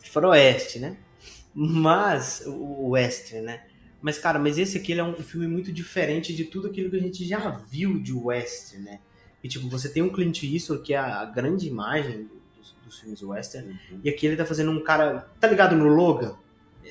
faroeste, 0.01 0.79
né? 0.79 0.99
Mas 1.55 2.43
o 2.47 2.91
western, 2.91 3.47
né? 3.47 3.65
Mas, 4.03 4.19
cara, 4.19 4.39
mas 4.39 4.59
esse 4.59 4.77
aqui 4.77 4.93
é 4.93 5.03
um 5.03 5.15
filme 5.15 5.49
muito 5.49 5.73
diferente 5.73 6.37
de 6.37 6.45
tudo 6.45 6.69
aquilo 6.69 6.91
que 6.91 6.97
a 6.97 7.01
gente 7.01 7.27
já 7.27 7.49
viu 7.49 7.99
de 7.99 8.13
western, 8.13 8.85
né? 8.85 9.01
E, 9.43 9.49
tipo, 9.49 9.67
você 9.69 9.89
tem 9.89 10.03
um 10.03 10.11
Clint 10.11 10.43
Eastwood, 10.43 10.83
que 10.83 10.93
é 10.93 10.99
a 10.99 11.25
grande 11.25 11.67
imagem 11.67 12.29
dos, 12.55 12.77
dos 12.85 13.01
filmes 13.01 13.23
western, 13.23 13.71
uhum. 13.71 14.01
e 14.05 14.11
aqui 14.11 14.27
ele 14.27 14.37
tá 14.37 14.45
fazendo 14.45 14.71
um 14.71 14.85
cara... 14.85 15.31
Tá 15.41 15.49
ligado 15.49 15.75
no 15.75 15.89
Logan? 15.89 16.37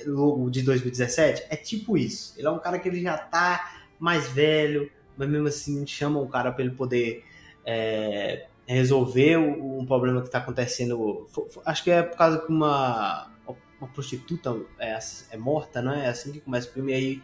Logo 0.06 0.50
de 0.50 0.62
2017? 0.62 1.46
É 1.50 1.56
tipo 1.56 1.98
isso. 1.98 2.34
Ele 2.38 2.48
é 2.48 2.52
um 2.52 2.60
cara 2.60 2.80
que 2.80 2.88
ele 2.88 3.02
já 3.02 3.18
tá 3.18 3.82
mais 4.00 4.28
velho, 4.28 4.92
mas 5.18 5.28
mesmo 5.28 5.48
assim 5.48 5.86
chama 5.88 6.20
o 6.20 6.28
cara 6.28 6.52
para 6.52 6.64
ele 6.64 6.76
poder 6.76 7.24
é, 7.66 8.46
resolver 8.66 9.38
um 9.38 9.86
problema 9.86 10.22
que 10.22 10.30
tá 10.30 10.38
acontecendo. 10.40 11.28
Acho 11.66 11.84
que 11.84 11.92
é 11.92 12.04
por 12.04 12.18
causa 12.18 12.40
que 12.40 12.52
uma, 12.52 13.32
uma 13.80 13.88
prostituta 13.90 14.56
é, 14.80 14.98
é 15.32 15.38
morta, 15.38 15.82
não 15.82 15.94
é? 15.94 16.06
É 16.06 16.10
assim 16.10 16.32
que 16.32 16.40
começa 16.40 16.70
o 16.70 16.74
filme, 16.74 16.92
e 16.92 16.96
aí 16.96 17.24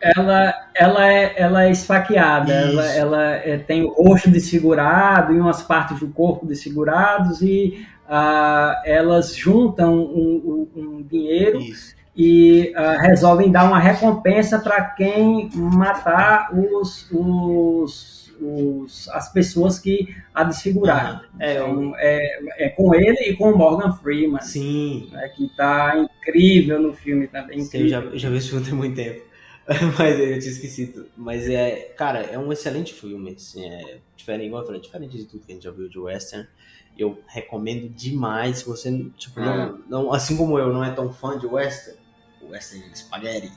ela, 0.00 0.54
ela, 0.74 1.12
é, 1.12 1.34
ela 1.36 1.64
é 1.64 1.70
esfaqueada, 1.70 2.52
ela, 2.52 2.86
ela 2.86 3.22
é, 3.22 3.58
tem 3.58 3.82
o 3.82 3.88
rosto 3.88 4.30
desfigurado 4.30 5.34
e 5.34 5.40
umas 5.40 5.62
partes 5.62 5.98
do 6.00 6.08
corpo 6.08 6.46
desfigurados 6.46 7.40
e 7.40 7.86
uh, 8.06 8.76
elas 8.84 9.34
juntam 9.34 9.94
um, 9.94 10.68
um, 10.76 10.80
um 10.80 11.02
dinheiro 11.02 11.60
Isso. 11.60 11.95
E 12.16 12.72
uh, 12.74 13.00
resolvem 13.02 13.52
dar 13.52 13.64
uma 13.64 13.78
recompensa 13.78 14.58
para 14.58 14.82
quem 14.82 15.50
matar 15.54 16.48
os, 16.56 17.10
os, 17.12 18.32
os, 18.40 19.08
as 19.10 19.30
pessoas 19.30 19.78
que 19.78 20.16
a 20.34 20.42
desfiguraram. 20.42 21.20
É, 21.38 21.54
então, 21.56 21.92
é, 21.98 22.64
é, 22.64 22.68
com 22.70 22.94
ele 22.94 23.18
e 23.28 23.36
com 23.36 23.52
o 23.52 23.58
Morgan 23.58 23.92
Freeman. 23.92 24.40
Sim. 24.40 25.10
Né, 25.12 25.28
que 25.28 25.44
está 25.44 25.94
incrível 25.98 26.80
no 26.80 26.94
filme 26.94 27.28
também. 27.28 27.60
Sim, 27.60 27.80
eu 27.80 27.88
já, 27.88 28.00
eu 28.00 28.18
já 28.18 28.30
vi 28.30 28.36
esse 28.38 28.48
filme 28.48 28.64
tem 28.64 28.74
muito 28.74 28.96
tempo. 28.96 29.22
mas 29.98 30.18
eu 30.18 30.38
tinha 30.38 30.52
esquecido. 30.52 31.06
Mas 31.14 31.46
é, 31.50 31.92
cara, 31.98 32.20
é 32.20 32.38
um 32.38 32.50
excelente 32.50 32.94
filme. 32.94 33.32
Assim, 33.32 33.62
é 33.62 33.98
diferente, 34.16 34.46
igual 34.46 34.62
eu 34.62 34.66
falei, 34.66 34.80
diferente 34.80 35.18
de 35.18 35.24
tudo 35.26 35.44
que 35.44 35.52
a 35.52 35.54
gente 35.54 35.64
já 35.64 35.70
viu 35.70 35.88
de 35.88 35.98
western. 35.98 36.48
Eu 36.96 37.20
recomendo 37.26 37.90
demais. 37.90 38.58
Se 38.58 38.66
você, 38.66 38.90
tipo, 39.18 39.38
não, 39.38 39.62
é. 39.62 39.74
não, 39.86 40.12
assim 40.14 40.34
como 40.34 40.58
eu, 40.58 40.72
não 40.72 40.82
é 40.82 40.90
tão 40.92 41.12
fã 41.12 41.38
de 41.38 41.46
western, 41.46 42.05
western 42.50 42.84
spaghetti, 42.94 43.52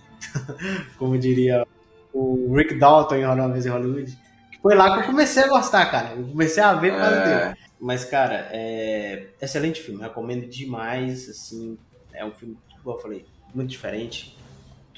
como 0.97 1.17
diria 1.17 1.65
o 2.13 2.53
Rick 2.55 2.75
Dalton 2.75 3.15
em 3.15 3.25
Uma 3.25 3.49
Vez 3.49 3.65
em 3.65 3.69
Hollywood. 3.69 4.17
Foi 4.61 4.75
lá 4.75 4.93
que 4.93 5.03
eu 5.03 5.07
comecei 5.07 5.43
a 5.43 5.47
gostar, 5.47 5.85
cara. 5.85 6.15
Eu 6.15 6.27
comecei 6.27 6.61
a 6.61 6.73
ver 6.73 6.91
por 6.91 6.99
causa 6.99 7.15
é. 7.15 7.45
dele. 7.45 7.57
Mas, 7.79 8.03
cara, 8.03 8.49
é 8.51 9.27
excelente 9.41 9.81
filme. 9.81 10.01
Recomendo 10.01 10.45
demais. 10.47 11.29
Assim, 11.29 11.77
é 12.13 12.25
um 12.25 12.31
filme, 12.31 12.57
como 12.83 12.97
eu 12.97 12.99
falei, 12.99 13.25
muito 13.53 13.69
diferente 13.69 14.37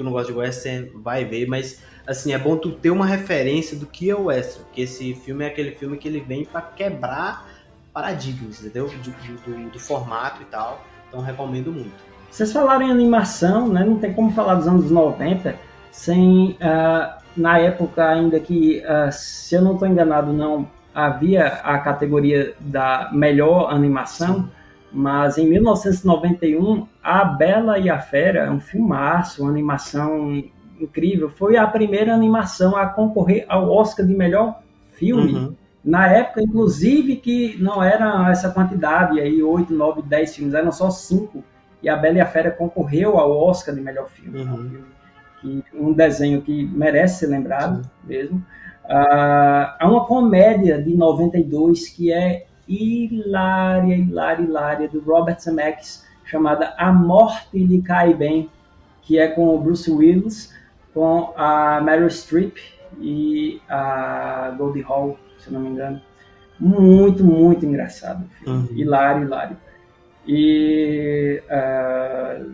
tu 0.02 0.04
não 0.04 0.12
gosta 0.12 0.32
de 0.32 0.38
western, 0.38 0.92
vai 0.96 1.24
ver, 1.24 1.48
mas 1.48 1.82
assim, 2.06 2.34
é 2.34 2.38
bom 2.38 2.58
tu 2.58 2.72
ter 2.72 2.90
uma 2.90 3.06
referência 3.06 3.78
do 3.78 3.86
que 3.86 4.10
é 4.10 4.16
o 4.16 4.26
western, 4.26 4.66
porque 4.66 4.82
esse 4.82 5.14
filme 5.14 5.46
é 5.46 5.48
aquele 5.48 5.72
filme 5.72 5.98
que 5.98 6.08
ele 6.08 6.20
vem 6.20 6.44
para 6.44 6.62
quebrar 6.62 7.48
paradigmas, 7.94 8.60
entendeu? 8.60 8.88
Do, 8.88 9.12
do, 9.12 9.70
do, 9.70 9.80
formato 9.80 10.42
e 10.42 10.46
tal. 10.46 10.84
Então 11.08 11.22
recomendo 11.22 11.72
muito. 11.72 12.11
Vocês 12.32 12.52
falaram 12.52 12.88
em 12.88 12.92
animação, 12.92 13.68
né? 13.68 13.84
Não 13.84 13.98
tem 13.98 14.14
como 14.14 14.32
falar 14.32 14.56
dos 14.56 14.68
anos 14.68 14.90
90 14.90 15.54
sem 15.92 16.58
uh, 16.62 17.22
na 17.36 17.60
época 17.60 18.08
ainda 18.08 18.40
que, 18.40 18.82
uh, 18.86 19.12
se 19.12 19.54
eu 19.54 19.62
não 19.62 19.74
estou 19.74 19.88
enganado, 19.88 20.32
não 20.32 20.68
havia 20.96 21.48
a 21.48 21.78
categoria 21.80 22.54
da 22.60 23.10
melhor 23.12 23.72
animação, 23.72 24.50
mas 24.92 25.38
em 25.38 25.48
1991, 25.48 26.88
A 27.04 27.24
Bela 27.24 27.78
e 27.78 27.90
a 27.90 28.00
Fera, 28.00 28.52
um 28.52 28.60
filmaço, 28.60 29.44
uma 29.44 29.52
animação 29.52 30.44
incrível, 30.80 31.30
foi 31.30 31.58
a 31.58 31.68
primeira 31.68 32.14
animação 32.14 32.76
a 32.76 32.88
concorrer 32.88 33.46
ao 33.48 33.70
Oscar 33.70 34.06
de 34.06 34.14
melhor 34.14 34.60
filme. 34.94 35.34
Uhum. 35.34 35.56
Na 35.84 36.08
época, 36.08 36.42
inclusive, 36.42 37.16
que 37.18 37.58
não 37.60 37.82
era 37.82 38.30
essa 38.30 38.50
quantidade, 38.52 39.20
aí 39.20 39.42
8, 39.42 39.74
9, 39.74 40.02
10 40.02 40.36
filmes, 40.36 40.54
eram 40.54 40.72
só 40.72 40.90
5. 40.90 41.44
E 41.82 41.90
A 41.90 41.96
Bela 41.96 42.18
e 42.18 42.22
a 42.22 42.26
Fera 42.26 42.52
concorreu 42.52 43.18
ao 43.18 43.32
Oscar 43.32 43.74
de 43.74 43.82
melhor 43.82 44.10
filme. 44.10 44.44
Uhum. 44.44 44.84
Um, 45.44 45.62
um 45.74 45.94
desenho 45.94 46.42
que 46.42 46.66
merece 46.68 47.20
ser 47.20 47.28
lembrado 47.28 47.84
Sim. 47.84 47.90
mesmo. 48.04 48.38
Uh, 48.86 49.74
há 49.80 49.88
uma 49.90 50.06
comédia 50.06 50.82
de 50.82 50.96
92 50.96 51.90
que 51.90 52.12
é 52.12 52.46
hilária, 52.68 53.96
hilária, 53.96 54.44
hilária, 54.44 54.88
do 54.88 55.00
Robert 55.02 55.40
Zemeckis, 55.40 56.06
chamada 56.26 56.74
A 56.78 56.92
Morte 56.92 57.58
lhe 57.58 57.82
Cai 57.82 58.14
Bem, 58.14 58.50
que 59.02 59.18
é 59.18 59.28
com 59.28 59.56
o 59.56 59.60
Bruce 59.60 59.90
Willis, 59.90 60.54
com 60.94 61.34
a 61.36 61.82
Meryl 61.82 62.10
Streep 62.10 62.58
e 63.00 63.62
a 63.70 64.54
Goldie 64.58 64.86
Hawn, 64.88 65.16
se 65.40 65.52
não 65.52 65.62
me 65.62 65.70
engano. 65.70 66.02
Muito, 66.60 67.24
muito 67.24 67.66
engraçado. 67.66 68.24
Uhum. 68.46 68.68
Hilário, 68.72 69.24
hilário. 69.24 69.58
E. 70.28 71.42
Uh, 71.46 72.52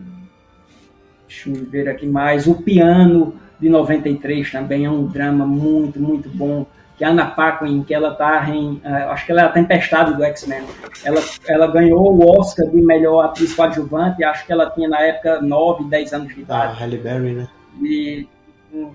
deixa 1.26 1.50
eu 1.50 1.54
ver 1.70 1.88
aqui 1.88 2.06
mais. 2.06 2.46
O 2.46 2.54
Piano, 2.62 3.34
de 3.60 3.68
93, 3.68 4.50
também 4.50 4.84
é 4.84 4.90
um 4.90 5.06
drama 5.06 5.46
muito, 5.46 6.00
muito 6.00 6.28
bom. 6.28 6.66
Que 6.96 7.04
a 7.04 7.10
Anna 7.10 7.26
Paquin, 7.26 7.82
que 7.84 7.94
ela 7.94 8.14
tá 8.14 8.48
em. 8.50 8.74
Uh, 8.84 9.10
acho 9.10 9.26
que 9.26 9.32
ela 9.32 9.42
é 9.42 9.44
a 9.44 9.50
Tempestade 9.50 10.14
do 10.14 10.24
X-Men. 10.24 10.64
Ela, 11.04 11.20
ela 11.46 11.66
ganhou 11.68 12.12
o 12.12 12.40
Oscar 12.40 12.66
de 12.66 12.80
melhor 12.80 13.24
atriz 13.24 13.54
coadjuvante. 13.54 14.24
Acho 14.24 14.44
que 14.44 14.52
ela 14.52 14.70
tinha 14.70 14.88
na 14.88 15.00
época 15.00 15.40
9, 15.40 15.84
10 15.84 16.12
anos 16.12 16.34
de 16.34 16.40
idade. 16.40 16.72
Ah, 16.72 16.84
Halle 16.84 16.98
Berry, 16.98 17.32
né? 17.34 17.48
E. 17.80 18.26
Um, 18.72 18.90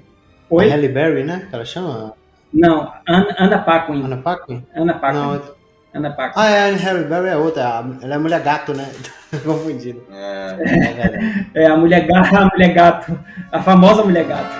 Oi? 0.49 0.69
Halle 0.69 0.89
Berry, 0.89 1.23
né? 1.23 1.47
Que 1.49 1.55
ela 1.55 1.65
chama? 1.65 2.13
Não, 2.53 2.93
Ana, 3.07 3.35
Ana 3.37 3.57
Paquin. 3.59 4.03
Ana 4.03 4.17
Paquin? 4.17 4.63
Ana 4.75 4.93
Paquin. 4.93 5.17
Não, 5.17 5.41
Ana 5.93 6.11
Paquin. 6.11 6.33
Ah, 6.35 6.49
é, 6.49 6.71
a 6.71 6.75
Harry 6.75 7.03
Berry 7.03 7.29
é 7.29 7.37
outra. 7.37 7.85
Ela 8.01 8.13
é 8.13 8.15
a 8.15 8.19
mulher 8.19 8.41
gato, 8.41 8.73
né? 8.73 8.91
Confundido. 9.45 10.03
É. 10.11 11.49
É, 11.53 11.63
é, 11.63 11.67
a 11.67 11.77
mulher 11.77 12.07
gato, 12.07 12.33
a 12.35 12.45
mulher 12.45 12.73
gato. 12.73 13.19
A 13.51 13.61
famosa 13.61 14.03
mulher 14.03 14.25
gato. 14.25 14.55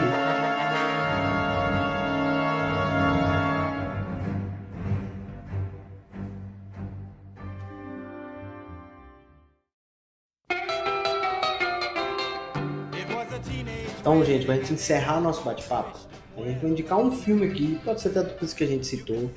Então, 14.00 14.24
gente, 14.26 14.46
pra 14.46 14.56
gente 14.56 14.74
encerrar 14.74 15.18
o 15.18 15.22
nosso 15.22 15.42
bate-papo, 15.44 15.98
a 16.38 16.42
gente 16.42 16.60
vai 16.60 16.72
indicar 16.72 16.98
um 17.00 17.10
filme 17.10 17.48
aqui, 17.48 17.80
pode 17.86 18.02
ser 18.02 18.10
tanto 18.10 18.34
por 18.34 18.44
isso 18.44 18.54
que 18.54 18.66
a 18.66 18.68
gente 18.68 18.86
citou, 18.86 19.32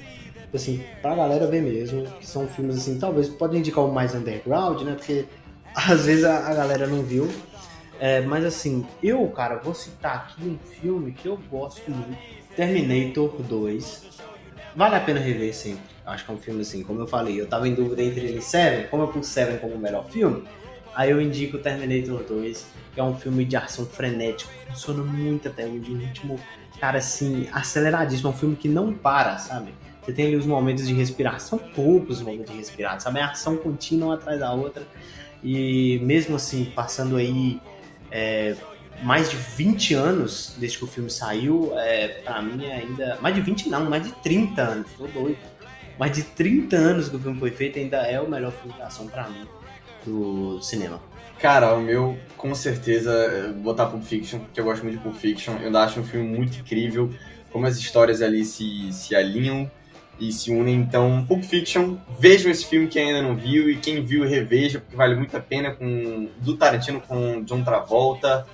assim, 0.57 0.83
pra 1.01 1.15
galera 1.15 1.47
ver 1.47 1.63
mesmo, 1.63 2.05
que 2.19 2.27
são 2.27 2.49
filmes 2.49 2.77
assim, 2.77 2.99
talvez 2.99 3.29
pode 3.29 3.57
indicar 3.57 3.85
o 3.85 3.93
mais 3.93 4.15
underground, 4.15 4.83
né? 4.83 4.95
Porque 4.95 5.25
às 5.75 6.07
vezes 6.07 6.25
a, 6.25 6.49
a 6.49 6.55
galera 6.55 6.87
não 6.87 7.03
viu. 7.03 7.29
É, 7.99 8.21
mas 8.21 8.45
assim, 8.45 8.87
eu, 9.03 9.27
cara, 9.29 9.57
vou 9.57 9.75
citar 9.75 10.17
aqui 10.17 10.47
um 10.47 10.59
filme 10.59 11.13
que 11.13 11.27
eu 11.27 11.39
gosto 11.51 11.91
muito, 11.91 12.19
Terminator 12.55 13.41
2. 13.43 14.07
Vale 14.75 14.97
a 14.97 15.01
pena 15.01 15.19
rever 15.19 15.55
sempre. 15.55 15.97
Acho 16.05 16.25
que 16.25 16.31
é 16.31 16.35
um 16.35 16.39
filme 16.39 16.61
assim, 16.61 16.85
como 16.85 17.01
eu 17.01 17.07
falei, 17.07 17.41
eu 17.41 17.49
tava 17.49 17.67
em 17.67 17.75
dúvida 17.75 18.03
entre 18.03 18.21
ele 18.21 18.39
e 18.39 18.43
Seven, 18.43 18.87
como 18.89 19.03
eu 19.03 19.09
pus 19.09 19.27
Seven 19.27 19.59
como 19.59 19.75
o 19.75 19.79
melhor 19.79 20.05
filme, 20.09 20.45
aí 20.95 21.11
eu 21.11 21.21
indico 21.21 21.59
Terminator 21.59 22.23
2, 22.23 22.67
que 22.95 23.01
é 23.01 23.03
um 23.03 23.17
filme 23.17 23.45
de 23.45 23.57
ação 23.57 23.85
frenético, 23.85 24.53
funciona 24.69 25.03
muito 25.03 25.49
até 25.49 25.65
hoje, 25.67 25.91
um 25.91 25.97
ritmo, 25.97 26.39
cara, 26.79 26.99
assim, 26.99 27.49
aceleradíssimo, 27.53 28.29
é 28.29 28.33
um 28.33 28.37
filme 28.37 28.55
que 28.55 28.69
não 28.69 28.93
para, 28.93 29.37
sabe? 29.39 29.75
Você 30.07 30.13
tem 30.13 30.27
ali 30.27 30.37
os 30.37 30.47
momentos 30.47 30.87
de 30.87 30.95
respiração, 30.95 31.59
poucos 31.59 32.23
momentos 32.23 32.53
de 32.53 32.57
respiração, 32.57 33.01
sabe? 33.01 33.19
A 33.19 33.31
ação 33.31 33.57
contínua 33.57 34.15
atrás 34.15 34.39
da 34.39 34.53
outra. 34.53 34.85
E 35.43 35.99
mesmo 35.99 36.37
assim, 36.37 36.67
passando 36.67 37.17
aí 37.17 37.61
é, 38.09 38.55
mais 39.03 39.29
de 39.29 39.37
20 39.37 39.95
anos 39.95 40.55
desde 40.59 40.79
que 40.79 40.85
o 40.85 40.87
filme 40.87 41.11
saiu, 41.11 41.73
é, 41.75 42.07
pra 42.23 42.41
mim 42.41 42.65
é 42.65 42.75
ainda. 42.75 43.19
Mais 43.21 43.35
de 43.35 43.41
20 43.41 43.69
não, 43.69 43.91
mais 43.91 44.05
de 44.05 44.13
30 44.23 44.63
anos, 44.63 44.87
tô 44.97 45.09
doido. 45.09 45.39
Mais 45.99 46.13
de 46.13 46.23
30 46.23 46.77
anos 46.77 47.09
que 47.09 47.17
o 47.17 47.19
filme 47.19 47.41
foi 47.41 47.51
feito, 47.51 47.77
ainda 47.77 47.97
é 47.97 48.21
o 48.21 48.31
melhor 48.31 48.53
filme 48.53 48.75
de 48.75 48.83
ação 48.83 49.09
pra 49.09 49.29
mim 49.29 49.45
do 50.05 50.61
cinema. 50.63 51.01
Cara, 51.41 51.75
o 51.75 51.81
meu, 51.81 52.17
com 52.37 52.55
certeza, 52.55 53.13
é 53.13 53.53
botar 53.53 53.87
Pulp 53.87 54.05
Fiction, 54.05 54.39
que 54.55 54.61
eu 54.61 54.65
gosto 54.65 54.85
muito 54.85 54.99
de 54.99 55.03
Pulp 55.03 55.17
Fiction. 55.17 55.55
Eu 55.57 55.67
ainda 55.67 55.83
acho 55.83 55.99
um 55.99 56.05
filme 56.05 56.29
muito 56.29 56.59
incrível, 56.61 57.13
como 57.51 57.67
as 57.67 57.77
histórias 57.77 58.23
ali 58.23 58.45
se, 58.45 58.93
se 58.93 59.17
alinham 59.17 59.69
e 60.19 60.33
se 60.33 60.51
unem. 60.51 60.77
Então, 60.77 61.25
Pulp 61.27 61.43
Fiction, 61.43 61.97
vejam 62.19 62.51
esse 62.51 62.65
filme 62.65 62.87
que 62.89 62.99
ainda 62.99 63.23
não 63.23 63.37
viu 63.37 63.71
e 63.71 63.77
quem 63.77 64.05
viu 64.05 64.27
reveja, 64.27 64.81
porque 64.81 64.97
vale 64.97 65.15
muito 65.15 65.37
a 65.37 65.41
pena 65.41 65.73
com 65.73 66.29
do 66.39 66.57
Tarantino 66.57 67.01
com 67.01 67.43
John 67.45 67.63
Travolta. 67.63 68.47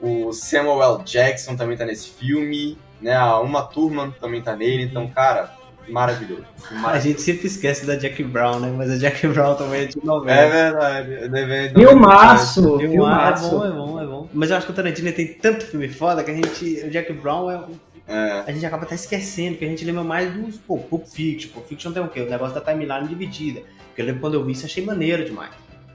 O 0.00 0.32
Samuel 0.32 0.82
L. 0.82 1.04
Jackson 1.04 1.56
também 1.56 1.76
tá 1.76 1.84
nesse 1.84 2.10
filme, 2.10 2.76
né? 3.00 3.14
A 3.14 3.38
Uma 3.40 3.62
Turma 3.62 4.14
também 4.20 4.42
tá 4.42 4.54
nele, 4.54 4.82
então, 4.82 5.08
cara, 5.08 5.50
maravilhoso. 5.88 6.44
maravilhoso. 6.72 6.96
A 6.96 6.98
gente 6.98 7.22
sempre 7.22 7.46
esquece 7.46 7.86
da 7.86 7.96
Jack 7.96 8.22
Brown, 8.22 8.58
né? 8.58 8.74
Mas 8.76 8.90
a 8.90 8.96
Jack 8.96 9.26
Brown 9.28 9.54
também 9.54 9.82
é 9.82 9.86
de 9.86 10.04
novela. 10.04 10.40
É 10.40 11.02
verdade. 11.02 11.14
É 11.14 11.72
Filmaço! 11.78 12.78
Filmaço! 12.78 13.46
É 13.46 13.50
bom, 13.50 13.64
é 13.64 13.70
bom, 13.70 14.02
é 14.02 14.06
bom. 14.06 14.28
Mas 14.34 14.50
eu 14.50 14.56
acho 14.56 14.66
que 14.66 14.72
o 14.72 14.74
Tarantino 14.74 15.12
tem 15.12 15.32
tanto 15.34 15.64
filme 15.64 15.88
foda 15.88 16.22
que 16.22 16.30
a 16.30 16.34
gente. 16.34 16.82
O 16.84 16.90
Jack 16.90 17.12
Brown 17.14 17.50
é 17.50 17.64
é. 18.06 18.44
A 18.46 18.52
gente 18.52 18.66
acaba 18.66 18.84
até 18.84 18.94
esquecendo, 18.94 19.56
que 19.56 19.64
a 19.64 19.68
gente 19.68 19.84
lembra 19.84 20.04
mais 20.04 20.32
dos, 20.32 20.58
pô, 20.58 20.78
Pulp 20.78 21.06
Fiction. 21.06 21.50
Pulp 21.52 21.66
Fiction 21.66 21.92
tem 21.92 22.02
o 22.02 22.08
quê? 22.08 22.20
O 22.20 22.28
negócio 22.28 22.54
da 22.54 22.60
timeline 22.60 23.08
dividida. 23.08 23.62
Porque 23.88 24.02
eu 24.02 24.06
lembro 24.06 24.20
quando 24.20 24.34
eu 24.34 24.44
vi 24.44 24.52
isso, 24.52 24.66
achei 24.66 24.84
maneiro 24.84 25.24
demais. 25.24 25.52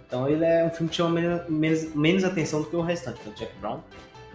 Então 0.08 0.28
ele 0.28 0.44
é 0.44 0.66
um 0.66 0.72
filme 0.72 0.90
que 0.90 0.96
chama 0.96 1.10
menos, 1.12 1.48
menos, 1.48 1.96
menos 1.96 2.24
atenção 2.24 2.62
do 2.62 2.68
que 2.68 2.76
o 2.76 2.82
restante. 2.82 3.20
O 3.28 3.34
Jack 3.34 3.52
Brown, 3.62 3.80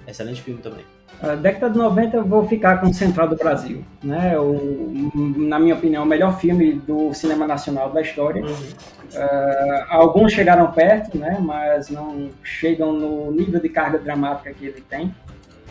excelente 0.07 0.41
filme 0.41 0.62
também. 0.62 0.85
A 1.22 1.35
década 1.35 1.70
de 1.70 1.79
90 1.79 2.16
eu 2.16 2.25
vou 2.25 2.47
ficar 2.47 2.81
com 2.81 2.89
o 2.89 2.95
Central 2.95 3.29
do 3.29 3.37
Brasil, 3.37 3.85
né? 4.03 4.39
O, 4.39 5.11
na 5.37 5.59
minha 5.59 5.75
opinião, 5.75 6.03
o 6.03 6.07
melhor 6.07 6.39
filme 6.39 6.72
do 6.72 7.12
cinema 7.14 7.47
nacional 7.47 7.91
da 7.91 8.01
história. 8.03 8.45
Uhum. 8.45 8.51
Uh, 8.51 9.85
alguns 9.89 10.33
chegaram 10.33 10.70
perto, 10.72 11.16
né? 11.16 11.39
Mas 11.41 11.89
não 11.89 12.31
chegam 12.43 12.93
no 12.93 13.31
nível 13.31 13.61
de 13.61 13.68
carga 13.68 13.99
dramática 13.99 14.53
que 14.53 14.66
ele 14.66 14.81
tem 14.81 15.14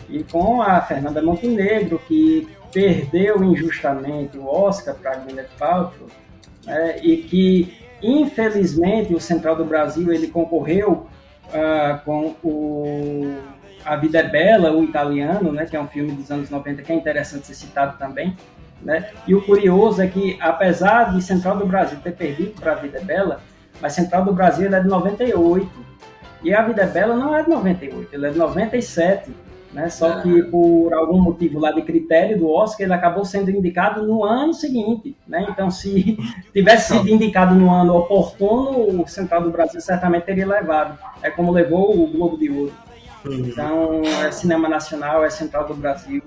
e 0.08 0.22
com 0.24 0.62
a 0.62 0.80
Fernanda 0.80 1.22
Montenegro, 1.22 2.00
que 2.06 2.48
perdeu 2.72 3.42
injustamente 3.44 4.36
o 4.36 4.46
Oscar 4.46 4.94
para 4.94 5.16
Gwyneth 5.16 5.48
Paltrow, 5.58 6.08
né, 6.66 6.98
e 7.02 7.18
que, 7.18 7.74
infelizmente, 8.02 9.14
o 9.14 9.20
Central 9.20 9.56
do 9.56 9.64
Brasil 9.64 10.12
ele 10.12 10.26
concorreu 10.26 11.06
uh, 11.48 12.04
com 12.04 12.34
o 12.42 13.36
A 13.84 13.96
Vida 13.96 14.18
é 14.18 14.28
Bela, 14.28 14.72
o 14.72 14.82
italiano, 14.82 15.52
né, 15.52 15.66
que 15.66 15.76
é 15.76 15.80
um 15.80 15.86
filme 15.86 16.12
dos 16.12 16.30
anos 16.30 16.50
90 16.50 16.82
que 16.82 16.92
é 16.92 16.94
interessante 16.94 17.46
ser 17.46 17.54
citado 17.54 17.96
também. 17.98 18.36
Né? 18.82 19.10
E 19.26 19.34
o 19.34 19.42
curioso 19.42 20.02
é 20.02 20.06
que, 20.06 20.36
apesar 20.40 21.14
de 21.14 21.22
Central 21.22 21.56
do 21.56 21.66
Brasil 21.66 21.98
ter 22.02 22.12
perdido 22.12 22.60
para 22.60 22.72
A 22.72 22.74
Vida 22.74 22.98
é 22.98 23.02
Bela, 23.02 23.40
mas 23.80 23.94
Central 23.94 24.24
do 24.24 24.32
Brasil 24.32 24.72
é 24.74 24.80
de 24.80 24.88
98. 24.88 25.68
E 26.42 26.52
A 26.52 26.62
Vida 26.62 26.82
é 26.82 26.86
Bela 26.86 27.16
não 27.16 27.34
é 27.34 27.42
de 27.42 27.48
98, 27.48 28.14
ele 28.14 28.26
é 28.26 28.30
de 28.30 28.38
97. 28.38 29.32
Né? 29.74 29.90
Só 29.90 30.20
que 30.20 30.42
por 30.44 30.94
algum 30.94 31.20
motivo 31.20 31.58
lá 31.58 31.72
de 31.72 31.82
critério 31.82 32.38
do 32.38 32.48
Oscar, 32.48 32.86
ele 32.86 32.94
acabou 32.94 33.24
sendo 33.24 33.50
indicado 33.50 34.06
no 34.06 34.22
ano 34.22 34.54
seguinte. 34.54 35.16
Né? 35.26 35.44
Então, 35.50 35.68
se 35.68 36.16
tivesse 36.54 36.94
sido 36.94 37.08
indicado 37.08 37.56
no 37.56 37.68
ano 37.68 37.96
oportuno, 37.96 39.02
o 39.02 39.06
Central 39.08 39.42
do 39.42 39.50
Brasil 39.50 39.80
certamente 39.80 40.26
teria 40.26 40.46
levado. 40.46 40.96
É 41.20 41.28
como 41.28 41.50
levou 41.50 42.00
o 42.00 42.06
Globo 42.06 42.38
de 42.38 42.48
Ouro. 42.48 42.72
Uhum. 43.24 43.34
Então, 43.34 44.02
é 44.24 44.30
cinema 44.30 44.68
nacional, 44.68 45.24
é 45.24 45.30
Central 45.30 45.66
do 45.66 45.74
Brasil, 45.74 46.22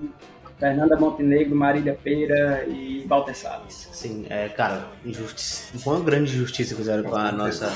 Fernanda 0.58 0.96
Montenegro, 0.96 1.56
Marília 1.56 1.98
Peira 2.02 2.66
e 2.68 3.06
Walter 3.08 3.34
Salles. 3.34 3.88
Sim, 3.92 4.26
é, 4.28 4.48
cara, 4.50 4.88
injustiça, 5.06 5.72
uma 5.88 6.00
grande 6.00 6.34
injustiça 6.34 6.76
fizeram 6.76 7.04
com 7.04 7.16
a 7.16 7.32
nossa 7.32 7.72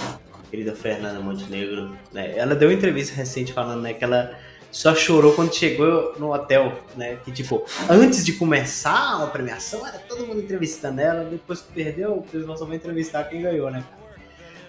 querida 0.50 0.74
Fernanda 0.74 1.18
Montenegro. 1.20 1.96
Né? 2.12 2.36
Ela 2.36 2.54
deu 2.54 2.68
uma 2.68 2.74
entrevista 2.74 3.14
recente 3.16 3.54
falando 3.54 3.80
né, 3.80 3.94
que 3.94 4.04
ela 4.04 4.36
só 4.72 4.94
chorou 4.94 5.34
quando 5.34 5.54
chegou 5.54 6.14
no 6.18 6.32
hotel, 6.32 6.72
né? 6.96 7.18
Que 7.22 7.30
tipo, 7.30 7.64
antes 7.88 8.24
de 8.24 8.32
começar 8.32 9.22
a 9.22 9.26
premiação, 9.26 9.86
era 9.86 9.98
todo 9.98 10.26
mundo 10.26 10.40
entrevistando 10.40 11.00
ela, 11.00 11.24
depois 11.24 11.60
que 11.60 11.72
perdeu, 11.72 12.14
o 12.14 12.22
pessoal 12.22 12.56
só 12.56 12.64
vai 12.64 12.76
entrevistar 12.76 13.24
quem 13.24 13.42
ganhou, 13.42 13.70
né, 13.70 13.84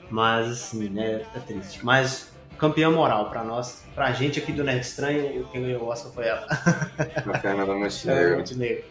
Mas 0.09 0.51
assim, 0.51 0.89
né? 0.89 1.25
É 1.33 1.39
triste. 1.39 1.79
Mas 1.83 2.33
campeã 2.57 2.91
moral 2.91 3.29
para 3.29 3.43
nós, 3.45 3.83
pra 3.95 4.11
gente 4.11 4.39
aqui 4.39 4.51
do 4.51 4.63
Nerd 4.63 4.81
Estranho, 4.81 5.47
quem 5.51 5.61
ganhou 5.61 5.83
o 5.83 5.87
Oscar 5.87 6.11
foi 6.11 6.27
ela. 6.27 6.47
A 7.25 7.39
Fernanda 7.39 7.73
Montenegro. 7.73 8.37
Montenegro. 8.37 8.83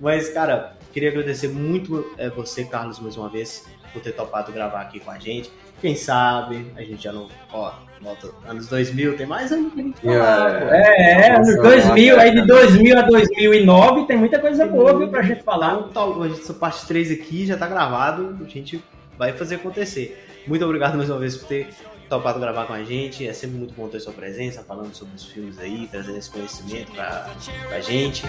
Mas, 0.00 0.28
cara, 0.28 0.76
queria 0.92 1.10
agradecer 1.10 1.48
muito 1.48 2.14
é, 2.16 2.30
você, 2.30 2.64
Carlos, 2.64 3.00
mais 3.00 3.16
uma 3.16 3.28
vez, 3.28 3.66
por 3.92 4.00
ter 4.00 4.12
topado 4.12 4.52
gravar 4.52 4.82
aqui 4.82 5.00
com 5.00 5.10
a 5.10 5.18
gente. 5.18 5.50
Quem 5.80 5.96
sabe 5.96 6.72
a 6.76 6.82
gente 6.82 7.02
já 7.02 7.12
não. 7.12 7.28
Ó, 7.52 7.72
volta 8.00 8.30
anos 8.46 8.66
2000, 8.68 9.16
tem 9.16 9.26
mais 9.26 9.52
ano 9.52 9.70
que 9.70 9.80
a 9.80 9.82
gente 9.82 10.00
falar. 10.00 10.74
É, 10.74 11.28
é, 11.28 11.36
anos 11.36 11.56
2000, 11.56 12.20
aí 12.20 12.34
de 12.34 12.46
2000 12.46 12.98
a 12.98 13.02
2009 13.02 14.06
tem 14.06 14.16
muita 14.16 14.38
coisa 14.38 14.66
boa, 14.66 14.96
viu, 14.96 15.08
pra 15.08 15.22
gente 15.22 15.42
falar. 15.42 15.86
Então, 15.90 16.22
a 16.22 16.28
gente, 16.28 16.40
essa 16.40 16.54
parte 16.54 16.86
3 16.86 17.12
aqui 17.12 17.46
já 17.46 17.56
tá 17.56 17.66
gravado, 17.66 18.38
a 18.40 18.48
gente 18.48 18.82
vai 19.18 19.32
fazer 19.32 19.56
acontecer. 19.56 20.26
Muito 20.46 20.64
obrigado 20.64 20.96
mais 20.96 21.10
uma 21.10 21.18
vez 21.18 21.36
por 21.36 21.46
ter 21.46 21.68
topado 22.08 22.40
gravar 22.40 22.66
com 22.66 22.72
a 22.72 22.82
gente. 22.82 23.26
É 23.26 23.32
sempre 23.32 23.58
muito 23.58 23.74
bom 23.74 23.86
ter 23.88 24.00
sua 24.00 24.12
presença, 24.12 24.64
falando 24.66 24.94
sobre 24.94 25.14
os 25.14 25.24
filmes 25.26 25.58
aí, 25.58 25.86
trazendo 25.90 26.18
esse 26.18 26.30
conhecimento 26.30 26.90
pra, 26.92 27.30
pra 27.68 27.80
gente. 27.80 28.24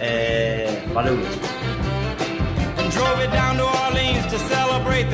É, 0.00 0.84
valeu 0.92 1.16
mesmo. 1.16 1.42
Drove 2.92 3.20
it 3.20 3.32
down 3.32 3.56
to 3.56 3.64
Orleans 3.64 4.26
to 4.30 4.38
celebrate 4.38 5.10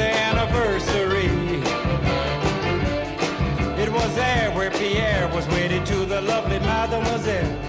was 3.92 4.14
there 4.14 4.50
where 4.52 4.70
Pierre 4.70 5.28
was 5.34 5.46
wedded 5.48 5.84
to 5.86 6.06
the 6.06 6.20
lovely 6.22 6.58
mademoiselle. 6.60 7.61